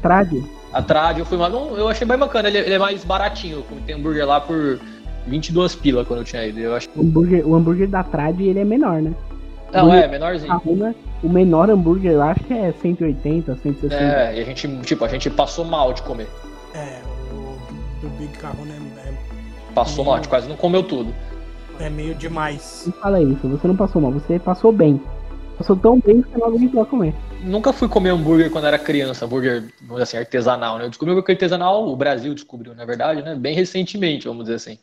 Trade? 0.03 0.45
A 0.73 0.83
Trade, 0.83 1.21
eu 1.21 1.27
fui 1.27 1.39
mais. 1.39 1.55
Eu 1.55 1.89
achei 1.89 2.07
bem 2.07 2.19
bacana, 2.19 2.49
ele, 2.49 2.59
ele 2.59 2.75
é 2.75 2.79
mais 2.79 3.05
baratinho. 3.05 3.65
Tem 3.87 3.95
hambúrguer 3.95 4.27
lá 4.27 4.41
por 4.41 4.81
22 5.29 5.77
pila 5.77 6.05
quando 6.05 6.21
eu 6.21 6.25
tinha 6.25 6.45
ido. 6.45 6.59
Eu 6.59 6.75
acho... 6.75 6.89
o, 6.95 7.03
hambúrguer, 7.03 7.47
o 7.47 7.55
hambúrguer 7.55 7.89
da 7.89 8.03
Trade 8.03 8.49
ele 8.49 8.59
é 8.59 8.65
menor, 8.65 9.01
né? 9.01 9.15
Não, 9.73 9.95
é, 9.95 10.09
menorzinho. 10.09 10.61
O 11.23 11.29
menor 11.29 11.71
hambúrguer 11.71 12.13
eu 12.13 12.23
acho 12.23 12.43
que 12.45 12.55
é 12.55 12.73
180, 12.73 13.55
160. 13.57 13.95
É, 13.95 14.39
e 14.39 14.41
a 14.41 14.45
gente, 14.45 14.67
tipo, 14.83 15.05
a 15.05 15.09
gente 15.09 15.31
passou 15.31 15.65
mal 15.65 15.93
de 15.93 16.03
comer. 16.03 16.29
É, 16.75 17.01
o 17.33 17.57
do 18.01 18.09
Big 18.19 18.33
Kahuna 18.39 18.73
é, 18.73 19.09
é, 19.09 19.15
Passou 19.73 20.05
mal, 20.05 20.15
a 20.15 20.17
gente 20.17 20.29
quase 20.29 20.49
não 20.49 20.57
comeu 20.57 20.83
tudo. 20.83 21.15
é 21.79 21.89
meio 21.89 22.15
demais. 22.15 22.85
Não 22.87 22.93
fala 22.95 23.21
isso, 23.21 23.47
você 23.47 23.69
não 23.69 23.77
passou 23.77 24.03
mal, 24.03 24.11
você 24.11 24.39
passou 24.39 24.73
bem. 24.73 25.01
Passou 25.59 25.77
tão 25.77 25.99
bem 25.99 26.23
que 26.23 26.31
você 26.31 26.39
não 26.39 26.47
aguentou 26.47 26.81
a 26.81 26.87
comer. 26.87 27.15
Nunca 27.43 27.73
fui 27.73 27.89
comer 27.89 28.11
hambúrguer 28.11 28.49
quando 28.51 28.67
era 28.69 28.79
criança, 28.79 29.25
hambúrguer, 29.25 29.63
vamos 29.81 29.95
dizer 29.95 30.03
assim, 30.05 30.17
artesanal, 30.19 30.79
né? 30.79 30.85
Eu 30.85 30.89
descobri 30.89 31.13
o 31.13 31.15
hambúrguer 31.17 31.35
artesanal, 31.35 31.89
o 31.89 31.97
Brasil 31.97 32.33
descobriu, 32.33 32.75
na 32.77 32.85
verdade, 32.85 33.23
né? 33.23 33.35
Bem 33.35 33.55
recentemente, 33.55 34.29
vamos 34.29 34.45
dizer 34.45 34.55
assim. 34.55 34.79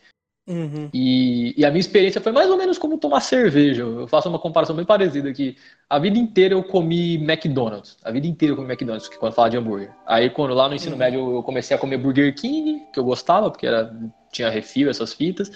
Uhum. 0.48 0.90
E, 0.94 1.56
e 1.58 1.66
a 1.66 1.72
minha 1.72 1.80
experiência 1.80 2.22
foi 2.22 2.32
mais 2.32 2.50
ou 2.50 2.58
menos 2.58 2.78
como 2.78 2.98
tomar 2.98 3.22
cerveja. 3.22 3.84
Eu 3.84 4.08
faço 4.08 4.30
uma 4.30 4.38
comparação 4.38 4.76
bem 4.76 4.86
parecida 4.86 5.30
aqui. 5.30 5.58
A 5.90 5.98
vida 5.98 6.20
inteira 6.20 6.54
eu 6.54 6.64
comi 6.64 7.16
McDonald's. 7.16 7.98
A 8.04 8.12
vida 8.12 8.28
inteira 8.28 8.52
eu 8.52 8.56
comi 8.58 8.68
McDonald's, 8.68 9.08
quando 9.18 9.34
fala 9.34 9.50
de 9.50 9.58
hambúrguer. 9.58 9.92
Aí 10.06 10.30
quando 10.30 10.54
lá 10.54 10.68
no 10.68 10.76
ensino 10.76 10.92
Uhum. 10.94 11.00
médio 11.00 11.36
eu 11.38 11.44
comecei 11.44 11.76
a 11.76 11.80
comer 11.80 11.98
Burger 11.98 12.36
King, 12.36 12.84
que 12.94 13.00
eu 13.00 13.04
gostava, 13.04 13.50
porque 13.50 13.66
era, 13.66 13.92
tinha 14.32 14.50
refil, 14.50 14.90
essas 14.90 15.14
fitas. 15.14 15.52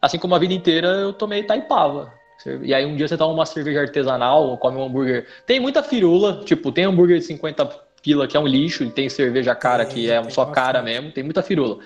Assim 0.00 0.18
como 0.18 0.34
a 0.34 0.38
vida 0.38 0.54
inteira 0.54 0.88
eu 0.88 1.12
tomei 1.12 1.42
Taipava. 1.42 2.21
E 2.62 2.74
aí 2.74 2.84
um 2.84 2.96
dia 2.96 3.08
você 3.08 3.16
toma 3.16 3.32
uma 3.32 3.46
cerveja 3.46 3.80
artesanal, 3.80 4.56
come 4.58 4.78
um 4.78 4.84
hambúrguer. 4.84 5.26
Tem 5.46 5.60
muita 5.60 5.82
firula, 5.82 6.42
tipo, 6.44 6.72
tem 6.72 6.84
hambúrguer 6.84 7.18
de 7.18 7.24
50 7.24 7.66
pila 8.02 8.26
que 8.26 8.36
é 8.36 8.40
um 8.40 8.46
lixo, 8.46 8.84
e 8.84 8.90
tem 8.90 9.08
cerveja 9.08 9.54
cara 9.54 9.84
que 9.84 10.10
é 10.10 10.20
Tem, 10.20 10.30
só 10.30 10.46
cara 10.46 10.80
bastante. 10.80 10.84
mesmo, 10.84 11.12
tem 11.12 11.22
muita 11.22 11.42
firula. 11.42 11.78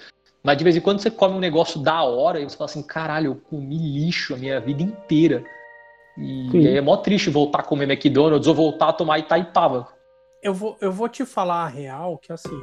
Mas 0.42 0.56
de 0.56 0.64
vez 0.64 0.76
em 0.76 0.80
quando 0.80 1.00
você 1.00 1.10
come 1.10 1.34
um 1.34 1.40
negócio 1.40 1.80
da 1.80 2.02
hora 2.02 2.40
e 2.40 2.44
você 2.44 2.56
fala 2.56 2.70
assim, 2.70 2.82
caralho, 2.82 3.32
eu 3.32 3.34
comi 3.34 3.76
lixo 3.76 4.34
a 4.34 4.36
minha 4.36 4.60
vida 4.60 4.82
inteira. 4.82 5.44
E, 6.16 6.48
Sim. 6.50 6.60
e 6.60 6.68
aí 6.68 6.76
é 6.76 6.80
mó 6.80 6.96
triste 6.96 7.28
voltar 7.28 7.60
a 7.60 7.62
comer 7.62 7.90
McDonald's 7.90 8.46
ou 8.46 8.54
voltar 8.54 8.88
a 8.88 8.92
tomar 8.92 9.18
Itaipava. 9.18 9.88
Eu 10.42 10.54
vou, 10.54 10.76
eu 10.80 10.92
vou 10.92 11.08
te 11.08 11.24
falar 11.26 11.64
a 11.64 11.68
real 11.68 12.16
que 12.16 12.32
assim, 12.32 12.58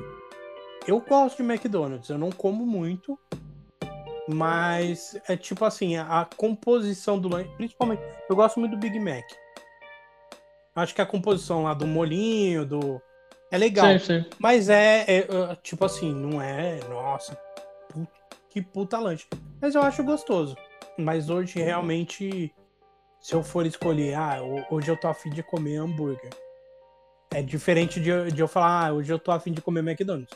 eu 0.87 0.99
gosto 1.01 1.43
de 1.43 1.43
McDonald's, 1.43 2.09
eu 2.09 2.17
não 2.17 2.31
como 2.31 2.65
muito, 2.65 3.19
mas 4.27 5.19
é 5.27 5.35
tipo 5.35 5.65
assim, 5.65 5.95
a, 5.97 6.21
a 6.21 6.25
composição 6.25 7.19
do 7.19 7.27
lanche, 7.27 7.49
principalmente, 7.57 8.01
eu 8.29 8.35
gosto 8.35 8.59
muito 8.59 8.71
do 8.73 8.77
Big 8.77 8.99
Mac. 8.99 9.23
Acho 10.75 10.95
que 10.95 11.01
a 11.01 11.05
composição 11.05 11.63
lá 11.63 11.73
do 11.73 11.85
molinho, 11.85 12.65
do 12.65 13.01
é 13.51 13.57
legal, 13.57 13.99
Sim, 13.99 14.23
sim. 14.23 14.25
mas 14.39 14.69
é, 14.69 15.03
é, 15.07 15.17
é, 15.19 15.55
tipo 15.61 15.85
assim, 15.85 16.11
não 16.13 16.41
é, 16.41 16.79
nossa, 16.89 17.37
que 18.49 18.61
puta 18.61 18.97
lanche. 18.97 19.27
Mas 19.61 19.75
eu 19.75 19.81
acho 19.83 20.03
gostoso. 20.03 20.55
Mas 20.97 21.29
hoje 21.29 21.59
realmente, 21.59 22.53
se 23.19 23.33
eu 23.35 23.43
for 23.43 23.65
escolher, 23.67 24.15
ah, 24.15 24.41
ho- 24.41 24.65
hoje 24.75 24.89
eu 24.89 24.97
tô 24.97 25.07
afim 25.07 25.29
de 25.29 25.43
comer 25.43 25.77
hambúrguer. 25.77 26.29
É 27.31 27.41
diferente 27.43 27.99
de, 27.99 28.09
eu- 28.09 28.31
de 28.31 28.41
eu 28.41 28.47
falar, 28.47 28.87
ah, 28.87 28.93
hoje 28.93 29.11
eu 29.13 29.19
tô 29.19 29.31
afim 29.31 29.51
de 29.51 29.61
comer 29.61 29.81
McDonald's. 29.81 30.35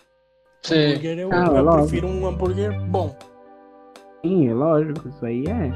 Sim. 0.62 0.90
Hambúrguer 0.90 1.18
eu, 1.20 1.34
Ah, 1.34 1.48
eu 1.58 1.72
prefiro 1.72 2.08
um 2.08 2.28
hambúrguer 2.28 2.80
bom. 2.88 3.16
Sim, 4.28 4.50
é 4.50 4.54
lógico, 4.54 5.08
isso 5.08 5.26
aí 5.26 5.46
é. 5.48 5.72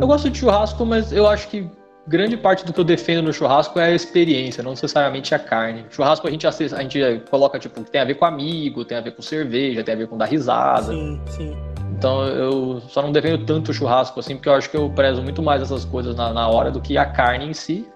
Eu 0.00 0.06
gosto 0.06 0.30
de 0.30 0.38
churrasco, 0.38 0.84
mas 0.86 1.12
eu 1.12 1.26
acho 1.28 1.48
que 1.48 1.68
grande 2.06 2.36
parte 2.36 2.64
do 2.64 2.72
que 2.72 2.80
eu 2.80 2.84
defendo 2.84 3.26
no 3.26 3.32
churrasco 3.32 3.78
é 3.78 3.84
a 3.86 3.94
experiência, 3.94 4.62
não 4.62 4.70
necessariamente 4.70 5.34
a 5.34 5.38
carne. 5.38 5.84
Churrasco 5.90 6.26
a 6.26 6.30
gente, 6.30 6.46
acessa- 6.46 6.76
a 6.76 6.82
gente 6.82 6.98
coloca, 7.30 7.58
tipo, 7.58 7.80
tem 7.82 8.00
a 8.00 8.04
ver 8.04 8.14
com 8.14 8.24
amigo, 8.24 8.84
tem 8.84 8.96
a 8.96 9.00
ver 9.00 9.12
com 9.12 9.22
cerveja, 9.22 9.82
tem 9.84 9.94
a 9.94 9.98
ver 9.98 10.08
com 10.08 10.16
dar 10.16 10.24
risada. 10.26 10.92
Sim, 10.92 11.20
sim. 11.26 11.56
Então 11.92 12.24
eu 12.26 12.80
só 12.80 13.02
não 13.02 13.10
defendo 13.12 13.44
tanto 13.44 13.70
o 13.70 13.74
churrasco 13.74 14.20
assim, 14.20 14.36
porque 14.36 14.48
eu 14.48 14.54
acho 14.54 14.70
que 14.70 14.76
eu 14.76 14.88
prezo 14.90 15.20
muito 15.22 15.42
mais 15.42 15.62
essas 15.62 15.84
coisas 15.84 16.14
na, 16.14 16.32
na 16.32 16.48
hora 16.48 16.70
do 16.70 16.80
que 16.80 16.96
a 16.96 17.04
carne 17.06 17.46
em 17.46 17.52
si. 17.52 17.88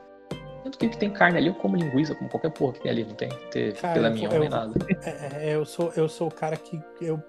Tanto 0.64 0.78
que 0.78 0.86
o 0.86 0.90
que 0.90 0.96
tem 0.98 1.10
carne 1.10 1.38
ali, 1.38 1.46
eu 1.48 1.54
como 1.54 1.76
linguiça, 1.76 2.14
como 2.14 2.28
qualquer 2.30 2.50
porra 2.50 2.72
que 2.74 2.80
tem 2.80 2.90
ali, 2.90 3.04
não 3.04 3.14
tem 3.14 3.28
que 3.28 3.46
ter 3.50 3.72
Cara, 3.74 3.98
eu- 4.00 4.10
mignon 4.10 4.32
eu- 4.32 4.40
nem 4.40 4.48
nada. 4.48 4.72
É, 5.04 5.50
é, 5.50 5.54
eu 5.56 5.64
sou 5.64 5.92
eu 5.96 6.08
sou 6.08 6.28
o 6.28 6.30
cara 6.30 6.56
que 6.56 6.80
eu 7.00 7.20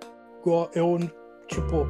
eu 0.76 1.00
tipo 1.48 1.88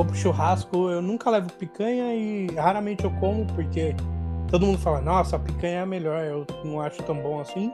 vou 0.00 0.04
pro 0.06 0.14
churrasco, 0.16 0.88
eu 0.90 1.02
nunca 1.02 1.28
levo 1.30 1.52
picanha 1.52 2.14
e 2.14 2.46
raramente 2.56 3.04
eu 3.04 3.10
como 3.20 3.44
porque 3.54 3.94
todo 4.50 4.64
mundo 4.64 4.78
fala, 4.78 5.00
nossa, 5.00 5.36
a 5.36 5.38
picanha 5.38 5.74
é 5.74 5.80
a 5.80 5.86
melhor, 5.86 6.24
eu 6.24 6.46
não 6.64 6.80
acho 6.80 7.02
tão 7.02 7.14
bom 7.16 7.38
assim. 7.40 7.70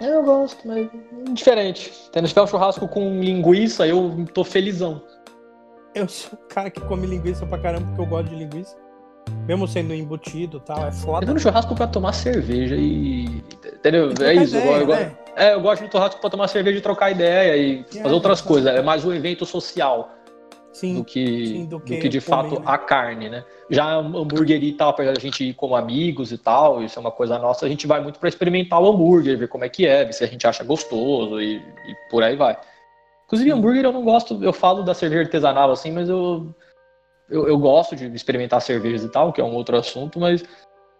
Eu 0.00 0.22
gosto, 0.24 0.66
mas 0.66 0.88
diferente. 1.32 1.92
Tendo 2.12 2.26
tiver 2.28 2.42
um 2.42 2.46
churrasco 2.46 2.86
com 2.88 3.20
linguiça, 3.20 3.86
eu 3.86 4.24
tô 4.34 4.44
felizão. 4.44 5.02
Eu 5.94 6.08
sou 6.08 6.38
o 6.38 6.48
cara 6.48 6.70
que 6.70 6.80
come 6.82 7.06
linguiça 7.06 7.46
pra 7.46 7.58
caramba 7.58 7.86
porque 7.86 8.00
eu 8.00 8.06
gosto 8.06 8.28
de 8.28 8.36
linguiça. 8.36 8.76
Mesmo 9.46 9.66
sendo 9.68 9.92
embutido 9.94 10.58
e 10.58 10.60
tal, 10.60 10.84
é 10.84 10.88
Eu 10.88 10.92
foda. 10.92 11.26
vou 11.26 11.34
no 11.34 11.40
churrasco 11.40 11.74
pra 11.74 11.86
tomar 11.86 12.12
cerveja 12.12 12.74
e. 12.76 13.42
Entendeu? 13.74 14.10
É 14.20 14.34
isso. 14.34 14.56
eu 14.56 14.60
ideia, 14.62 14.80
eu 14.82 14.86
né? 14.86 15.16
É, 15.36 15.54
eu 15.54 15.60
gosto 15.60 15.84
de 15.84 15.90
churrasco 15.90 16.20
pra 16.20 16.30
tomar 16.30 16.48
cerveja 16.48 16.78
e 16.78 16.80
trocar 16.80 17.10
ideia 17.10 17.56
e 17.56 17.84
É, 17.96 18.02
fazer 18.02 18.14
outras 18.14 18.38
exato. 18.38 18.48
coisas. 18.48 18.74
É 18.74 18.82
mais 18.82 19.04
um 19.04 19.12
evento 19.12 19.44
social 19.44 20.10
Sim, 20.78 20.94
do 20.94 21.04
que, 21.04 21.46
sim, 21.46 21.66
do 21.66 21.78
do 21.78 21.84
que 21.84 21.96
que, 21.96 22.08
de 22.08 22.20
comer, 22.20 22.30
fato 22.30 22.60
né? 22.60 22.62
a 22.64 22.78
carne, 22.78 23.28
né? 23.28 23.44
Já 23.68 23.96
hambúrguer 23.96 24.62
e 24.62 24.72
tal, 24.72 24.94
pra 24.94 25.12
gente 25.18 25.42
ir 25.42 25.54
como 25.54 25.74
amigos 25.74 26.30
e 26.30 26.38
tal, 26.38 26.84
isso 26.84 26.96
é 26.96 27.00
uma 27.00 27.10
coisa 27.10 27.36
nossa, 27.36 27.66
a 27.66 27.68
gente 27.68 27.84
vai 27.84 28.00
muito 28.00 28.20
pra 28.20 28.28
experimentar 28.28 28.80
o 28.80 28.86
hambúrguer, 28.86 29.36
ver 29.36 29.48
como 29.48 29.64
é 29.64 29.68
que 29.68 29.88
é, 29.88 30.04
ver 30.04 30.12
se 30.12 30.22
a 30.22 30.28
gente 30.28 30.46
acha 30.46 30.62
gostoso 30.62 31.40
e, 31.40 31.56
e 31.56 31.96
por 32.08 32.22
aí 32.22 32.36
vai. 32.36 32.56
Inclusive, 33.24 33.50
hambúrguer 33.50 33.86
eu 33.86 33.92
não 33.92 34.04
gosto, 34.04 34.38
eu 34.40 34.52
falo 34.52 34.84
da 34.84 34.94
cerveja 34.94 35.22
artesanal 35.22 35.72
assim, 35.72 35.90
mas 35.90 36.08
eu, 36.08 36.54
eu, 37.28 37.48
eu 37.48 37.58
gosto 37.58 37.96
de 37.96 38.06
experimentar 38.14 38.62
cervejas 38.62 39.02
e 39.02 39.08
tal, 39.08 39.32
que 39.32 39.40
é 39.40 39.44
um 39.44 39.54
outro 39.54 39.76
assunto, 39.76 40.20
mas 40.20 40.44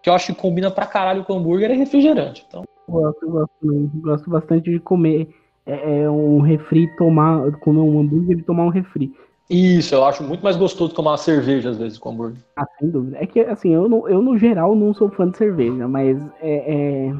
que 0.03 0.11
eu 0.11 0.13
acho 0.13 0.35
que 0.35 0.41
combina 0.41 0.73
pra 0.73 0.87
caralho 0.87 1.25
com 1.25 1.35
hambúrguer 1.35 1.71
é 1.71 1.75
refrigerante. 1.75 2.45
Então, 2.49 2.65
Eu 2.89 2.95
gosto, 2.95 3.23
eu 3.23 3.31
gosto. 3.31 3.91
Gosto 4.03 4.29
bastante 4.31 4.73
de 4.73 4.81
comer 4.81 5.29
é, 5.65 6.01
é, 6.01 6.11
um 6.11 6.41
refri, 6.41 6.89
tomar, 6.97 7.53
comer 7.61 7.79
um 7.79 8.01
hambúrguer 8.01 8.39
e 8.39 8.43
tomar 8.43 8.65
um 8.65 8.71
refri. 8.71 9.15
Isso, 9.51 9.95
eu 9.95 10.05
acho 10.05 10.23
muito 10.23 10.43
mais 10.43 10.57
gostoso 10.57 10.95
tomar 10.95 11.13
uma 11.13 11.17
cerveja 11.17 11.71
às 11.71 11.79
vezes 11.79 11.97
com 11.97 12.11
hambúrguer. 12.11 12.43
Ah, 12.57 12.67
sem 12.79 12.91
dúvida. 12.91 13.17
É 13.19 13.27
que, 13.27 13.41
assim, 13.41 13.73
eu, 13.73 13.89
no, 13.89 14.07
eu 14.07 14.21
no 14.21 14.37
geral 14.37 14.75
não 14.75 14.93
sou 14.93 15.09
fã 15.09 15.31
de 15.31 15.39
cerveja, 15.39 15.89
mas 15.89 16.21
é, 16.41 17.07
é, 17.07 17.13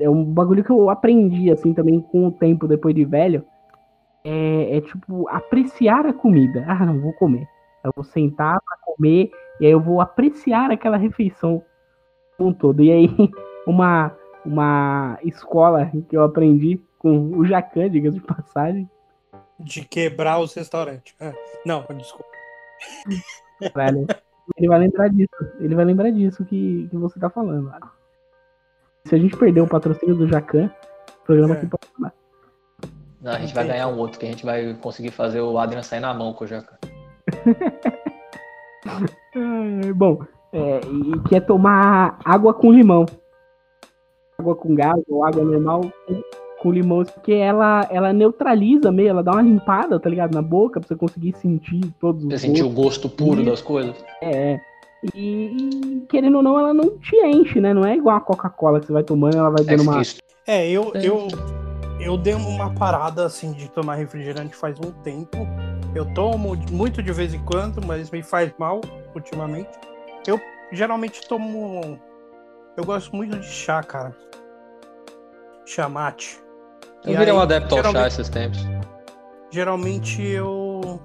é 0.00 0.08
um 0.08 0.24
bagulho 0.24 0.64
que 0.64 0.70
eu 0.70 0.88
aprendi, 0.88 1.50
assim, 1.50 1.74
também 1.74 2.00
com 2.00 2.26
o 2.26 2.32
tempo, 2.32 2.66
depois 2.66 2.94
de 2.94 3.04
velho. 3.04 3.44
É, 4.24 4.78
é, 4.78 4.80
tipo, 4.80 5.28
apreciar 5.28 6.06
a 6.06 6.12
comida. 6.14 6.64
Ah, 6.66 6.86
não, 6.86 6.98
vou 7.00 7.12
comer. 7.12 7.46
Eu 7.84 7.90
vou 7.94 8.04
sentar 8.04 8.58
pra 8.62 8.78
comer 8.82 9.30
e 9.60 9.66
aí 9.66 9.72
eu 9.72 9.80
vou 9.80 10.00
apreciar 10.00 10.70
aquela 10.70 10.96
refeição 10.96 11.62
como 12.38 12.48
um 12.48 12.54
todo. 12.54 12.82
E 12.82 12.90
aí, 12.90 13.08
uma, 13.66 14.10
uma 14.42 15.18
escola 15.22 15.92
que 16.08 16.16
eu 16.16 16.22
aprendi 16.22 16.80
com 16.98 17.36
o 17.36 17.44
Jacan, 17.44 17.90
diga 17.90 18.10
de 18.10 18.20
passagem, 18.20 18.88
de 19.58 19.84
quebrar 19.84 20.40
os 20.40 20.54
restaurantes. 20.54 21.14
Ah, 21.20 21.32
não, 21.64 21.84
desculpa. 21.96 22.28
Velho, 23.74 24.06
ele 24.56 24.68
vai 24.68 24.78
lembrar 24.78 25.08
disso. 25.08 25.52
Ele 25.60 25.74
vai 25.74 25.84
lembrar 25.84 26.10
disso 26.10 26.44
que, 26.44 26.88
que 26.88 26.96
você 26.96 27.18
tá 27.18 27.30
falando. 27.30 27.72
Se 29.04 29.14
a 29.14 29.18
gente 29.18 29.36
perder 29.36 29.60
o 29.60 29.68
patrocínio 29.68 30.14
do 30.14 30.26
Jacan, 30.28 30.70
o 31.22 31.24
programa 31.24 31.54
É. 31.54 31.58
aqui 31.58 31.66
pode 31.66 31.88
acabar. 31.92 32.14
Não, 33.20 33.32
a 33.32 33.38
gente 33.38 33.54
vai 33.54 33.66
ganhar 33.66 33.88
um 33.88 33.98
outro, 33.98 34.18
que 34.18 34.26
a 34.26 34.30
gente 34.30 34.44
vai 34.44 34.74
conseguir 34.74 35.10
fazer 35.10 35.40
o 35.40 35.58
Adrian 35.58 35.82
sair 35.82 36.00
na 36.00 36.12
mão 36.12 36.32
com 36.32 36.44
o 36.44 36.46
Jacan. 36.46 36.76
É, 39.34 39.92
bom, 39.94 40.22
é, 40.52 40.80
e 40.86 41.28
que 41.28 41.34
é 41.34 41.40
tomar 41.40 42.18
água 42.22 42.52
com 42.52 42.70
limão. 42.70 43.06
Água 44.38 44.54
com 44.54 44.74
gás 44.74 45.02
ou 45.08 45.24
água 45.24 45.42
normal 45.42 45.80
com, 46.64 46.72
limão, 46.72 47.04
porque 47.04 47.32
ela, 47.32 47.86
ela 47.90 48.12
neutraliza 48.12 48.90
meio, 48.90 49.10
ela 49.10 49.22
dá 49.22 49.32
uma 49.32 49.42
limpada, 49.42 50.00
tá 50.00 50.08
ligado? 50.08 50.34
Na 50.34 50.40
boca, 50.42 50.80
pra 50.80 50.88
você 50.88 50.96
conseguir 50.96 51.34
sentir 51.36 51.80
todos 52.00 52.24
os 52.24 52.30
Você 52.30 52.38
sentiu 52.38 52.66
o 52.66 52.70
gosto 52.70 53.08
puro 53.08 53.42
Isso. 53.42 53.50
das 53.50 53.60
coisas? 53.60 53.94
É. 54.22 54.58
E, 55.14 55.46
e, 55.46 56.06
querendo 56.08 56.36
ou 56.38 56.42
não, 56.42 56.58
ela 56.58 56.72
não 56.72 56.98
te 56.98 57.14
enche, 57.26 57.60
né? 57.60 57.74
Não 57.74 57.84
é 57.84 57.94
igual 57.94 58.16
a 58.16 58.20
Coca-Cola 58.20 58.80
que 58.80 58.86
você 58.86 58.92
vai 58.94 59.02
tomando, 59.04 59.36
ela 59.36 59.50
vai 59.50 59.60
É 59.60 59.64
dando 59.76 59.82
uma. 59.82 60.00
isso- 60.00 60.16
É, 60.46 60.66
eu, 60.70 60.90
É. 60.94 61.06
eu, 61.06 61.28
eu 62.00 62.16
dei 62.16 62.32
uma 62.34 62.72
parada 62.74 63.26
assim 63.26 63.52
de 63.52 63.70
tomar 63.70 63.96
refrigerante 63.96 64.56
faz 64.56 64.78
um 64.78 64.90
tempo. 65.02 65.36
Eu 65.94 66.06
tomo 66.14 66.56
muito 66.72 67.02
de 67.02 67.12
vez 67.12 67.34
em 67.34 67.44
quando, 67.44 67.86
mas 67.86 68.10
me 68.10 68.22
faz 68.22 68.52
mal 68.58 68.80
ultimamente. 69.14 69.68
Eu 70.26 70.40
geralmente 70.72 71.20
tomo. 71.28 71.98
Eu 72.76 72.84
gosto 72.84 73.14
muito 73.14 73.38
de 73.38 73.46
chá, 73.46 73.82
cara. 73.82 74.16
chamate. 75.66 76.38
Eu 77.04 77.12
E 77.12 77.16
virei 77.16 77.32
um 77.32 77.36
aí, 77.38 77.42
adepto 77.42 77.74
ao 77.74 77.82
chá 77.82 77.88
geralmente- 77.90 78.12
esses 78.12 78.28
tempos. 78.28 78.58
Geralmente 79.50 80.22
eu. 80.22 81.00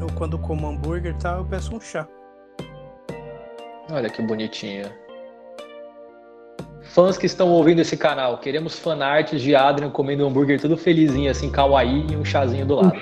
Eu 0.00 0.06
quando 0.16 0.38
como 0.38 0.66
hambúrguer 0.66 1.14
e 1.14 1.18
tal, 1.18 1.38
eu 1.38 1.44
peço 1.44 1.74
um 1.74 1.80
chá. 1.80 2.06
Olha 3.92 4.08
que 4.08 4.22
bonitinha. 4.22 4.90
Fãs 6.82 7.16
que 7.18 7.26
estão 7.26 7.48
ouvindo 7.50 7.80
esse 7.80 7.96
canal, 7.96 8.38
queremos 8.38 8.76
fanarts 8.78 9.40
de 9.40 9.54
Adrian 9.54 9.90
comendo 9.90 10.24
um 10.24 10.28
hambúrguer 10.28 10.60
tudo 10.60 10.76
felizinho, 10.76 11.30
assim, 11.30 11.50
kawaii 11.50 12.06
e 12.10 12.16
um 12.16 12.24
chazinho 12.24 12.66
do 12.66 12.78
Um 12.78 12.82
lado. 12.82 12.96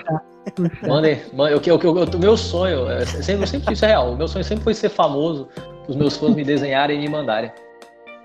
Um. 0.84 0.88
Mandem, 0.88 1.22
mandem, 1.32 1.54
eu, 1.54 1.62
eu, 1.64 1.80
eu, 1.82 1.98
eu- 2.12 2.18
meu 2.18 2.36
sonho, 2.36 2.90
é, 2.90 3.04
sempre, 3.06 3.46
sempre 3.46 3.72
isso 3.72 3.84
é 3.84 3.88
real, 3.88 4.12
o 4.12 4.16
meu 4.16 4.28
sonho 4.28 4.44
sempre 4.44 4.64
foi 4.64 4.74
ser 4.74 4.88
famoso, 4.90 5.48
os 5.86 5.94
meus 5.96 6.16
fãs 6.16 6.34
me 6.34 6.44
desenharem 6.44 6.98
e 6.98 7.00
me 7.00 7.08
mandarem. 7.08 7.50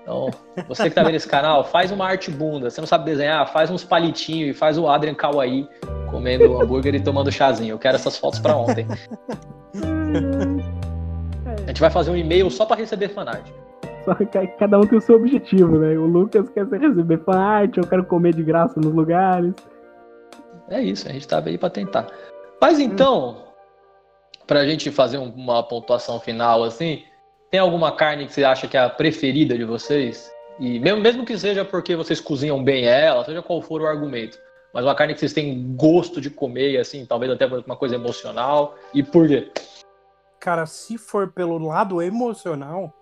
Então, 0.04 0.28
você 0.68 0.84
que 0.90 0.94
tá 0.94 1.02
vendo 1.02 1.14
esse 1.14 1.26
canal, 1.26 1.64
faz 1.64 1.90
uma 1.90 2.06
arte 2.06 2.30
bunda. 2.30 2.68
Você 2.68 2.78
não 2.80 2.86
sabe 2.86 3.06
desenhar? 3.06 3.50
Faz 3.50 3.70
uns 3.70 3.82
palitinhos 3.82 4.50
e 4.50 4.52
faz 4.52 4.76
o 4.76 4.86
Adrian 4.86 5.14
Kawaii 5.14 5.66
comendo 6.10 6.44
hambúrguer 6.60 6.94
e 6.94 7.00
tomando 7.02 7.32
chazinho. 7.32 7.72
Eu 7.72 7.78
quero 7.78 7.96
essas 7.96 8.16
fotos 8.18 8.38
pra 8.38 8.54
ontem. 8.54 8.86
A 11.64 11.66
gente 11.68 11.80
vai 11.80 11.90
fazer 11.90 12.10
um 12.10 12.16
e-mail 12.16 12.50
só 12.50 12.66
pra 12.66 12.76
receber 12.76 13.08
fanart. 13.08 13.46
Só 14.04 14.14
que 14.14 14.26
cada 14.58 14.78
um 14.78 14.82
tem 14.86 14.98
o 14.98 15.00
seu 15.00 15.16
objetivo, 15.16 15.78
né? 15.78 15.96
O 15.96 16.04
Lucas 16.06 16.48
quer 16.50 16.66
receber 16.66 17.18
fanart, 17.24 17.74
eu 17.76 17.86
quero 17.86 18.04
comer 18.04 18.34
de 18.34 18.42
graça 18.42 18.78
nos 18.78 18.92
lugares. 18.92 19.54
É 20.68 20.80
isso, 20.82 21.08
a 21.08 21.12
gente 21.12 21.26
tá 21.26 21.42
aí 21.44 21.56
pra 21.56 21.70
tentar. 21.70 22.06
Mas 22.60 22.78
então, 22.78 23.38
pra 24.46 24.66
gente 24.66 24.90
fazer 24.90 25.16
um- 25.18 25.30
uma 25.34 25.62
pontuação 25.62 26.20
final 26.20 26.62
assim, 26.62 27.02
tem 27.54 27.60
alguma 27.60 27.94
carne 27.94 28.26
que 28.26 28.32
você 28.32 28.42
acha 28.42 28.66
que 28.66 28.76
é 28.76 28.80
a 28.80 28.90
preferida 28.90 29.56
de 29.56 29.64
vocês? 29.64 30.28
E 30.58 30.80
mesmo, 30.80 31.00
mesmo 31.00 31.24
que 31.24 31.38
seja 31.38 31.64
porque 31.64 31.94
vocês 31.94 32.20
cozinham 32.20 32.64
bem 32.64 32.84
ela, 32.84 33.24
seja 33.24 33.40
qual 33.40 33.62
for 33.62 33.80
o 33.80 33.86
argumento, 33.86 34.36
mas 34.72 34.84
uma 34.84 34.92
carne 34.92 35.14
que 35.14 35.20
vocês 35.20 35.32
têm 35.32 35.76
gosto 35.76 36.20
de 36.20 36.30
comer, 36.30 36.80
assim, 36.80 37.06
talvez 37.06 37.30
até 37.30 37.46
por 37.46 37.62
uma 37.64 37.76
coisa 37.76 37.94
emocional. 37.94 38.74
E 38.92 39.04
por 39.04 39.28
quê? 39.28 39.52
Cara, 40.40 40.66
se 40.66 40.98
for 40.98 41.30
pelo 41.30 41.56
lado 41.58 42.02
emocional, 42.02 42.92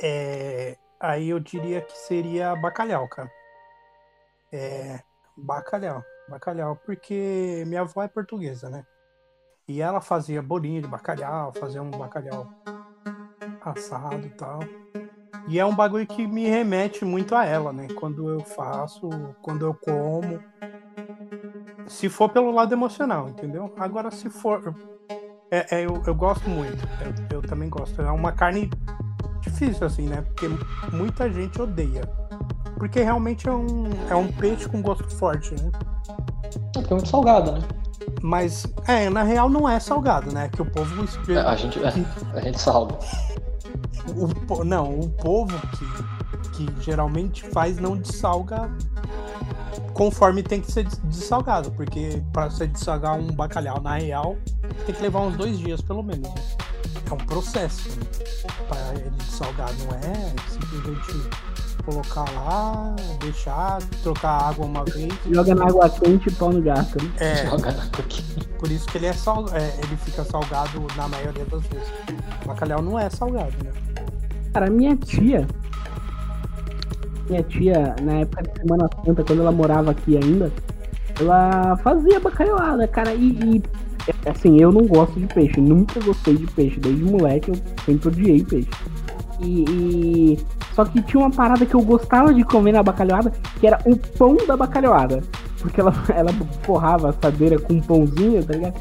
é... 0.00 0.76
aí 1.00 1.30
eu 1.30 1.40
diria 1.40 1.80
que 1.80 1.98
seria 1.98 2.54
bacalhau, 2.54 3.08
cara. 3.08 3.32
É. 4.52 5.00
Bacalhau. 5.36 6.00
Bacalhau, 6.28 6.76
porque 6.86 7.64
minha 7.66 7.80
avó 7.80 8.04
é 8.04 8.08
portuguesa, 8.08 8.70
né? 8.70 8.86
E 9.66 9.82
ela 9.82 10.00
fazia 10.00 10.40
bolinho 10.40 10.80
de 10.80 10.86
bacalhau, 10.86 11.52
fazia 11.54 11.82
um 11.82 11.90
bacalhau 11.90 12.46
assado 13.70 14.26
e 14.26 14.30
tal. 14.30 14.60
E 15.48 15.58
é 15.58 15.64
um 15.64 15.74
bagulho 15.74 16.06
que 16.06 16.26
me 16.26 16.46
remete 16.46 17.04
muito 17.04 17.34
a 17.34 17.44
ela, 17.44 17.72
né? 17.72 17.86
Quando 17.94 18.28
eu 18.28 18.40
faço, 18.40 19.08
quando 19.42 19.64
eu 19.64 19.74
como. 19.74 20.40
Se 21.86 22.08
for 22.08 22.28
pelo 22.28 22.50
lado 22.50 22.72
emocional, 22.72 23.28
entendeu? 23.28 23.72
Agora, 23.78 24.10
se 24.10 24.28
for 24.28 24.74
é, 25.50 25.76
é, 25.76 25.86
eu, 25.86 26.02
eu 26.06 26.14
gosto 26.14 26.48
muito. 26.48 26.86
Eu, 27.00 27.38
eu 27.38 27.42
também 27.42 27.68
gosto. 27.68 28.00
É 28.02 28.10
uma 28.10 28.32
carne 28.32 28.70
difícil, 29.40 29.86
assim, 29.86 30.08
né? 30.08 30.22
Porque 30.22 30.48
muita 30.92 31.30
gente 31.30 31.60
odeia. 31.60 32.02
Porque 32.76 33.00
realmente 33.00 33.48
é 33.48 33.52
um, 33.52 33.84
é 34.10 34.14
um 34.14 34.30
peixe 34.32 34.68
com 34.68 34.82
gosto 34.82 35.08
forte, 35.08 35.54
né? 35.54 35.70
Porque 36.72 36.92
é 36.92 36.96
muito 36.96 37.08
salgado, 37.08 37.52
né? 37.52 37.60
Mas, 38.22 38.66
é, 38.86 39.08
na 39.08 39.22
real 39.22 39.48
não 39.48 39.68
é 39.68 39.78
salgado, 39.78 40.32
né? 40.32 40.48
Que 40.48 40.62
o 40.62 40.66
povo. 40.66 41.04
É, 41.32 41.38
A 41.38 41.54
gente, 41.54 41.78
a 42.34 42.40
gente 42.40 42.60
salga. 42.60 42.98
O, 44.48 44.64
não, 44.64 45.00
o 45.00 45.10
povo 45.10 45.54
que, 46.52 46.66
que 46.66 46.82
geralmente 46.84 47.42
faz 47.50 47.78
não 47.78 47.96
dessalga 47.96 48.70
conforme 49.92 50.42
tem 50.42 50.60
que 50.60 50.70
ser 50.70 50.84
des- 50.84 51.00
dessalgado. 51.04 51.70
Porque 51.72 52.22
para 52.32 52.50
você 52.50 52.66
dessalgar 52.66 53.18
um 53.18 53.28
bacalhau 53.32 53.80
na 53.80 53.96
real, 53.96 54.36
tem 54.84 54.94
que 54.94 55.02
levar 55.02 55.20
uns 55.20 55.36
dois 55.36 55.58
dias 55.58 55.80
pelo 55.80 56.02
menos. 56.02 56.28
É 57.08 57.14
um 57.14 57.18
processo 57.18 57.88
né? 57.90 58.06
para 58.68 58.94
ele 59.00 59.10
dessalgar, 59.10 59.70
não 59.78 59.94
é 59.96 60.34
simplesmente 60.48 61.30
colocar 61.86 62.24
lá, 62.34 62.94
deixar, 63.20 63.78
trocar 64.02 64.48
água 64.48 64.66
uma 64.66 64.84
vez. 64.84 65.14
Joga 65.30 65.54
na 65.54 65.66
água 65.66 65.88
quente 65.88 66.28
e 66.28 66.32
pau 66.32 66.52
no 66.52 66.60
gato, 66.60 67.02
né? 67.02 67.10
É, 67.18 67.46
Joga 67.46 67.70
na 67.72 67.86
coquinha. 67.86 68.44
por 68.58 68.70
isso 68.70 68.86
que 68.86 68.98
ele 68.98 69.06
é 69.06 69.12
sal, 69.12 69.46
é, 69.52 69.72
ele 69.78 69.96
fica 69.96 70.24
salgado 70.24 70.84
na 70.96 71.08
maioria 71.08 71.44
das 71.44 71.62
vezes. 71.62 71.88
O 72.44 72.48
bacalhau 72.48 72.82
não 72.82 72.98
é 72.98 73.08
salgado, 73.08 73.54
né? 73.64 73.70
Cara, 74.52 74.68
minha 74.68 74.96
tia. 74.96 75.46
Minha 77.30 77.42
tia, 77.44 77.94
na 78.02 78.14
época 78.14 78.42
de 78.42 78.60
Semana 78.60 78.88
Santa, 79.04 79.24
quando 79.24 79.42
ela 79.42 79.52
morava 79.52 79.92
aqui 79.92 80.16
ainda, 80.16 80.52
ela 81.20 81.76
fazia 81.76 82.18
bacalhauada, 82.18 82.88
cara. 82.88 83.14
E, 83.14 83.28
e, 83.28 83.62
assim, 84.28 84.60
eu 84.60 84.72
não 84.72 84.86
gosto 84.86 85.18
de 85.20 85.26
peixe, 85.26 85.60
nunca 85.60 86.00
gostei 86.00 86.36
de 86.36 86.46
peixe. 86.48 86.80
Desde 86.80 87.04
moleque 87.04 87.50
eu 87.50 87.56
sempre 87.84 88.08
odiei 88.08 88.44
peixe. 88.44 88.70
E, 89.40 89.64
e- 89.68 90.38
Só 90.74 90.84
que 90.84 91.02
tinha 91.02 91.20
uma 91.22 91.30
parada 91.30 91.66
que 91.66 91.74
eu 91.74 91.82
gostava 91.82 92.32
de 92.32 92.42
comer 92.44 92.72
na 92.72 92.82
bacalhauada, 92.82 93.32
que 93.60 93.66
era 93.66 93.78
o 93.84 93.96
pão 93.96 94.36
da 94.46 94.56
bacalhauada. 94.56 95.22
Porque 95.58 95.80
ela, 95.80 95.92
ela 96.14 96.30
forrava 96.62 97.08
a 97.08 97.10
assadeira 97.10 97.58
com 97.58 97.74
um 97.74 97.80
pãozinho, 97.80 98.44
tá 98.44 98.54
ligado? 98.54 98.74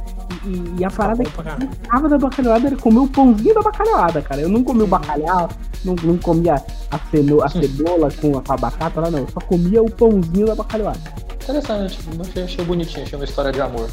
E, 0.45 0.49
e- 0.49 0.75
e 0.79 0.85
a 0.85 0.89
parada 0.91 1.23
Bom 1.23 1.29
pra 1.31 1.43
que 1.43 1.49
caralho. 1.49 1.67
gostava 1.67 2.09
da 2.09 2.17
bacalhauada 2.17 2.67
era 2.67 2.75
comer 2.77 2.99
o 2.99 3.07
pãozinho 3.07 3.53
da 3.55 3.61
bacalhauada, 3.61 4.21
cara. 4.21 4.41
Eu 4.41 4.49
não 4.49 4.63
comia 4.63 4.83
o 4.83 4.87
bacalhau, 4.87 5.49
não, 5.83 5.95
não 6.03 6.17
comia 6.17 6.55
a, 6.91 6.99
ceno, 7.11 7.41
a 7.43 7.49
cebola 7.49 8.09
com 8.21 8.37
a, 8.37 8.41
com 8.41 8.53
a 8.53 8.57
batata, 8.57 9.01
lá, 9.01 9.11
não. 9.11 9.19
Eu 9.19 9.27
só 9.33 9.39
comia 9.41 9.81
o 9.83 9.89
pãozinho 9.91 10.47
da 10.47 10.55
bacalhauada. 10.55 10.99
Interessante, 11.43 11.99
achei, 12.21 12.43
achei 12.43 12.65
bonitinho, 12.65 13.03
achei 13.03 13.17
uma 13.19 13.25
história 13.25 13.51
de 13.51 13.61
amor, 13.61 13.87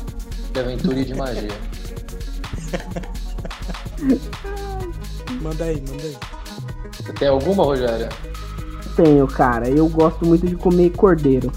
de 0.53 0.61
aventura 0.61 0.99
e 0.99 1.05
de 1.05 1.15
magia. 1.15 1.49
Manda 5.43 5.65
aí, 5.65 5.83
manda 5.89 6.03
aí. 6.05 6.17
Você 7.05 7.13
tem 7.13 7.29
alguma, 7.29 7.65
Rogério? 7.65 8.09
Tenho, 8.97 9.27
cara. 9.27 9.69
Eu 9.69 9.89
gosto 9.89 10.25
muito 10.27 10.47
de 10.47 10.55
comer 10.55 10.91
cordeiro. 10.91 11.51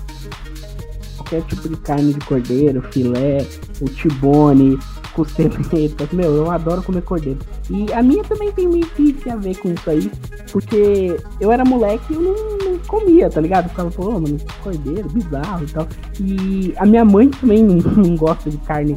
Qualquer 1.18 1.42
tipo 1.44 1.70
de 1.70 1.78
carne 1.78 2.14
de 2.14 2.20
cordeiro, 2.26 2.82
filé, 2.92 3.46
o 3.82 3.86
tibone, 3.86 4.78
costeletas. 5.14 6.12
Meu, 6.12 6.36
eu 6.36 6.52
adoro 6.52 6.84
comer 6.84 7.02
cordeiro. 7.02 7.40
E 7.70 7.92
a 7.94 8.02
minha 8.02 8.24
também 8.24 8.52
tem 8.52 8.68
meio 8.68 8.86
que 8.88 9.30
a 9.30 9.36
ver 9.36 9.58
com 9.58 9.72
isso 9.72 9.90
aí. 9.90 10.12
Porque 10.52 11.18
eu 11.40 11.52
era 11.52 11.66
moleque 11.66 12.14
e 12.14 12.16
eu 12.16 12.22
não, 12.22 12.72
não 12.72 12.80
comia, 12.80 13.30
tá 13.30 13.42
ligado? 13.42 13.66
Eu 13.66 13.70
ficava, 13.70 13.92
pô, 13.92 14.12
mano, 14.12 14.38
cordeiro, 14.64 15.10
bizarro 15.10 15.64
e 15.64 15.68
tal. 15.68 15.88
E 16.20 16.74
a 16.78 16.86
minha 16.86 17.04
mãe 17.04 17.30
também 17.30 17.64
não, 17.64 18.16
gosta 18.16 18.50
de 18.50 18.58
carne. 18.60 18.96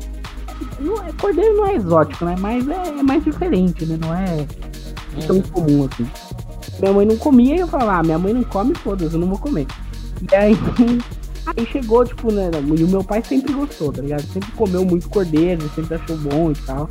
Não 0.80 0.94
é- 1.02 1.12
cordeiro 1.20 1.56
não 1.56 1.66
é 1.66 1.74
exótico, 1.76 2.24
né? 2.24 2.36
Mas 2.38 2.68
é, 2.68 2.88
é 2.98 3.02
mais 3.02 3.24
diferente, 3.24 3.84
né? 3.86 3.98
Não 4.00 4.14
é 4.14 4.46
tão 5.26 5.40
comum 5.40 5.88
assim. 5.90 6.06
Minha 6.80 6.92
mãe 6.92 7.06
não 7.06 7.16
comia 7.16 7.56
e 7.56 7.60
eu 7.60 7.66
falava, 7.66 7.98
ah, 7.98 8.02
minha 8.02 8.18
mãe 8.18 8.32
não 8.32 8.44
come, 8.44 8.74
foda-se, 8.74 9.14
eu 9.14 9.20
não 9.20 9.28
vou 9.28 9.38
comer. 9.38 9.66
E 10.30 10.34
aí, 10.34 10.52
aí 11.46 11.66
chegou, 11.66 12.04
tipo, 12.04 12.32
né? 12.32 12.50
E 12.78 12.84
o 12.84 12.88
meu 12.88 13.02
pai 13.02 13.22
sempre 13.22 13.52
gostou, 13.52 13.92
tá 13.92 14.02
ligado? 14.02 14.22
Sempre 14.22 14.50
comeu 14.52 14.84
muito 14.84 15.08
cordeiro, 15.08 15.62
sempre 15.70 15.96
achou 15.96 16.16
bom 16.16 16.50
e 16.52 16.54
tal. 16.66 16.88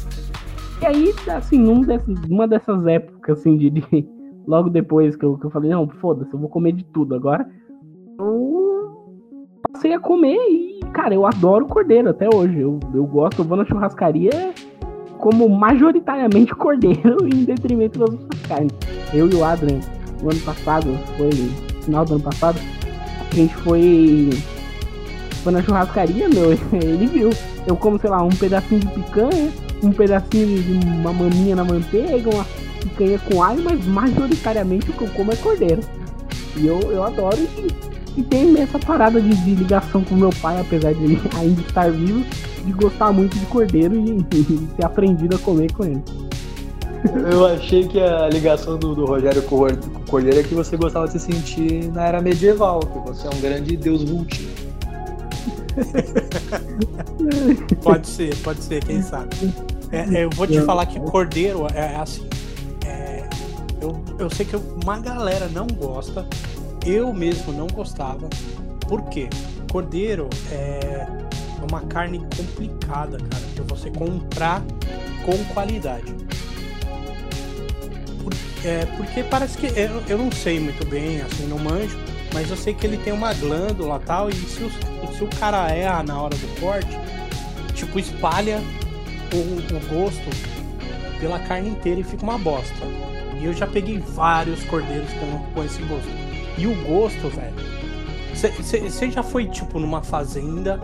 E 0.81 0.85
aí, 0.85 1.13
assim, 1.27 1.57
num 1.57 1.81
desses, 1.81 2.19
numa 2.27 2.47
dessas 2.47 2.85
épocas, 2.85 3.39
assim, 3.39 3.57
de, 3.57 3.69
de- 3.69 4.07
logo 4.45 4.69
depois 4.69 5.15
que 5.15 5.23
eu, 5.25 5.37
que 5.37 5.45
eu 5.45 5.51
falei, 5.51 5.71
não, 5.71 5.87
foda-se, 5.87 6.33
eu 6.33 6.39
vou 6.39 6.49
comer 6.49 6.73
de 6.73 6.83
tudo 6.85 7.15
agora. 7.15 7.49
Eu 8.19 9.13
passei 9.71 9.93
a 9.93 9.99
comer 9.99 10.37
e, 10.49 10.79
cara, 10.93 11.13
eu 11.13 11.25
adoro 11.25 11.65
cordeiro 11.65 12.09
até 12.09 12.27
hoje. 12.33 12.59
Eu, 12.59 12.79
eu 12.93 13.05
gosto, 13.05 13.39
eu 13.41 13.45
vou 13.45 13.57
na 13.57 13.65
churrascaria 13.65 14.53
como 15.19 15.47
majoritariamente 15.49 16.53
cordeiro 16.55 17.27
em 17.27 17.43
detrimento 17.43 17.99
das 17.99 18.09
outras 18.09 18.41
carnes. 18.43 18.71
Eu 19.13 19.29
e 19.29 19.35
o 19.35 19.43
Adrian, 19.43 19.79
no 20.21 20.31
ano 20.31 20.39
passado, 20.41 20.87
foi 21.17 21.31
final 21.83 22.05
do 22.05 22.15
ano 22.15 22.23
passado, 22.23 22.59
a 23.31 23.35
gente 23.35 23.55
foi 23.57 24.29
foi 25.43 25.53
na 25.53 25.61
churrascaria, 25.61 26.27
meu, 26.27 26.51
ele 26.73 27.07
viu. 27.07 27.29
Eu 27.65 27.75
como, 27.75 27.99
sei 27.99 28.09
lá, 28.09 28.23
um 28.23 28.29
pedacinho 28.29 28.81
de 28.81 28.87
picanha, 28.87 29.51
um 29.83 29.91
pedacinho 29.91 30.61
de 30.61 30.87
uma 30.87 31.13
maminha 31.13 31.55
na 31.55 31.63
manteiga, 31.63 32.29
uma 32.29 32.45
picanha 32.81 33.19
com 33.19 33.43
alho, 33.43 33.63
mas 33.63 33.85
majoritariamente 33.85 34.89
o 34.89 34.93
que 34.93 35.01
eu 35.03 35.09
como 35.09 35.31
é 35.31 35.35
cordeiro. 35.35 35.81
E 36.55 36.67
eu, 36.67 36.79
eu 36.91 37.03
adoro 37.03 37.37
e, 37.37 37.67
e 38.17 38.23
tem 38.23 38.59
essa 38.59 38.79
parada 38.79 39.21
de, 39.21 39.29
de 39.35 39.55
ligação 39.55 40.03
com 40.03 40.15
meu 40.15 40.31
pai, 40.41 40.59
apesar 40.59 40.93
de 40.93 41.03
ele 41.03 41.21
ainda 41.37 41.61
estar 41.61 41.91
vivo, 41.91 42.25
de 42.65 42.71
gostar 42.73 43.11
muito 43.13 43.37
de 43.37 43.45
cordeiro 43.45 43.95
e, 43.95 44.17
e 44.35 44.67
ter 44.75 44.85
aprendido 44.85 45.35
a 45.35 45.39
comer 45.39 45.71
com 45.71 45.85
ele. 45.85 46.03
Eu 47.31 47.45
achei 47.45 47.87
que 47.87 47.99
a 47.99 48.27
ligação 48.27 48.77
do, 48.77 48.95
do 48.95 49.05
Rogério 49.05 49.41
com 49.43 49.55
o 49.55 49.59
Cor- 49.59 49.77
com 49.77 49.99
o 50.01 50.05
Cordeiro 50.05 50.39
é 50.39 50.43
que 50.43 50.55
você 50.55 50.75
gostava 50.75 51.05
de 51.05 51.13
se 51.13 51.19
sentir 51.19 51.89
na 51.93 52.05
era 52.07 52.19
medieval, 52.21 52.79
que 52.79 52.99
você 53.07 53.27
é 53.27 53.29
um 53.33 53.39
grande 53.39 53.77
deus 53.77 54.03
vultinho. 54.03 54.49
Pode 57.83 58.07
ser, 58.07 58.35
pode 58.37 58.61
ser, 58.63 58.83
quem 58.83 59.01
sabe. 59.01 59.29
É, 59.91 60.19
é, 60.19 60.23
eu 60.25 60.29
vou 60.31 60.47
te 60.47 60.59
falar 60.61 60.85
que 60.85 60.99
cordeiro 60.99 61.67
é 61.73 61.95
assim. 61.95 62.25
é, 62.85 63.23
eu, 63.81 63.97
eu 64.19 64.29
sei 64.29 64.45
que 64.45 64.55
uma 64.83 64.99
galera 64.99 65.47
não 65.53 65.67
gosta. 65.67 66.25
Eu 66.87 67.13
mesmo 67.13 67.51
não 67.51 67.67
gostava. 67.67 68.29
Por 68.87 69.03
quê? 69.09 69.27
Cordeiro 69.69 70.29
é 70.49 71.05
uma 71.69 71.81
carne 71.81 72.19
complicada, 72.19 73.17
cara, 73.17 73.45
de 73.53 73.61
você 73.61 73.91
comprar 73.91 74.63
com 75.25 75.53
qualidade. 75.53 76.15
Por, 78.23 78.33
é, 78.63 78.85
porque 78.97 79.21
parece 79.23 79.57
que. 79.57 79.67
Eu, 79.67 80.01
eu 80.07 80.17
não 80.17 80.31
sei 80.31 80.59
muito 80.59 80.85
bem, 80.85 81.21
assim, 81.21 81.45
não 81.47 81.59
manjo, 81.59 81.97
mas 82.33 82.49
eu 82.49 82.55
sei 82.55 82.73
que 82.73 82.87
ele 82.87 82.97
tem 82.97 83.11
uma 83.11 83.33
glândula 83.33 83.99
tal, 84.05 84.29
e 84.29 84.33
se 84.33 84.63
o, 84.63 84.71
se 85.13 85.23
o 85.23 85.27
cara 85.39 85.69
erra 85.69 86.03
na 86.03 86.21
hora 86.21 86.35
do 86.37 86.61
corte, 86.61 86.97
tipo, 87.73 87.99
espalha 87.99 88.61
o, 89.33 89.37
o 89.37 89.93
gosto 89.93 90.29
pela 91.19 91.39
carne 91.39 91.69
inteira 91.69 91.99
e 91.99 92.03
fica 92.03 92.23
uma 92.23 92.37
bosta. 92.37 92.85
E 93.39 93.45
eu 93.45 93.53
já 93.53 93.67
peguei 93.67 93.99
vários 93.99 94.63
cordeiros 94.63 95.09
com, 95.13 95.53
com 95.53 95.63
esse 95.63 95.81
gosto. 95.83 96.26
E 96.57 96.65
o 96.67 96.73
gosto, 96.85 97.29
velho. 97.29 97.55
Você 98.33 99.09
já 99.11 99.23
foi, 99.23 99.47
tipo, 99.47 99.79
numa 99.79 100.03
fazenda 100.03 100.79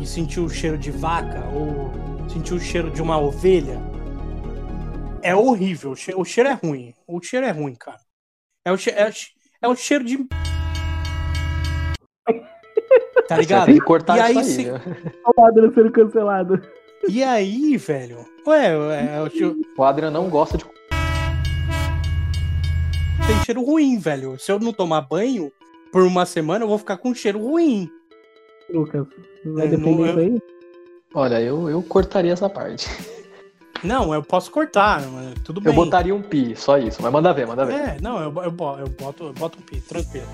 e 0.00 0.06
sentiu 0.06 0.44
o 0.44 0.50
cheiro 0.50 0.76
de 0.78 0.90
vaca? 0.90 1.44
Ou 1.54 1.90
sentiu 2.28 2.56
o 2.56 2.60
cheiro 2.60 2.90
de 2.90 3.00
uma 3.02 3.18
ovelha? 3.18 3.80
É 5.22 5.34
horrível. 5.34 5.92
O 5.92 5.96
cheiro, 5.96 6.20
o 6.20 6.24
cheiro 6.24 6.50
é 6.50 6.52
ruim. 6.54 6.94
O 7.06 7.20
cheiro 7.22 7.46
é 7.46 7.50
ruim, 7.50 7.74
cara. 7.74 7.98
É 8.64 8.72
o, 8.72 8.76
cheiro, 8.76 8.98
é, 8.98 9.10
é 9.62 9.68
o 9.68 9.74
cheiro 9.76 10.04
de. 10.04 10.18
Tá 13.28 13.36
ligado? 13.38 13.66
Tem 13.66 13.74
que 13.76 13.80
cortar 13.80 14.16
e 14.18 14.20
aí, 14.20 14.30
isso 14.32 14.38
aí. 14.40 14.44
se... 14.46 14.70
né? 14.70 14.80
O 15.36 15.40
Adriano 15.44 15.74
sendo 15.74 15.90
cancelado. 15.92 16.62
E 17.08 17.22
aí, 17.22 17.76
velho? 17.76 18.18
Ué, 18.46 18.66
é, 19.16 19.20
o 19.22 19.30
cheiro- 19.30 19.56
O 19.76 19.82
Adrian 19.84 20.10
não 20.10 20.28
gosta 20.28 20.58
de. 20.58 20.64
Tem 23.26 23.44
cheiro 23.44 23.62
ruim, 23.64 23.98
velho. 23.98 24.38
Se 24.38 24.52
eu 24.52 24.58
não 24.60 24.72
tomar 24.72 25.02
banho 25.02 25.50
por 25.92 26.02
uma 26.02 26.26
semana, 26.26 26.64
eu 26.64 26.68
vou 26.68 26.78
ficar 26.78 26.96
com 26.98 27.14
cheiro 27.14 27.38
ruim. 27.42 27.90
Lucas, 28.70 29.06
vai 29.44 29.66
É, 29.66 29.68
defender 29.68 29.96
não, 29.96 30.06
isso 30.06 30.18
aí? 30.18 30.42
Olha, 31.14 31.40
eu, 31.40 31.68
eu 31.70 31.82
cortaria 31.82 32.32
essa 32.32 32.48
parte. 32.48 32.88
Não, 33.82 34.14
eu 34.14 34.22
posso 34.22 34.50
cortar, 34.50 35.02
tudo 35.44 35.60
bem. 35.60 35.70
Eu 35.70 35.76
botaria 35.76 36.14
um 36.14 36.22
pi, 36.22 36.56
só 36.56 36.78
isso. 36.78 37.02
Mas 37.02 37.12
manda 37.12 37.34
ver, 37.34 37.46
manda 37.46 37.66
ver. 37.66 37.74
É, 37.74 37.96
não, 38.00 38.16
eu, 38.18 38.32
eu, 38.34 38.44
eu 38.44 38.50
boto, 38.50 39.24
eu 39.24 39.32
boto 39.34 39.58
um 39.58 39.62
pi, 39.62 39.78
tranquilo. 39.78 40.26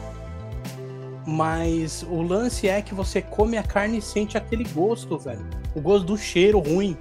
Mas 1.27 2.07
o 2.09 2.23
lance 2.23 2.69
é 2.69 2.81
que 2.81 2.95
você 2.95 3.21
come 3.21 3.59
a 3.59 3.63
carne 3.65 3.99
e 3.99 4.03
sente 4.03 4.39
aquele 4.39 4.63
gosto, 4.73 5.19
velho. 5.19 5.45
O 5.75 5.81
gosto 5.81 6.07
do 6.07 6.17
cheiro 6.17 6.61
ruim. 6.61 6.97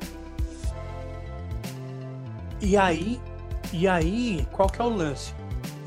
E 2.59 2.75
aí, 2.75 3.19
e 3.71 3.87
aí, 3.87 4.47
qual 4.51 4.67
que 4.67 4.81
é 4.81 4.83
o 4.83 4.89
lance? 4.89 5.35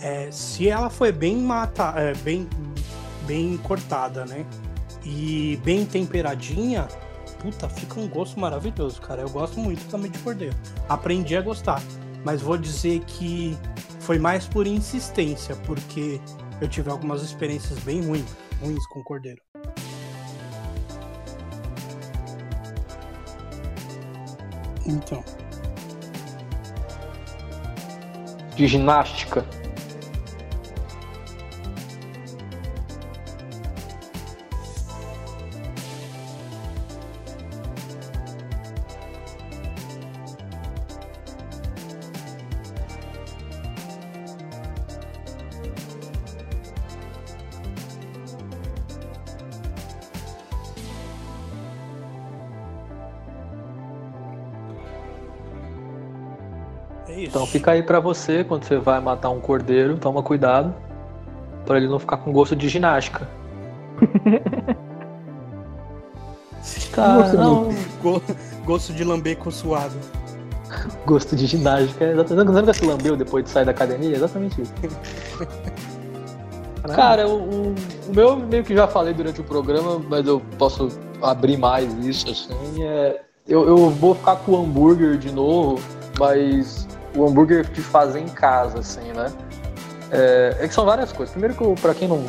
É, 0.03 0.29
se 0.33 0.69
ela 0.69 0.91
foi 0.91 1.13
bem 1.13 1.37
mata, 1.37 1.95
é, 1.97 2.13
bem, 2.17 2.49
bem 3.25 3.57
cortada, 3.59 4.27
né? 4.27 4.45
E 5.05 5.61
bem 5.65 5.87
temperadinha, 5.87 6.89
puta, 7.39 7.69
fica 7.69 8.01
um 8.01 8.09
gosto 8.09 8.39
maravilhoso, 8.41 9.01
cara. 9.01 9.23
Eu 9.23 9.31
gosto 9.31 9.61
muito 9.61 9.89
também 9.89 10.11
de 10.11 10.19
cordeiro. 10.19 10.57
Aprendi 10.89 11.37
a 11.37 11.41
gostar. 11.41 11.81
Mas 12.25 12.43
vou 12.43 12.59
dizer 12.59 13.01
que 13.05 13.57
foi 14.01 14.19
mais 14.19 14.47
por 14.47 14.67
insistência, 14.67 15.55
porque 15.65 16.21
eu 16.61 16.69
tive 16.69 16.91
algumas 16.91 17.23
experiências 17.23 17.79
bem 17.81 18.05
ruins, 18.05 18.27
ruins 18.61 18.85
com 18.89 19.03
cordeiro. 19.05 19.41
Então, 24.85 25.23
De 28.57 28.67
ginástica. 28.67 29.45
Fica 57.53 57.71
aí 57.73 57.83
pra 57.83 58.01
você, 58.01 58.43
quando 58.45 58.65
você 58.65 58.79
vai 58.79 59.01
matar 59.01 59.31
um 59.31 59.41
cordeiro, 59.41 59.97
toma 59.97 60.23
cuidado. 60.23 60.75
Pra 61.67 61.77
ele 61.77 61.87
não 61.89 61.99
ficar 61.99 62.17
com 62.17 62.33
gosto 62.33 62.57
de 62.57 62.69
ginástica. 62.69 63.29
Tá, 66.95 67.17
Gosto 67.17 67.37
não, 67.39 67.69
Go- 68.03 68.23
gosto 68.65 68.93
de 68.93 69.03
lambeco 69.03 69.51
suado. 69.51 69.95
gosto 71.07 71.35
de 71.35 71.47
ginástica. 71.47 72.05
é 72.05 72.13
Exatamente. 72.13 72.47
Você 72.53 72.61
nunca 72.61 72.73
se 72.75 72.85
lambeu 72.85 73.17
depois 73.17 73.45
de 73.45 73.51
sair 73.51 73.65
da 73.65 73.71
academia? 73.73 74.11
É 74.11 74.15
Exatamente 74.17 74.61
isso. 74.63 74.73
Cara, 76.95 77.27
o, 77.29 77.37
o- 77.39 77.75
o 78.09 78.15
meu 78.15 78.37
meio 78.37 78.63
que 78.65 78.75
já 78.75 78.87
falei 78.87 79.15
durante 79.15 79.41
o 79.41 79.45
programa, 79.45 79.99
mas 80.09 80.27
eu 80.27 80.41
posso 80.59 80.89
abrir 81.23 81.57
mais 81.57 81.93
isso, 82.05 82.31
assim. 82.31 82.83
É, 82.85 83.21
eu, 83.49 83.67
eu 83.69 83.91
vou 83.91 84.15
ficar 84.15 84.37
com 84.37 84.53
o 84.53 84.63
hambúrguer 84.63 85.17
de 85.17 85.33
novo, 85.33 85.81
mas 86.19 86.87
o 87.15 87.27
hambúrguer 87.27 87.65
de 87.71 87.81
fazer 87.81 88.21
em 88.21 88.29
casa, 88.29 88.79
assim, 88.81 89.13
né? 89.13 89.33
É, 90.11 90.57
é 90.61 90.69
que 90.69 90.75
são 90.75 90.85
várias 90.85 91.13
coisas. 91.13 91.33
Primeiro 91.33 91.55
que, 91.55 91.81
pra 91.81 91.95
quem 91.95 92.09
não, 92.09 92.23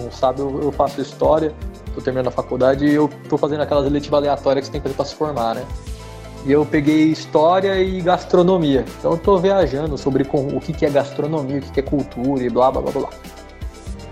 não 0.00 0.10
sabe, 0.10 0.40
eu, 0.40 0.60
eu 0.62 0.72
faço 0.72 1.00
história, 1.00 1.52
tô 1.94 2.00
terminando 2.00 2.28
a 2.28 2.32
faculdade 2.32 2.84
e 2.86 2.92
eu 2.94 3.08
tô 3.28 3.36
fazendo 3.38 3.60
aquelas 3.62 3.86
eletivas 3.86 4.18
aleatórias 4.18 4.62
que 4.62 4.66
você 4.66 4.72
tem 4.72 4.80
que 4.80 4.88
fazer 4.88 4.96
pra 4.96 5.04
se 5.04 5.14
formar, 5.14 5.54
né? 5.54 5.64
E 6.44 6.50
eu 6.50 6.66
peguei 6.66 7.04
história 7.04 7.80
e 7.80 8.00
gastronomia. 8.00 8.84
Então 8.98 9.12
eu 9.12 9.18
tô 9.18 9.38
viajando 9.38 9.96
sobre 9.96 10.24
com- 10.24 10.48
o 10.48 10.60
que 10.60 10.72
que 10.72 10.84
é 10.84 10.90
gastronomia, 10.90 11.58
o 11.58 11.60
que 11.62 11.70
que 11.70 11.80
é 11.80 11.82
cultura 11.82 12.42
e 12.42 12.50
blá 12.50 12.70
blá 12.72 12.82
blá 12.82 12.90
blá. 12.92 13.08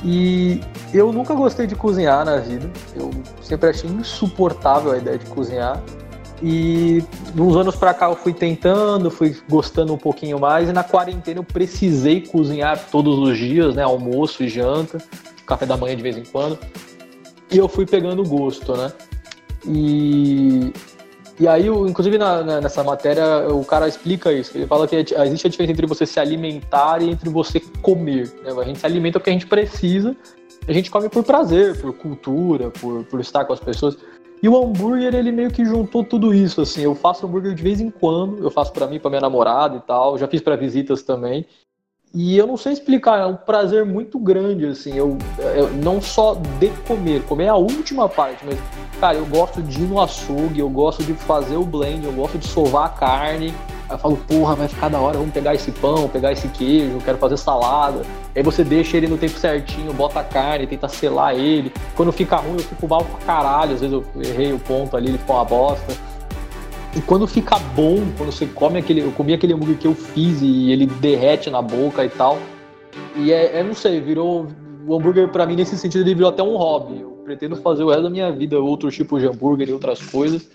E 0.05 0.61
eu 0.95 1.13
nunca 1.13 1.35
gostei 1.35 1.67
de 1.67 1.75
cozinhar 1.75 2.25
na 2.25 2.37
vida. 2.37 2.71
Eu 2.95 3.11
sempre 3.43 3.71
achei 3.71 3.91
insuportável 3.91 4.93
a 4.93 4.97
ideia 4.97 5.19
de 5.19 5.27
cozinhar. 5.27 5.81
E 6.43 7.05
de 7.35 7.41
uns 7.43 7.55
anos 7.57 7.77
pra 7.77 7.93
cá 7.93 8.09
eu 8.09 8.17
fui 8.17 8.33
tentando, 8.33 9.11
fui 9.11 9.37
gostando 9.49 9.93
um 9.93 9.99
pouquinho 9.99 10.39
mais. 10.39 10.69
E 10.69 10.73
na 10.73 10.83
quarentena 10.83 11.41
eu 11.41 11.45
precisei 11.45 12.23
cozinhar 12.23 12.89
todos 12.91 13.19
os 13.19 13.37
dias, 13.37 13.75
né? 13.75 13.83
Almoço 13.83 14.43
e 14.43 14.49
janta, 14.49 14.99
café 15.47 15.67
da 15.67 15.77
manhã 15.77 15.95
de 15.97 16.03
vez 16.03 16.17
em 16.17 16.25
quando. 16.25 16.59
E 17.51 17.59
eu 17.59 17.69
fui 17.69 17.85
pegando 17.85 18.23
gosto, 18.25 18.75
né? 18.77 18.91
E, 19.67 20.73
e 21.39 21.47
aí, 21.49 21.69
o- 21.69 21.87
inclusive 21.87 22.17
na- 22.17 22.43
na- 22.43 22.61
nessa 22.61 22.83
matéria, 22.83 23.47
o 23.53 23.65
cara 23.65 23.87
explica 23.89 24.33
isso. 24.33 24.57
Ele 24.57 24.67
fala 24.67 24.87
que 24.89 24.97
existe 24.97 25.47
a 25.47 25.51
diferença 25.51 25.73
entre 25.73 25.87
você 25.87 26.07
se 26.07 26.19
alimentar 26.19 27.03
e 27.03 27.11
entre 27.11 27.29
você 27.29 27.61
comer. 27.83 28.33
né? 28.43 28.53
A 28.59 28.65
gente 28.65 28.79
se 28.79 28.87
alimenta 28.87 29.19
porque 29.19 29.31
a 29.31 29.33
gente 29.33 29.47
precisa, 29.47 30.17
a 30.67 30.73
gente 30.73 30.91
come 30.91 31.09
por 31.09 31.23
prazer, 31.25 31.79
por 31.81 31.93
cultura, 31.93 32.71
por, 32.71 33.05
por 33.05 33.21
estar 33.21 33.45
com 33.45 33.53
as 33.53 33.61
pessoas. 33.61 33.97
E 34.43 34.49
o 34.49 34.57
hambúrguer, 34.57 35.15
ele 35.15 35.31
meio 35.31 35.51
que 35.51 35.65
juntou 35.65 36.03
tudo 36.03 36.33
isso, 36.33 36.63
assim. 36.63 36.83
Eu 36.83 36.95
faço 36.95 37.27
hambúrguer 37.27 37.55
de 37.55 37.63
vez 37.63 37.81
em 37.81 37.91
quando, 37.91 38.43
eu 38.43 38.51
faço 38.51 38.73
pra 38.73 38.87
mim, 38.87 38.99
pra 38.99 39.11
minha 39.11 39.21
namorada 39.21 39.77
e 39.77 39.81
tal. 39.81 40.17
Já 40.17 40.27
fiz 40.27 40.41
pra 40.41 40.57
visitas 40.57 41.03
também. 41.03 41.47
E 42.13 42.37
eu 42.37 42.45
não 42.45 42.57
sei 42.57 42.73
explicar, 42.73 43.21
é 43.21 43.27
um 43.27 43.37
prazer 43.37 43.85
muito 43.85 44.19
grande, 44.19 44.67
assim. 44.67 44.97
Eu, 44.97 45.17
eu 45.39 45.71
não 45.75 46.03
só 46.03 46.35
de 46.59 46.69
comer, 46.87 47.23
comer 47.23 47.45
é 47.45 47.49
a 47.51 47.55
última 47.55 48.09
parte, 48.09 48.45
mas, 48.45 48.59
cara, 48.99 49.17
eu 49.17 49.27
gosto 49.27 49.63
de 49.63 49.83
ir 49.83 49.87
no 49.87 50.01
açougue, 50.01 50.59
eu 50.59 50.69
gosto 50.69 51.05
de 51.05 51.15
fazer 51.15 51.57
o 51.57 51.65
blend, 51.65 52.05
eu 52.05 52.13
gosto 52.13 52.37
de 52.37 52.49
sovar 52.49 52.87
a 52.87 52.89
carne. 52.89 53.55
Aí 53.89 53.95
eu 53.95 53.99
falo, 53.99 54.17
porra, 54.17 54.57
vai 54.57 54.67
ficar 54.67 54.89
da 54.89 54.99
hora, 54.99 55.19
vamos 55.19 55.33
pegar 55.33 55.55
esse 55.55 55.71
pão, 55.71 56.09
pegar 56.09 56.33
esse 56.33 56.49
queijo, 56.49 56.99
quero 56.99 57.17
fazer 57.17 57.37
salada. 57.37 58.03
Aí 58.35 58.43
você 58.43 58.65
deixa 58.65 58.97
ele 58.97 59.07
no 59.07 59.17
tempo 59.17 59.39
certinho, 59.39 59.93
bota 59.93 60.19
a 60.19 60.25
carne, 60.25 60.67
tenta 60.67 60.89
selar 60.89 61.37
ele. 61.37 61.73
Quando 61.95 62.11
fica 62.11 62.37
ruim, 62.37 62.55
eu 62.55 62.65
fico 62.65 62.89
mal 62.89 63.05
pra 63.05 63.25
caralho. 63.25 63.75
Às 63.75 63.83
vezes 63.83 63.93
eu 63.93 64.05
errei 64.21 64.53
o 64.53 64.59
ponto 64.59 64.97
ali, 64.97 65.11
ele 65.11 65.19
ficou 65.19 65.37
uma 65.37 65.45
bosta. 65.45 65.93
E 66.95 67.01
quando 67.01 67.27
fica 67.27 67.57
bom, 67.77 67.99
quando 68.17 68.33
você 68.33 68.47
come 68.47 68.79
aquele. 68.79 69.01
Eu 69.01 69.13
comi 69.13 69.33
aquele 69.33 69.53
hambúrguer 69.53 69.79
que 69.79 69.87
eu 69.87 69.95
fiz 69.95 70.43
e 70.43 70.73
ele 70.73 70.87
derrete 70.87 71.49
na 71.49 71.63
boca 71.63 72.05
e 72.05 72.09
tal. 72.09 72.37
E 73.17 73.33
é, 73.33 73.59
é 73.59 73.63
não 73.63 73.75
sei, 73.75 74.01
virou. 74.01 74.49
O 74.87 74.97
hambúrguer 74.97 75.29
pra 75.29 75.47
mim, 75.47 75.55
nesse 75.55 75.79
sentido, 75.79 76.03
ele 76.03 76.15
virou 76.15 76.31
até 76.31 76.43
um 76.43 76.57
hobby. 76.57 77.01
Eu 77.01 77.11
pretendo 77.25 77.55
fazer 77.57 77.85
o 77.85 77.89
resto 77.91 78.03
da 78.03 78.11
minha 78.11 78.33
vida 78.33 78.59
outros 78.59 78.97
tipos 78.97 79.21
de 79.21 79.29
hambúrguer 79.29 79.69
e 79.69 79.73
outras 79.73 80.03
coisas. 80.03 80.51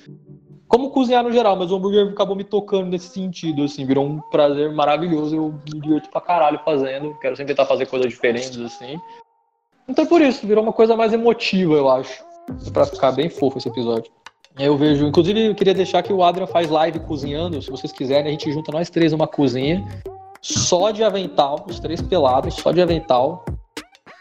Como 0.67 0.89
cozinhar 0.89 1.23
no 1.23 1.31
geral, 1.31 1.55
mas 1.55 1.71
o 1.71 1.75
hambúrguer 1.77 2.09
acabou 2.09 2.35
me 2.35 2.43
tocando 2.43 2.87
nesse 2.87 3.07
sentido, 3.07 3.63
assim, 3.63 3.85
virou 3.85 4.05
um 4.05 4.19
prazer 4.19 4.73
maravilhoso. 4.73 5.35
Eu 5.35 5.53
me 5.73 5.79
diverto 5.79 6.09
pra 6.09 6.19
caralho 6.19 6.59
fazendo. 6.65 7.17
Quero 7.21 7.37
sempre 7.37 7.53
tentar 7.53 7.65
fazer 7.65 7.85
coisas 7.85 8.09
diferentes, 8.09 8.59
assim. 8.59 8.99
Então 9.87 10.05
por 10.05 10.21
isso, 10.21 10.45
virou 10.45 10.63
uma 10.63 10.73
coisa 10.73 10.97
mais 10.97 11.13
emotiva, 11.13 11.75
eu 11.75 11.89
acho. 11.89 12.25
Pra 12.73 12.85
ficar 12.85 13.13
bem 13.13 13.29
fofo 13.29 13.57
esse 13.57 13.69
episódio. 13.69 14.11
Eu 14.57 14.77
vejo, 14.77 15.05
inclusive, 15.05 15.47
eu 15.47 15.55
queria 15.55 15.73
deixar 15.73 16.01
que 16.01 16.13
o 16.13 16.23
Adrian 16.23 16.47
faz 16.47 16.69
live 16.69 16.99
cozinhando. 16.99 17.61
Se 17.61 17.69
vocês 17.69 17.91
quiserem, 17.91 18.27
a 18.27 18.31
gente 18.31 18.51
junta 18.51 18.71
nós 18.71 18.89
três 18.89 19.11
numa 19.11 19.27
cozinha. 19.27 19.85
Só 20.41 20.91
de 20.91 21.03
avental, 21.03 21.65
os 21.67 21.79
três 21.79 22.01
pelados, 22.01 22.53
só 22.55 22.71
de 22.71 22.81
avental. 22.81 23.43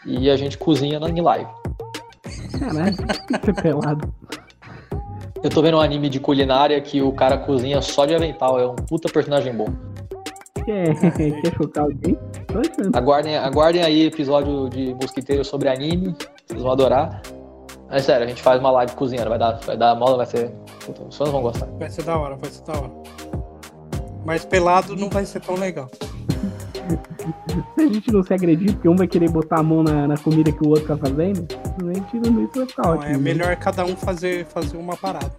e 0.05 0.29
a 0.29 0.35
gente 0.35 0.57
cozinha 0.57 0.99
na 0.99 1.07
live. 1.07 1.49
Caralho, 2.59 2.95
você 3.41 3.61
pelado. 3.61 4.13
Eu 5.41 5.49
tô 5.49 5.61
vendo 5.61 5.77
um 5.77 5.81
anime 5.81 6.09
de 6.09 6.19
culinária 6.19 6.79
que 6.81 7.01
o 7.01 7.11
cara 7.11 7.37
cozinha 7.37 7.81
só 7.81 8.05
de 8.05 8.15
avental, 8.15 8.59
é 8.59 8.67
um 8.67 8.75
puta 8.75 9.07
personagem 9.07 9.53
bom. 9.53 9.67
Quer, 10.65 10.95
quer 11.41 11.55
chocar 11.55 11.83
alguém? 11.83 12.17
Aguardem, 12.93 13.37
aguardem 13.37 13.83
aí 13.83 14.07
episódio 14.07 14.69
de 14.69 14.95
Mosquiteiro 14.95 15.45
sobre 15.45 15.69
anime, 15.69 16.15
vocês 16.47 16.61
vão 16.61 16.71
adorar. 16.71 17.21
Mas 17.95 18.03
sério, 18.03 18.25
a 18.25 18.27
gente 18.27 18.41
faz 18.41 18.59
uma 18.59 18.69
live 18.71 18.93
cozinhando, 18.93 19.29
vai 19.29 19.39
dar, 19.39 19.53
vai 19.53 19.77
dar 19.77 19.95
moda, 19.95 20.17
vai 20.17 20.25
ser. 20.25 20.53
Os 21.07 21.15
fãs 21.15 21.29
vão 21.29 21.41
gostar. 21.41 21.65
Vai 21.79 21.89
ser 21.89 22.03
da 22.03 22.17
hora, 22.17 22.35
vai 22.35 22.49
ser 22.49 22.61
da 22.63 22.73
hora. 22.73 22.91
Mas 24.25 24.43
pelado 24.43 24.97
não 24.97 25.09
vai 25.09 25.25
ser 25.25 25.39
tão 25.39 25.55
legal. 25.55 25.89
Se 27.75 27.83
a 27.83 27.87
gente 27.87 28.11
não 28.11 28.23
se 28.23 28.33
agredir, 28.33 28.73
porque 28.73 28.87
um 28.87 28.95
vai 28.95 29.07
querer 29.07 29.29
botar 29.29 29.59
a 29.59 29.63
mão 29.63 29.83
na, 29.83 30.07
na 30.07 30.17
comida 30.17 30.51
que 30.51 30.63
o 30.63 30.69
outro 30.69 30.85
tá 30.85 30.97
fazendo, 30.97 31.47
a 31.81 31.93
gente 31.93 32.29
não 32.29 32.43
isso 32.43 32.51
vai 32.55 32.65
ficar 32.67 32.83
Não, 32.83 32.91
ótimo. 32.91 33.05
é 33.05 33.11
né? 33.13 33.17
melhor 33.17 33.55
cada 33.55 33.85
um 33.85 33.95
fazer, 33.95 34.45
fazer 34.45 34.77
uma 34.77 34.95
parada. 34.95 35.31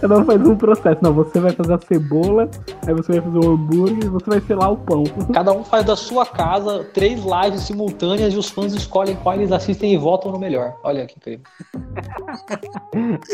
Cada 0.00 0.18
um 0.18 0.24
faz 0.24 0.40
um 0.46 0.56
processo. 0.56 0.98
Não, 1.02 1.12
você 1.12 1.38
vai 1.38 1.52
fazer 1.52 1.74
a 1.74 1.78
cebola, 1.78 2.50
aí 2.86 2.94
você 2.94 3.12
vai 3.12 3.20
fazer 3.20 3.38
o 3.38 3.52
hambúrguer 3.52 4.04
e 4.04 4.08
você 4.08 4.30
vai 4.30 4.40
selar 4.40 4.72
o 4.72 4.76
pão. 4.76 5.04
Cada 5.32 5.52
um 5.52 5.62
faz 5.62 5.84
da 5.84 5.94
sua 5.94 6.26
casa 6.26 6.84
três 6.92 7.20
lives 7.20 7.62
simultâneas 7.62 8.34
e 8.34 8.36
os 8.36 8.50
fãs 8.50 8.72
escolhem 8.74 9.16
qual 9.16 9.36
eles 9.36 9.52
assistem 9.52 9.94
e 9.94 9.96
votam 9.96 10.32
no 10.32 10.38
melhor. 10.38 10.76
Olha 10.82 11.06
que 11.06 11.16
incrível. 11.16 11.44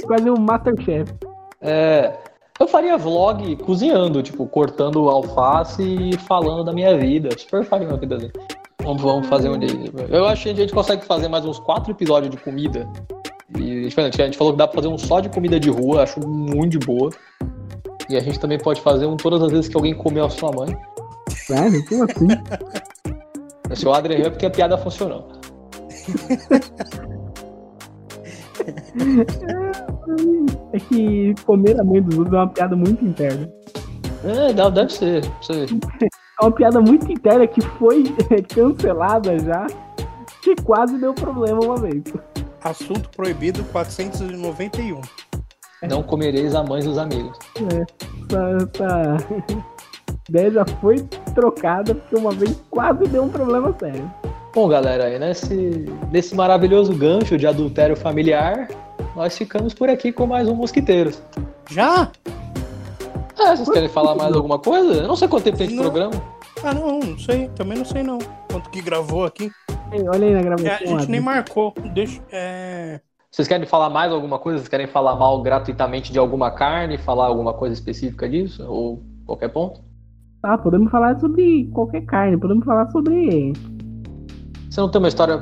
Quase 0.07 0.31
um 0.31 0.39
Masterchef. 0.39 1.13
É, 1.61 2.13
eu 2.59 2.67
faria 2.67 2.97
vlog 2.97 3.57
cozinhando, 3.57 4.23
tipo, 4.23 4.47
cortando 4.47 5.09
alface 5.09 5.83
e 5.83 6.17
falando 6.19 6.65
da 6.65 6.73
minha 6.73 6.97
vida. 6.97 7.29
Super 7.37 7.65
faria 7.65 7.89
uma 7.89 7.97
vida 7.97 8.17
dele. 8.17 8.33
Vamos, 8.83 9.27
fazer 9.27 9.49
um 9.49 9.59
dia. 9.59 9.69
Eu 10.09 10.27
acho 10.27 10.45
que 10.45 10.51
a 10.51 10.55
gente 10.55 10.73
consegue 10.73 11.05
fazer 11.05 11.29
mais 11.29 11.45
uns 11.45 11.59
quatro 11.59 11.91
episódios 11.91 12.31
de 12.31 12.37
comida. 12.37 12.89
E 13.59 13.89
tipo, 13.89 14.01
a 14.01 14.11
gente 14.11 14.37
falou 14.37 14.53
que 14.53 14.59
dá 14.59 14.67
pra 14.67 14.77
fazer 14.77 14.89
um 14.89 14.99
só 14.99 15.21
de 15.21 15.29
comida 15.29 15.59
de 15.59 15.71
rua, 15.71 16.03
acho 16.03 16.21
muito 16.27 16.79
de 16.79 16.87
boa. 16.87 17.11
E 18.09 18.17
a 18.17 18.21
gente 18.21 18.39
também 18.39 18.59
pode 18.59 18.81
fazer 18.81 19.07
um 19.07 19.17
todas 19.17 19.43
as 19.43 19.51
vezes 19.51 19.69
que 19.69 19.77
alguém 19.77 19.95
comeu 19.95 20.25
a 20.25 20.31
sua 20.31 20.53
mãe. 20.53 20.77
Velho, 21.49 21.85
como 21.87 22.05
assim? 22.05 22.29
Se 23.75 23.87
o 23.87 23.93
Adrian 23.93 24.27
é 24.27 24.31
porque 24.31 24.47
a 24.47 24.51
piada 24.51 24.79
funcionou. 24.79 25.29
É 30.73 30.79
que 30.79 31.35
comer 31.45 31.81
a 31.81 31.85
mãe 31.85 32.03
dos 32.03 32.17
outros 32.19 32.35
é 32.35 32.39
uma 32.39 32.49
piada 32.49 32.77
muito 32.77 33.05
interna. 33.05 33.49
É, 34.25 34.53
dá- 34.53 34.69
deve 34.71 34.93
ser. 34.93 35.25
não 35.25 35.43
sei. 35.43 35.67
É 36.41 36.45
uma 36.45 36.53
piada 36.53 36.81
muito 36.81 37.11
interna 37.11 37.47
que 37.47 37.61
foi 37.61 38.05
cancelada 38.55 39.39
já, 39.39 39.67
que 40.43 40.55
quase 40.63 40.99
deu 40.99 41.15
problema 41.15 41.61
uma 41.65 41.77
vez. 41.77 42.03
Assunto 42.63 43.09
proibido 43.11 43.63
491. 43.65 45.01
Não 45.89 46.03
comereis 46.03 46.55
a 46.55 46.65
mãe 46.65 46.83
dos 46.83 46.99
amigos. 46.99 47.39
Essa, 47.57 48.59
essa 48.75 49.17
ideia 50.29 50.51
já 50.51 50.65
foi 50.81 50.97
trocada 51.35 51.95
porque 51.95 52.17
uma 52.17 52.33
vez 52.33 52.61
quase 52.71 53.05
deu 53.09 53.25
um 53.25 53.29
problema 53.29 53.75
sério. 53.79 54.11
Bom, 54.55 54.69
galera, 54.69 55.05
aí 55.05 55.19
nesse, 55.19 55.85
nesse 56.11 56.35
maravilhoso 56.35 56.93
gancho 56.95 57.37
de 57.37 57.47
adultério 57.47 57.95
familiar, 57.95 58.69
nós 59.15 59.37
ficamos 59.37 59.73
por 59.75 59.89
aqui 59.89 60.13
com 60.13 60.27
mais 60.27 60.49
um 60.49 60.55
Mosquiteiros. 60.55 61.23
Já? 61.71 62.11
Ah, 63.39 63.55
vocês 63.55 63.69
querem 63.71 63.89
falar 63.89 64.15
mais 64.15 64.35
alguma 64.35 64.59
coisa? 64.59 65.03
Eu 65.03 65.09
não 65.09 65.17
sei 65.17 65.29
quanto 65.29 65.45
tempo 65.45 65.59
tem 65.59 65.69
de 65.69 65.75
Não. 65.75 65.83
programa. 65.85 66.13
Ah, 66.65 66.73
não, 66.75 66.99
não 67.01 67.19
sei. 67.19 67.49
Também 67.51 67.79
não 67.79 67.85
sei 67.85 68.03
não. 68.03 68.19
Quanto 68.51 68.71
que 68.71 68.81
gravou 68.81 69.25
aqui. 69.25 69.51
Ei, 69.93 70.09
olha 70.09 70.27
aí 70.27 70.33
na 70.33 70.41
É, 70.41 70.43
gravação. 70.43 70.97
a 70.97 70.99
gente 71.01 71.11
nem 71.11 71.21
marcou. 71.21 71.75
Deixa. 71.95 72.21
É. 72.33 73.01
Vocês 73.31 73.47
querem 73.47 73.67
falar 73.67 73.91
mais 73.91 74.11
alguma 74.11 74.39
coisa? 74.39 74.59
Vocês 74.59 74.69
querem 74.69 74.87
falar 74.87 75.15
mal 75.17 75.43
gratuitamente 75.43 76.11
de 76.13 76.19
alguma 76.19 76.51
carne? 76.51 76.97
Falar 76.97 77.27
alguma 77.27 77.53
coisa 77.53 77.75
específica 77.75 78.27
disso? 78.29 78.65
Ou 78.67 79.03
qualquer 79.27 79.49
ponto? 79.51 79.81
Tá, 80.41 80.57
podemos 80.57 80.91
falar 80.91 81.19
sobre 81.21 81.69
qualquer 81.73 82.03
carne, 82.07 82.39
podemos 82.39 82.65
falar 82.65 82.91
sobre. 82.91 83.53
Você 84.71 84.81
não 84.81 84.91
tem 84.91 84.99
uma 85.01 85.09
história. 85.09 85.41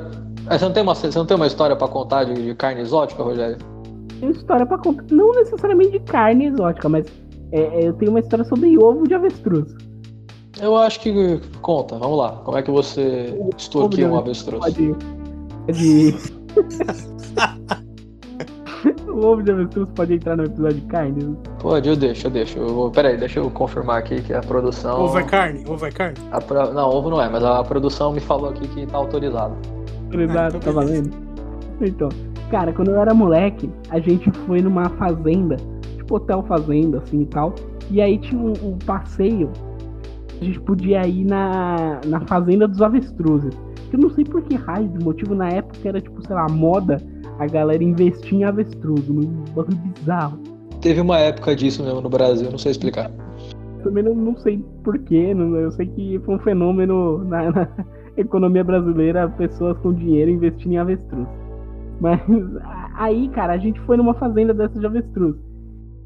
Eh, 0.49 0.57
Você 0.57 0.65
não 0.65 0.73
tem 0.73 0.83
uma, 0.83 0.95
você 0.95 1.17
não 1.17 1.25
tem 1.25 1.37
uma 1.37 1.47
história 1.47 1.75
pra 1.75 1.87
contar 1.87 2.23
de, 2.25 2.33
de 2.33 2.55
carne 2.55 2.81
exótica, 2.81 3.23
Rogério? 3.23 3.57
Tem 4.19 4.29
história 4.29 4.65
pra 4.65 4.77
contar. 4.77 5.03
Não 5.11 5.31
necessariamente 5.33 5.91
de 5.91 5.99
carne 5.99 6.47
exótica, 6.47 6.89
mas 6.89 7.05
é, 7.51 7.61
é, 7.61 7.87
eu 7.87 7.93
tenho 7.93 8.11
uma 8.11 8.19
história 8.19 8.45
sobre 8.45 8.77
ovo 8.77 9.07
de 9.07 9.13
avestruz. 9.13 9.73
Eu 10.61 10.75
acho 10.77 10.99
que. 11.01 11.39
Conta, 11.61 11.97
vamos 11.97 12.17
lá. 12.17 12.41
Como 12.45 12.57
é 12.57 12.61
que 12.61 12.71
você 12.71 13.37
extorquiu 13.57 14.09
um 14.09 14.17
avestruz? 14.17 14.63
Pode. 14.63 14.95
Pode. 15.65 16.15
o 19.09 19.25
ovo 19.25 19.43
de 19.43 19.51
avestruz 19.51 19.89
pode 19.95 20.13
entrar 20.13 20.37
no 20.37 20.43
episódio 20.45 20.79
de 20.79 20.87
carne. 20.87 21.37
Pode, 21.59 21.89
eu 21.89 21.95
deixo, 21.95 22.27
eu 22.27 22.31
deixo. 22.31 22.57
Eu 22.59 22.67
vou, 22.69 22.91
peraí, 22.91 23.17
deixa 23.17 23.39
eu 23.39 23.49
confirmar 23.51 23.97
aqui 23.99 24.21
que 24.21 24.33
a 24.33 24.39
produção. 24.41 25.03
Ovo 25.03 25.19
é 25.19 25.23
carne? 25.23 25.63
Ovo 25.67 25.85
é 25.85 25.91
carne? 25.91 26.15
a 26.31 26.39
pro- 26.39 26.71
Não, 26.73 26.89
ovo 26.89 27.09
não 27.09 27.21
é, 27.21 27.27
mas 27.27 27.43
a 27.43 27.61
produção 27.63 28.13
me 28.13 28.19
falou 28.21 28.49
aqui 28.49 28.65
que 28.69 28.85
tá 28.85 28.97
autorizado. 28.97 29.55
Exato, 30.23 30.57
então 30.57 30.73
tá 30.73 30.79
valendo? 30.79 31.09
Então, 31.81 32.09
cara, 32.49 32.71
quando 32.73 32.91
eu 32.91 33.01
era 33.01 33.13
moleque, 33.13 33.69
a 33.89 33.99
gente 33.99 34.31
foi 34.45 34.61
numa 34.61 34.89
fazenda, 34.91 35.57
tipo 35.97 36.15
hotel 36.15 36.43
fazenda, 36.43 36.99
assim 36.99 37.21
e 37.21 37.25
tal. 37.25 37.53
E 37.91 38.01
aí 38.01 38.17
tinha 38.17 38.39
um, 38.39 38.53
um 38.63 38.77
passeio. 38.85 39.49
A 40.41 40.43
gente 40.43 40.59
podia 40.61 41.05
ir 41.07 41.25
na, 41.25 42.01
na 42.05 42.21
fazenda 42.21 42.67
dos 42.67 42.81
avestruzes. 42.81 43.53
Que 43.89 43.95
eu 43.95 43.99
não 43.99 44.09
sei 44.09 44.23
por 44.23 44.41
que 44.41 44.55
raio 44.55 44.87
de 44.89 45.03
motivo 45.03 45.35
na 45.35 45.49
época 45.49 45.77
era, 45.87 46.01
tipo, 46.01 46.25
sei 46.25 46.35
lá, 46.35 46.47
moda 46.49 46.97
a 47.39 47.45
galera 47.45 47.83
investir 47.83 48.33
em 48.33 48.43
avestruz. 48.43 49.09
Um 49.09 49.43
bagulho 49.53 49.77
bizarro. 49.77 50.39
Teve 50.81 51.01
uma 51.01 51.17
época 51.17 51.55
disso 51.55 51.83
mesmo 51.83 52.01
no 52.01 52.09
Brasil, 52.09 52.49
não 52.49 52.57
sei 52.57 52.71
explicar. 52.71 53.11
Também 53.83 54.03
não, 54.03 54.15
não 54.15 54.35
sei 54.37 54.63
porquê, 54.83 55.33
eu 55.35 55.71
sei 55.71 55.87
que 55.87 56.19
foi 56.25 56.35
um 56.35 56.39
fenômeno 56.39 57.23
na, 57.25 57.51
na 57.51 57.67
economia 58.17 58.63
brasileira, 58.63 59.29
pessoas 59.29 59.77
com 59.79 59.93
dinheiro 59.93 60.31
investindo 60.31 60.73
em 60.73 60.77
avestruz. 60.77 61.27
Mas 61.99 62.21
aí, 62.95 63.29
cara, 63.29 63.53
a 63.53 63.57
gente 63.57 63.79
foi 63.81 63.97
numa 63.97 64.13
fazenda 64.13 64.53
dessas 64.53 64.79
de 64.79 64.85
avestruz. 64.85 65.35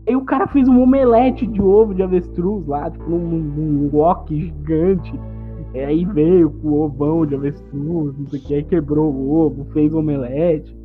Aí 0.07 0.15
o 0.15 0.25
cara 0.25 0.47
fez 0.47 0.67
um 0.67 0.81
omelete 0.81 1.45
de 1.45 1.61
ovo 1.61 1.93
de 1.93 2.01
avestruz 2.01 2.65
lá, 2.67 2.89
tipo, 2.89 3.09
num, 3.09 3.19
num 3.19 3.89
wok 3.93 4.35
gigante. 4.35 5.13
E 5.73 5.79
aí 5.79 6.03
veio 6.03 6.49
com 6.49 6.69
o 6.69 6.81
ovão 6.81 7.25
de 7.25 7.35
avestruz, 7.35 8.17
não 8.17 8.27
sei 8.27 8.39
o 8.39 8.43
que, 8.43 8.55
aí 8.55 8.63
quebrou 8.63 9.13
o 9.13 9.31
ovo, 9.31 9.65
fez 9.71 9.93
omelete. 9.93 10.75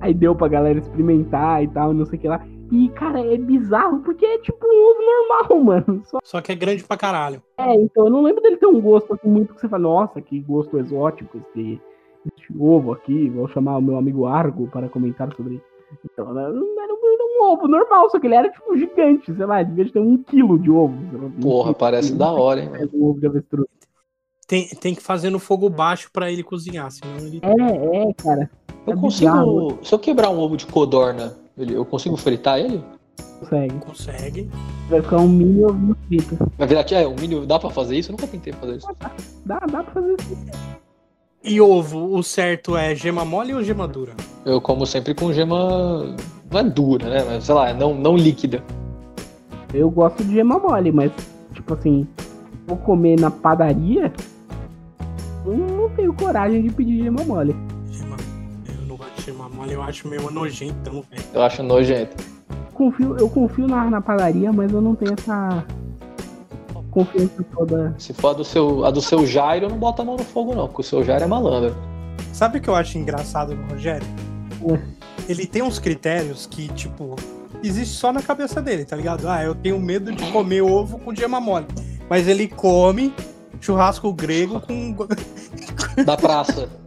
Aí 0.00 0.14
deu 0.14 0.34
pra 0.34 0.48
galera 0.48 0.78
experimentar 0.78 1.62
e 1.62 1.68
tal, 1.68 1.92
não 1.92 2.06
sei 2.06 2.18
o 2.18 2.22
que 2.22 2.28
lá. 2.28 2.40
E, 2.72 2.88
cara, 2.88 3.20
é 3.20 3.36
bizarro 3.36 4.00
porque 4.00 4.24
é 4.24 4.38
tipo 4.38 4.56
um 4.64 4.90
ovo 4.90 5.00
normal, 5.04 5.60
mano. 5.86 6.02
Só 6.06 6.18
Só 6.24 6.40
que 6.40 6.52
é 6.52 6.54
grande 6.54 6.82
pra 6.82 6.96
caralho. 6.96 7.42
é, 7.58 7.74
então 7.74 8.06
eu 8.06 8.10
não 8.10 8.22
lembro 8.22 8.40
dele 8.42 8.56
ter 8.56 8.66
um 8.66 8.80
gosto 8.80 9.12
assim 9.12 9.28
muito 9.28 9.52
que 9.54 9.60
você 9.60 9.68
fala, 9.68 9.82
nossa, 9.82 10.20
que 10.22 10.40
gosto 10.40 10.78
exótico 10.78 11.36
esse, 11.38 11.78
esse 12.26 12.58
ovo 12.58 12.92
aqui. 12.92 13.28
Vou 13.28 13.46
chamar 13.48 13.76
o 13.76 13.82
meu 13.82 13.96
amigo 13.98 14.24
Argo 14.26 14.66
para 14.68 14.88
comentar 14.88 15.30
sobre. 15.36 15.60
Então, 16.04 16.30
era, 16.30 16.48
era 16.48 16.54
um, 16.54 16.76
era 16.78 16.94
um 16.94 17.52
ovo 17.52 17.68
normal, 17.68 18.08
só 18.08 18.18
que 18.18 18.26
ele 18.26 18.34
era 18.36 18.48
tipo 18.48 18.74
gigante, 18.78 19.34
sei 19.34 19.44
lá, 19.44 19.62
devia 19.62 19.92
ter 19.92 20.00
um 20.00 20.16
quilo 20.22 20.58
de 20.58 20.70
ovo. 20.70 20.94
um 20.94 21.30
Porra, 21.42 21.64
quilo, 21.64 21.74
parece 21.74 22.14
da 22.14 22.30
hora, 22.32 22.60
hein? 22.62 22.70
é 22.74 22.96
Um 22.96 23.04
ovo 23.10 23.20
de 23.20 23.26
avestruz. 23.26 23.66
Tem, 24.48 24.66
tem 24.68 24.94
que 24.94 25.02
fazer 25.02 25.28
no 25.28 25.38
fogo 25.38 25.68
baixo 25.68 26.08
pra 26.10 26.30
ele 26.32 26.42
cozinhar, 26.42 26.90
senão 26.90 27.18
ele. 27.18 27.40
É, 27.42 28.08
é, 28.08 28.14
cara, 28.14 28.50
Eu 28.86 28.94
É 28.94 28.96
consigo. 28.96 29.30
bizarro. 29.30 29.78
Se 29.84 29.94
eu 29.94 29.98
quebrar 29.98 30.30
um 30.30 30.38
ovo 30.40 30.56
de 30.56 30.66
codorna, 30.66 31.36
ele- 31.56 31.74
eu 31.74 31.84
consigo 31.84 32.16
fritar 32.16 32.58
ele? 32.58 32.82
consegue. 33.40 33.74
Consegue. 33.80 34.50
Vai 34.88 35.02
ficar 35.02 35.16
um 35.18 35.28
mini 35.28 35.64
ovo 35.64 35.96
frito. 36.06 36.38
Vai 36.56 36.66
virar 36.68 36.80
aqui, 36.80 36.94
é, 36.94 37.06
um 37.06 37.14
mini. 37.16 37.44
Dá 37.44 37.58
pra 37.58 37.70
fazer 37.70 37.96
isso? 37.96 38.10
Eu 38.10 38.12
nunca 38.12 38.26
tentei 38.26 38.52
fazer 38.52 38.76
isso. 38.76 38.86
Dá, 39.44 39.58
dá 39.58 39.82
pra 39.82 39.84
fazer 39.92 40.14
isso. 40.20 40.36
E 41.44 41.60
ovo, 41.60 42.16
o 42.16 42.22
certo 42.22 42.76
é 42.76 42.94
gema 42.94 43.24
mole 43.24 43.52
ou 43.52 43.62
gema 43.64 43.88
dura? 43.88 44.12
Eu 44.44 44.60
como 44.60 44.86
sempre 44.86 45.12
com 45.12 45.32
gema. 45.32 46.14
Não 46.50 46.60
é 46.60 46.62
dura, 46.64 47.08
né? 47.08 47.24
Mas 47.24 47.44
sei 47.44 47.54
lá, 47.54 47.72
não, 47.74 47.94
não 47.94 48.16
líquida. 48.16 48.62
Eu 49.74 49.90
gosto 49.90 50.22
de 50.22 50.34
gema 50.34 50.58
mole, 50.60 50.92
mas, 50.92 51.10
tipo 51.52 51.74
assim, 51.74 52.06
vou 52.66 52.76
comer 52.76 53.18
na 53.18 53.30
padaria, 53.30 54.12
eu 55.46 55.56
não 55.56 55.88
tenho 55.90 56.12
coragem 56.14 56.62
de 56.62 56.70
pedir 56.70 57.02
gema 57.02 57.24
mole. 57.24 57.56
Gema 59.24 59.48
mole, 59.48 59.72
eu 59.72 59.82
acho 59.82 60.08
meio 60.08 60.30
nojentão, 60.30 61.04
velho. 61.10 61.24
Eu 61.32 61.42
acho 61.42 61.62
nojento. 61.62 62.16
confio, 62.74 63.16
eu 63.16 63.28
confio 63.28 63.68
na, 63.68 63.88
na 63.88 64.00
padaria, 64.00 64.52
mas 64.52 64.72
eu 64.72 64.80
não 64.80 64.94
tenho 64.94 65.14
essa 65.14 65.64
confiança 66.90 67.44
toda. 67.56 67.94
Se 67.98 68.12
for 68.12 68.30
a 68.30 68.32
do 68.34 68.44
seu, 68.44 68.84
a 68.84 68.90
do 68.90 69.00
seu 69.00 69.26
Jairo, 69.26 69.66
eu 69.66 69.70
não 69.70 69.78
bota 69.78 70.02
a 70.02 70.04
mão 70.04 70.16
no 70.16 70.24
fogo, 70.24 70.54
não, 70.54 70.66
porque 70.66 70.82
o 70.82 70.84
seu 70.84 71.02
Jairo 71.04 71.24
é 71.24 71.26
malandro. 71.26 71.74
Sabe 72.32 72.58
o 72.58 72.60
que 72.60 72.68
eu 72.68 72.74
acho 72.74 72.98
engraçado 72.98 73.54
no 73.54 73.66
Rogério? 73.68 74.06
É. 74.68 74.80
Ele 75.28 75.46
tem 75.46 75.62
uns 75.62 75.78
critérios 75.78 76.46
que, 76.46 76.68
tipo, 76.68 77.16
existe 77.62 77.94
só 77.94 78.12
na 78.12 78.22
cabeça 78.22 78.60
dele, 78.60 78.84
tá 78.84 78.96
ligado? 78.96 79.28
Ah, 79.28 79.42
eu 79.42 79.54
tenho 79.54 79.78
medo 79.80 80.12
de 80.12 80.30
comer 80.32 80.62
ovo 80.62 80.98
com 80.98 81.14
gema 81.14 81.40
mole. 81.40 81.66
Mas 82.10 82.26
ele 82.26 82.48
come 82.48 83.14
churrasco 83.60 84.12
grego 84.12 84.60
com. 84.60 84.96
Da 86.04 86.16
praça. 86.16 86.68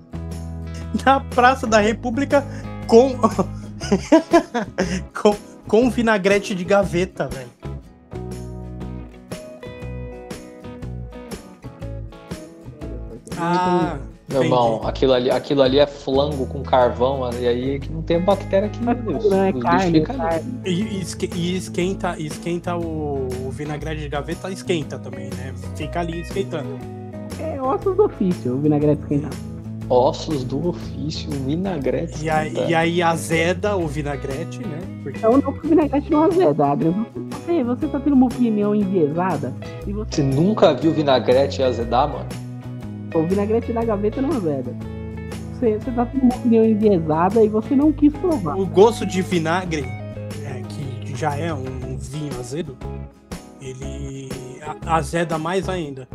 na 1.05 1.19
Praça 1.19 1.67
da 1.67 1.79
República 1.79 2.43
com. 2.87 3.15
com, 5.21 5.35
com 5.67 5.89
vinagrete 5.89 6.55
de 6.55 6.63
gaveta, 6.63 7.27
velho. 7.27 7.49
Ah, 13.37 13.97
Meu 14.29 14.39
entendi. 14.39 14.45
irmão, 14.53 14.81
aquilo 14.85 15.13
ali, 15.13 15.29
aquilo 15.29 15.61
ali 15.61 15.79
é 15.79 15.85
flango 15.87 16.45
com 16.47 16.63
carvão, 16.63 17.29
e 17.39 17.47
aí 17.47 17.79
que 17.79 17.91
não 17.91 18.01
tem 18.01 18.19
bactéria 18.21 18.67
aqui, 18.67 18.81
meu 18.83 18.95
Deus. 18.95 19.29
Não 19.29 19.43
é 19.43 19.53
carne, 19.53 19.83
é 19.83 19.87
ali. 19.87 20.01
carne. 20.01 20.59
E, 20.65 20.99
esque- 21.01 21.29
esquenta, 21.35 22.15
esquenta 22.19 22.75
o, 22.77 23.27
o 23.45 23.51
vinagrete 23.51 24.01
de 24.01 24.09
gaveta, 24.09 24.49
esquenta 24.49 24.97
também, 24.97 25.29
né? 25.35 25.53
Fica 25.75 25.99
ali 25.99 26.21
esquentando. 26.21 26.77
É 27.39 27.61
ossos 27.61 27.95
do 27.97 28.05
ofício, 28.05 28.55
o 28.55 28.61
vinagrete 28.61 29.01
esquentado. 29.01 29.54
Ossos 29.89 30.43
do 30.43 30.69
ofício, 30.69 31.29
vinagrete. 31.29 32.25
E 32.25 32.29
aí, 32.29 32.51
tá? 32.51 32.61
e 32.65 32.73
aí 32.75 33.01
azeda 33.03 33.75
o 33.77 33.87
vinagrete, 33.87 34.59
né? 34.59 34.79
Porque 35.03 35.19
Então 35.19 35.37
não 35.37 35.49
o 35.49 35.61
vinagrete 35.61 36.09
não 36.11 36.23
azeda, 36.23 36.65
Adrian. 36.71 37.05
Você, 37.31 37.63
você 37.63 37.87
tá 37.87 37.99
tendo 37.99 38.13
uma 38.13 38.25
opinião 38.25 38.73
enviesada 38.73 39.53
e 39.85 39.91
você, 39.93 40.15
Você 40.15 40.23
nunca 40.23 40.73
viu 40.73 40.91
vinagrete 40.91 41.61
azedar, 41.61 42.07
mano? 42.09 42.25
o 43.13 43.23
vinagrete 43.27 43.71
da 43.71 43.83
gaveta 43.85 44.21
não 44.21 44.29
azeda. 44.31 44.75
Você, 45.53 45.77
você 45.79 45.91
tá 45.91 46.05
tendo 46.05 46.23
uma 46.23 46.35
opinião 46.35 46.65
enviesada 46.65 47.43
e 47.43 47.47
você 47.47 47.75
não 47.75 47.91
quis 47.93 48.11
provar. 48.13 48.57
o 48.57 48.65
gosto 48.65 49.05
de 49.05 49.21
vinagre, 49.21 49.85
é, 50.43 50.61
que 50.67 51.15
já 51.15 51.35
é 51.37 51.53
um, 51.53 51.59
um 51.91 51.97
vinho 51.97 52.37
azedo, 52.39 52.75
ele 53.61 54.29
a- 54.61 54.95
azeda 54.97 55.37
mais 55.37 55.69
ainda. 55.69 56.07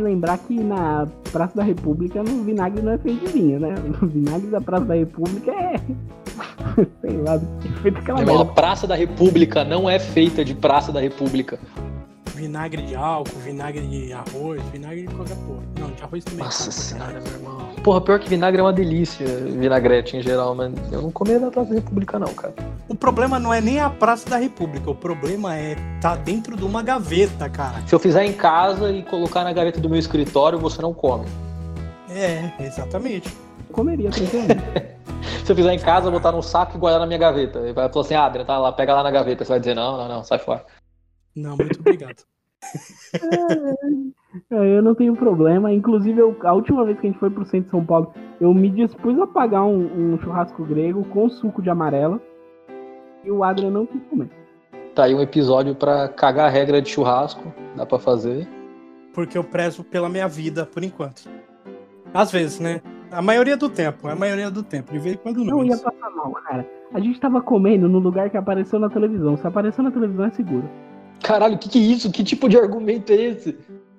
Que 0.00 0.04
lembrar 0.04 0.38
que 0.38 0.58
na 0.58 1.06
Praça 1.30 1.56
da 1.56 1.62
República 1.62 2.22
o 2.22 2.42
vinagre 2.42 2.80
não 2.80 2.92
é 2.92 2.98
feito 2.98 3.26
de 3.26 3.32
vinho, 3.32 3.60
né? 3.60 3.74
O 4.00 4.06
vinagre 4.06 4.46
da 4.46 4.58
Praça 4.58 4.86
da 4.86 4.94
República 4.94 5.50
é. 5.50 5.74
Sei 7.02 7.18
lá, 7.18 7.34
é 7.34 7.82
feito 7.82 7.98
aquela 7.98 8.20
irmão, 8.20 8.40
a. 8.40 8.46
Praça 8.46 8.86
da 8.86 8.94
República 8.94 9.62
não 9.62 9.90
é 9.90 9.98
feita 9.98 10.42
de 10.42 10.54
Praça 10.54 10.90
da 10.90 11.00
República. 11.00 11.58
Vinagre 12.40 12.80
de 12.80 12.94
álcool, 12.94 13.38
vinagre 13.40 13.86
de 13.86 14.14
arroz, 14.14 14.62
vinagre 14.72 15.06
de 15.06 15.14
qualquer 15.14 15.36
porra. 15.46 15.62
Não, 15.78 15.90
de 15.90 16.02
arroz 16.02 16.24
também. 16.24 16.42
Nossa 16.42 16.72
senhora, 16.72 17.20
meu 17.20 17.32
irmão. 17.32 17.68
Porra, 17.84 18.00
pior 18.00 18.18
que 18.18 18.30
vinagre 18.30 18.58
é 18.58 18.64
uma 18.64 18.72
delícia, 18.72 19.26
vinagrete 19.26 20.16
em 20.16 20.22
geral, 20.22 20.54
mas 20.54 20.72
eu 20.90 21.02
não 21.02 21.10
comeria 21.10 21.38
da 21.38 21.50
Praça 21.50 21.68
da 21.68 21.74
República, 21.74 22.18
não, 22.18 22.32
cara. 22.32 22.54
O 22.88 22.94
problema 22.94 23.38
não 23.38 23.52
é 23.52 23.60
nem 23.60 23.78
a 23.78 23.90
Praça 23.90 24.28
da 24.30 24.38
República, 24.38 24.90
o 24.90 24.94
problema 24.94 25.54
é 25.54 25.76
tá 26.00 26.16
dentro 26.16 26.56
de 26.56 26.64
uma 26.64 26.82
gaveta, 26.82 27.46
cara. 27.50 27.86
Se 27.86 27.94
eu 27.94 27.98
fizer 27.98 28.24
em 28.24 28.32
casa 28.32 28.90
e 28.90 29.02
colocar 29.02 29.44
na 29.44 29.52
gaveta 29.52 29.78
do 29.78 29.90
meu 29.90 29.98
escritório, 29.98 30.58
você 30.58 30.80
não 30.80 30.94
come. 30.94 31.26
É, 32.08 32.50
exatamente. 32.58 33.28
Eu 33.68 33.74
comeria 33.74 34.08
tranquilamente. 34.08 34.62
Se 35.44 35.52
eu 35.52 35.56
fizer 35.56 35.74
em 35.74 35.78
casa, 35.78 36.10
botar 36.10 36.32
num 36.32 36.40
saco 36.40 36.78
e 36.78 36.80
guardar 36.80 37.00
na 37.00 37.06
minha 37.06 37.18
gaveta. 37.18 37.58
E 37.68 37.72
vai 37.74 37.90
falar 37.90 38.04
assim, 38.04 38.14
ah, 38.14 38.24
Adrian, 38.24 38.46
tá 38.46 38.58
lá, 38.58 38.72
pega 38.72 38.94
lá 38.94 39.02
na 39.02 39.10
gaveta. 39.10 39.44
Você 39.44 39.50
vai 39.50 39.60
dizer, 39.60 39.74
não, 39.74 39.98
não, 39.98 40.08
não, 40.08 40.24
sai 40.24 40.38
fora. 40.38 40.64
Não, 41.34 41.56
muito 41.56 41.78
obrigado. 41.80 42.22
É, 44.50 44.76
Eu 44.78 44.80
não 44.82 44.94
tenho 44.94 45.16
problema. 45.16 45.72
Inclusive, 45.72 46.20
eu- 46.20 46.36
a 46.44 46.52
última 46.52 46.84
vez 46.84 46.98
que 47.00 47.06
a 47.06 47.10
gente 47.10 47.18
foi 47.18 47.30
pro 47.30 47.44
centro 47.44 47.64
de 47.64 47.70
São 47.70 47.84
Paulo, 47.84 48.12
eu 48.40 48.54
me 48.54 48.70
dispus 48.70 49.18
a 49.18 49.26
pagar 49.26 49.64
um, 49.64 50.12
um 50.14 50.18
churrasco 50.20 50.64
grego 50.64 51.04
com 51.06 51.28
suco 51.28 51.60
de 51.60 51.68
amarela. 51.68 52.20
E 53.24 53.30
o 53.30 53.42
Adrian 53.42 53.70
não 53.70 53.86
quis 53.86 54.00
comer. 54.04 54.30
Tá 54.94 55.04
aí 55.04 55.14
um 55.14 55.20
episódio 55.20 55.74
pra 55.74 56.08
cagar 56.08 56.46
a 56.46 56.48
regra 56.50 56.80
de 56.80 56.88
churrasco. 56.90 57.52
Dá 57.76 57.84
pra 57.84 57.98
fazer. 57.98 58.46
Porque 59.12 59.36
eu 59.36 59.42
prezo 59.42 59.82
pela 59.82 60.08
minha 60.08 60.28
vida, 60.28 60.64
por 60.64 60.84
enquanto. 60.84 61.28
Às 62.14 62.30
vezes, 62.30 62.60
né? 62.60 62.80
A 63.10 63.20
maioria 63.20 63.56
do 63.56 63.68
tempo, 63.68 64.06
a 64.06 64.14
maioria 64.14 64.48
do 64.50 64.62
tempo. 64.62 64.92
De 64.92 64.98
vez 65.00 65.16
em 65.16 65.18
quando 65.18 65.38
não. 65.44 65.56
Não 65.58 65.64
ia 65.64 65.76
passar 65.76 66.10
mal, 66.10 66.30
cara. 66.44 66.64
A 66.94 67.00
gente 67.00 67.18
tava 67.20 67.40
comendo 67.40 67.88
no 67.88 67.98
lugar 67.98 68.30
que 68.30 68.36
apareceu 68.36 68.78
na 68.78 68.88
televisão. 68.88 69.36
Se 69.36 69.46
apareceu 69.46 69.82
na 69.82 69.90
televisão, 69.90 70.24
é 70.26 70.30
seguro. 70.30 70.68
Caralho, 71.22 71.54
o 71.54 71.58
que, 71.58 71.68
que 71.68 71.78
é 71.78 71.82
isso? 71.82 72.10
Que 72.10 72.24
tipo 72.24 72.48
de 72.48 72.56
argumento 72.58 73.12
é 73.12 73.16
esse? 73.16 73.56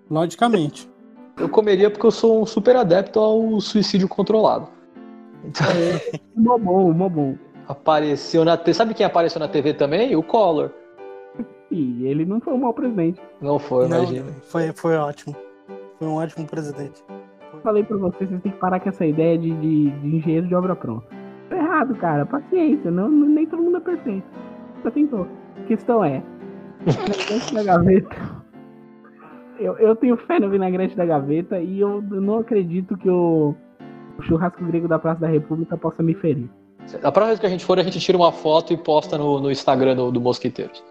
Logicamente. 0.09 0.89
Eu 1.37 1.49
comeria 1.49 1.89
porque 1.89 2.05
eu 2.05 2.11
sou 2.11 2.41
um 2.41 2.45
super 2.45 2.75
adepto 2.75 3.19
ao 3.19 3.59
suicídio 3.61 4.07
controlado. 4.07 4.67
Então, 5.43 5.65
Mó 6.35 6.57
bom, 6.57 6.91
mó 6.93 7.09
bom. 7.09 7.35
apareceu 7.67 8.45
na 8.45 8.57
TV. 8.57 8.73
Sabe 8.73 8.93
quem 8.93 9.05
apareceu 9.05 9.39
na 9.39 9.47
TV 9.47 9.73
também? 9.73 10.15
O 10.15 10.21
Collor. 10.23 10.69
E 11.71 12.05
ele 12.05 12.25
não 12.25 12.39
foi 12.41 12.53
um 12.53 12.57
mau 12.57 12.73
presidente. 12.73 13.19
Não 13.41 13.57
foi, 13.57 13.87
Não, 13.87 13.99
imagina. 14.03 14.31
foi, 14.43 14.71
foi 14.73 14.95
ótimo. 14.97 15.35
Foi 15.97 16.07
um 16.07 16.15
ótimo 16.15 16.45
presidente. 16.45 17.01
Falei 17.63 17.83
pra 17.83 17.95
vocês, 17.97 18.29
vocês 18.29 18.41
têm 18.41 18.51
que 18.51 18.57
parar 18.57 18.79
com 18.79 18.89
essa 18.89 19.05
ideia 19.05 19.37
de, 19.37 19.51
de, 19.55 19.89
de 19.91 20.15
engenheiro 20.17 20.47
de 20.47 20.53
obra 20.55 20.75
pronta. 20.75 21.05
Tá 21.49 21.55
errado, 21.55 21.95
cara. 21.95 22.25
Paciência. 22.25 22.91
Não, 22.91 23.09
nem 23.09 23.45
todo 23.45 23.63
mundo 23.63 23.77
é 23.77 23.81
perfeito. 23.81 24.25
Já 24.83 24.91
tentou. 24.91 25.27
A 25.57 25.63
questão 25.67 26.03
é. 26.03 26.21
Vinagrete 26.85 27.53
da 27.53 27.63
gaveta. 27.63 28.41
Eu, 29.59 29.77
eu 29.77 29.95
tenho 29.95 30.17
fé 30.17 30.39
no 30.39 30.49
vinagrete 30.49 30.95
da 30.95 31.05
gaveta 31.05 31.59
e 31.59 31.79
eu 31.79 32.01
não 32.01 32.39
acredito 32.39 32.97
que 32.97 33.09
o, 33.09 33.53
o 34.17 34.23
churrasco 34.23 34.63
grego 34.65 34.87
da 34.87 34.97
Praça 34.97 35.21
da 35.21 35.27
República 35.27 35.77
possa 35.77 36.01
me 36.01 36.15
ferir. 36.15 36.49
A 37.03 37.11
próxima 37.11 37.27
vez 37.27 37.39
que 37.39 37.45
a 37.45 37.49
gente 37.49 37.63
for, 37.63 37.77
a 37.77 37.83
gente 37.83 37.99
tira 37.99 38.17
uma 38.17 38.31
foto 38.31 38.73
e 38.73 38.77
posta 38.77 39.17
no, 39.17 39.39
no 39.39 39.51
Instagram 39.51 39.95
do, 39.95 40.11
do 40.11 40.19
Mosquiteiros. 40.19 40.83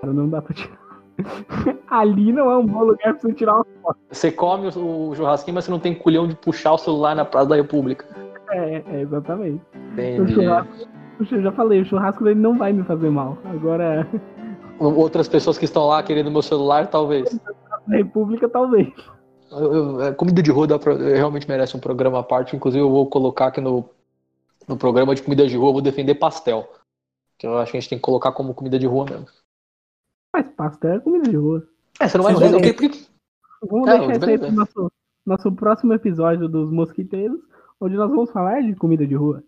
Cara, 0.00 0.12
não 0.12 0.28
dá 0.28 0.40
pra 0.40 0.54
tirar. 0.54 0.78
Ali 1.90 2.32
não 2.32 2.50
é 2.50 2.56
um 2.56 2.66
bom 2.66 2.84
lugar 2.84 3.14
pra 3.14 3.20
você 3.20 3.32
tirar 3.32 3.56
uma 3.56 3.66
foto. 3.82 3.98
Você 4.10 4.30
come 4.30 4.68
o, 4.76 5.10
o 5.10 5.14
churrasquinho, 5.14 5.56
mas 5.56 5.64
você 5.64 5.70
não 5.70 5.80
tem 5.80 5.94
culhão 5.94 6.28
de 6.28 6.36
puxar 6.36 6.72
o 6.72 6.78
celular 6.78 7.16
na 7.16 7.24
Praça 7.24 7.48
da 7.48 7.56
República. 7.56 8.06
É, 8.50 8.82
é 8.86 9.00
exatamente. 9.00 9.60
O 9.74 10.00
Entendi. 10.00 10.34
churrasco, 10.34 10.88
eu 11.32 11.42
já 11.42 11.52
falei, 11.52 11.80
o 11.80 11.84
churrasco 11.84 12.22
dele 12.22 12.40
não 12.40 12.56
vai 12.56 12.72
me 12.72 12.84
fazer 12.84 13.10
mal. 13.10 13.38
Agora, 13.44 14.06
Outras 14.78 15.28
pessoas 15.28 15.56
que 15.56 15.64
estão 15.64 15.86
lá 15.86 16.02
querendo 16.02 16.30
meu 16.30 16.42
celular, 16.42 16.88
talvez. 16.88 17.38
a 17.70 17.90
República 17.90 18.48
talvez. 18.48 18.92
Eu- 19.50 19.72
eu- 19.72 20.02
é, 20.02 20.12
comida 20.12 20.42
de 20.42 20.50
rua 20.50 20.78
pra- 20.78 20.96
realmente 20.96 21.48
merece 21.48 21.76
um 21.76 21.80
programa 21.80 22.18
à 22.18 22.22
parte. 22.22 22.56
Inclusive, 22.56 22.82
eu 22.82 22.90
vou 22.90 23.06
colocar 23.08 23.46
aqui 23.46 23.60
no, 23.60 23.88
no 24.66 24.76
programa 24.76 25.14
de 25.14 25.22
comida 25.22 25.46
de 25.46 25.56
rua, 25.56 25.68
eu 25.68 25.72
vou 25.74 25.82
defender 25.82 26.16
pastel. 26.16 26.68
Que 27.38 27.46
eu 27.46 27.56
acho 27.58 27.70
que 27.72 27.76
a 27.76 27.80
gente 27.80 27.88
tem 27.90 27.98
que 27.98 28.02
colocar 28.02 28.32
como 28.32 28.54
comida 28.54 28.78
de 28.78 28.86
rua 28.86 29.04
mesmo. 29.08 29.26
Mas 30.34 30.46
pastel 30.56 30.94
é 30.94 31.00
comida 31.00 31.28
de 31.30 31.36
rua. 31.36 31.66
É, 32.00 32.08
você 32.08 32.16
não 32.18 32.24
vai 32.24 32.34
quê? 32.60 32.72
Porque 32.72 33.06
Vamos 33.70 33.88
É, 33.88 33.98
deixar 33.98 34.12
isso 34.16 34.24
aí 34.24 34.38
beleza. 34.38 34.46
pro 34.46 34.56
nosso, 34.56 34.92
nosso 35.24 35.52
próximo 35.52 35.92
episódio 35.94 36.48
dos 36.48 36.70
Mosquiteiros, 36.70 37.40
onde 37.80 37.96
nós 37.96 38.10
vamos 38.10 38.30
falar 38.30 38.60
de 38.60 38.74
comida 38.74 39.06
de 39.06 39.14
rua. 39.14 39.42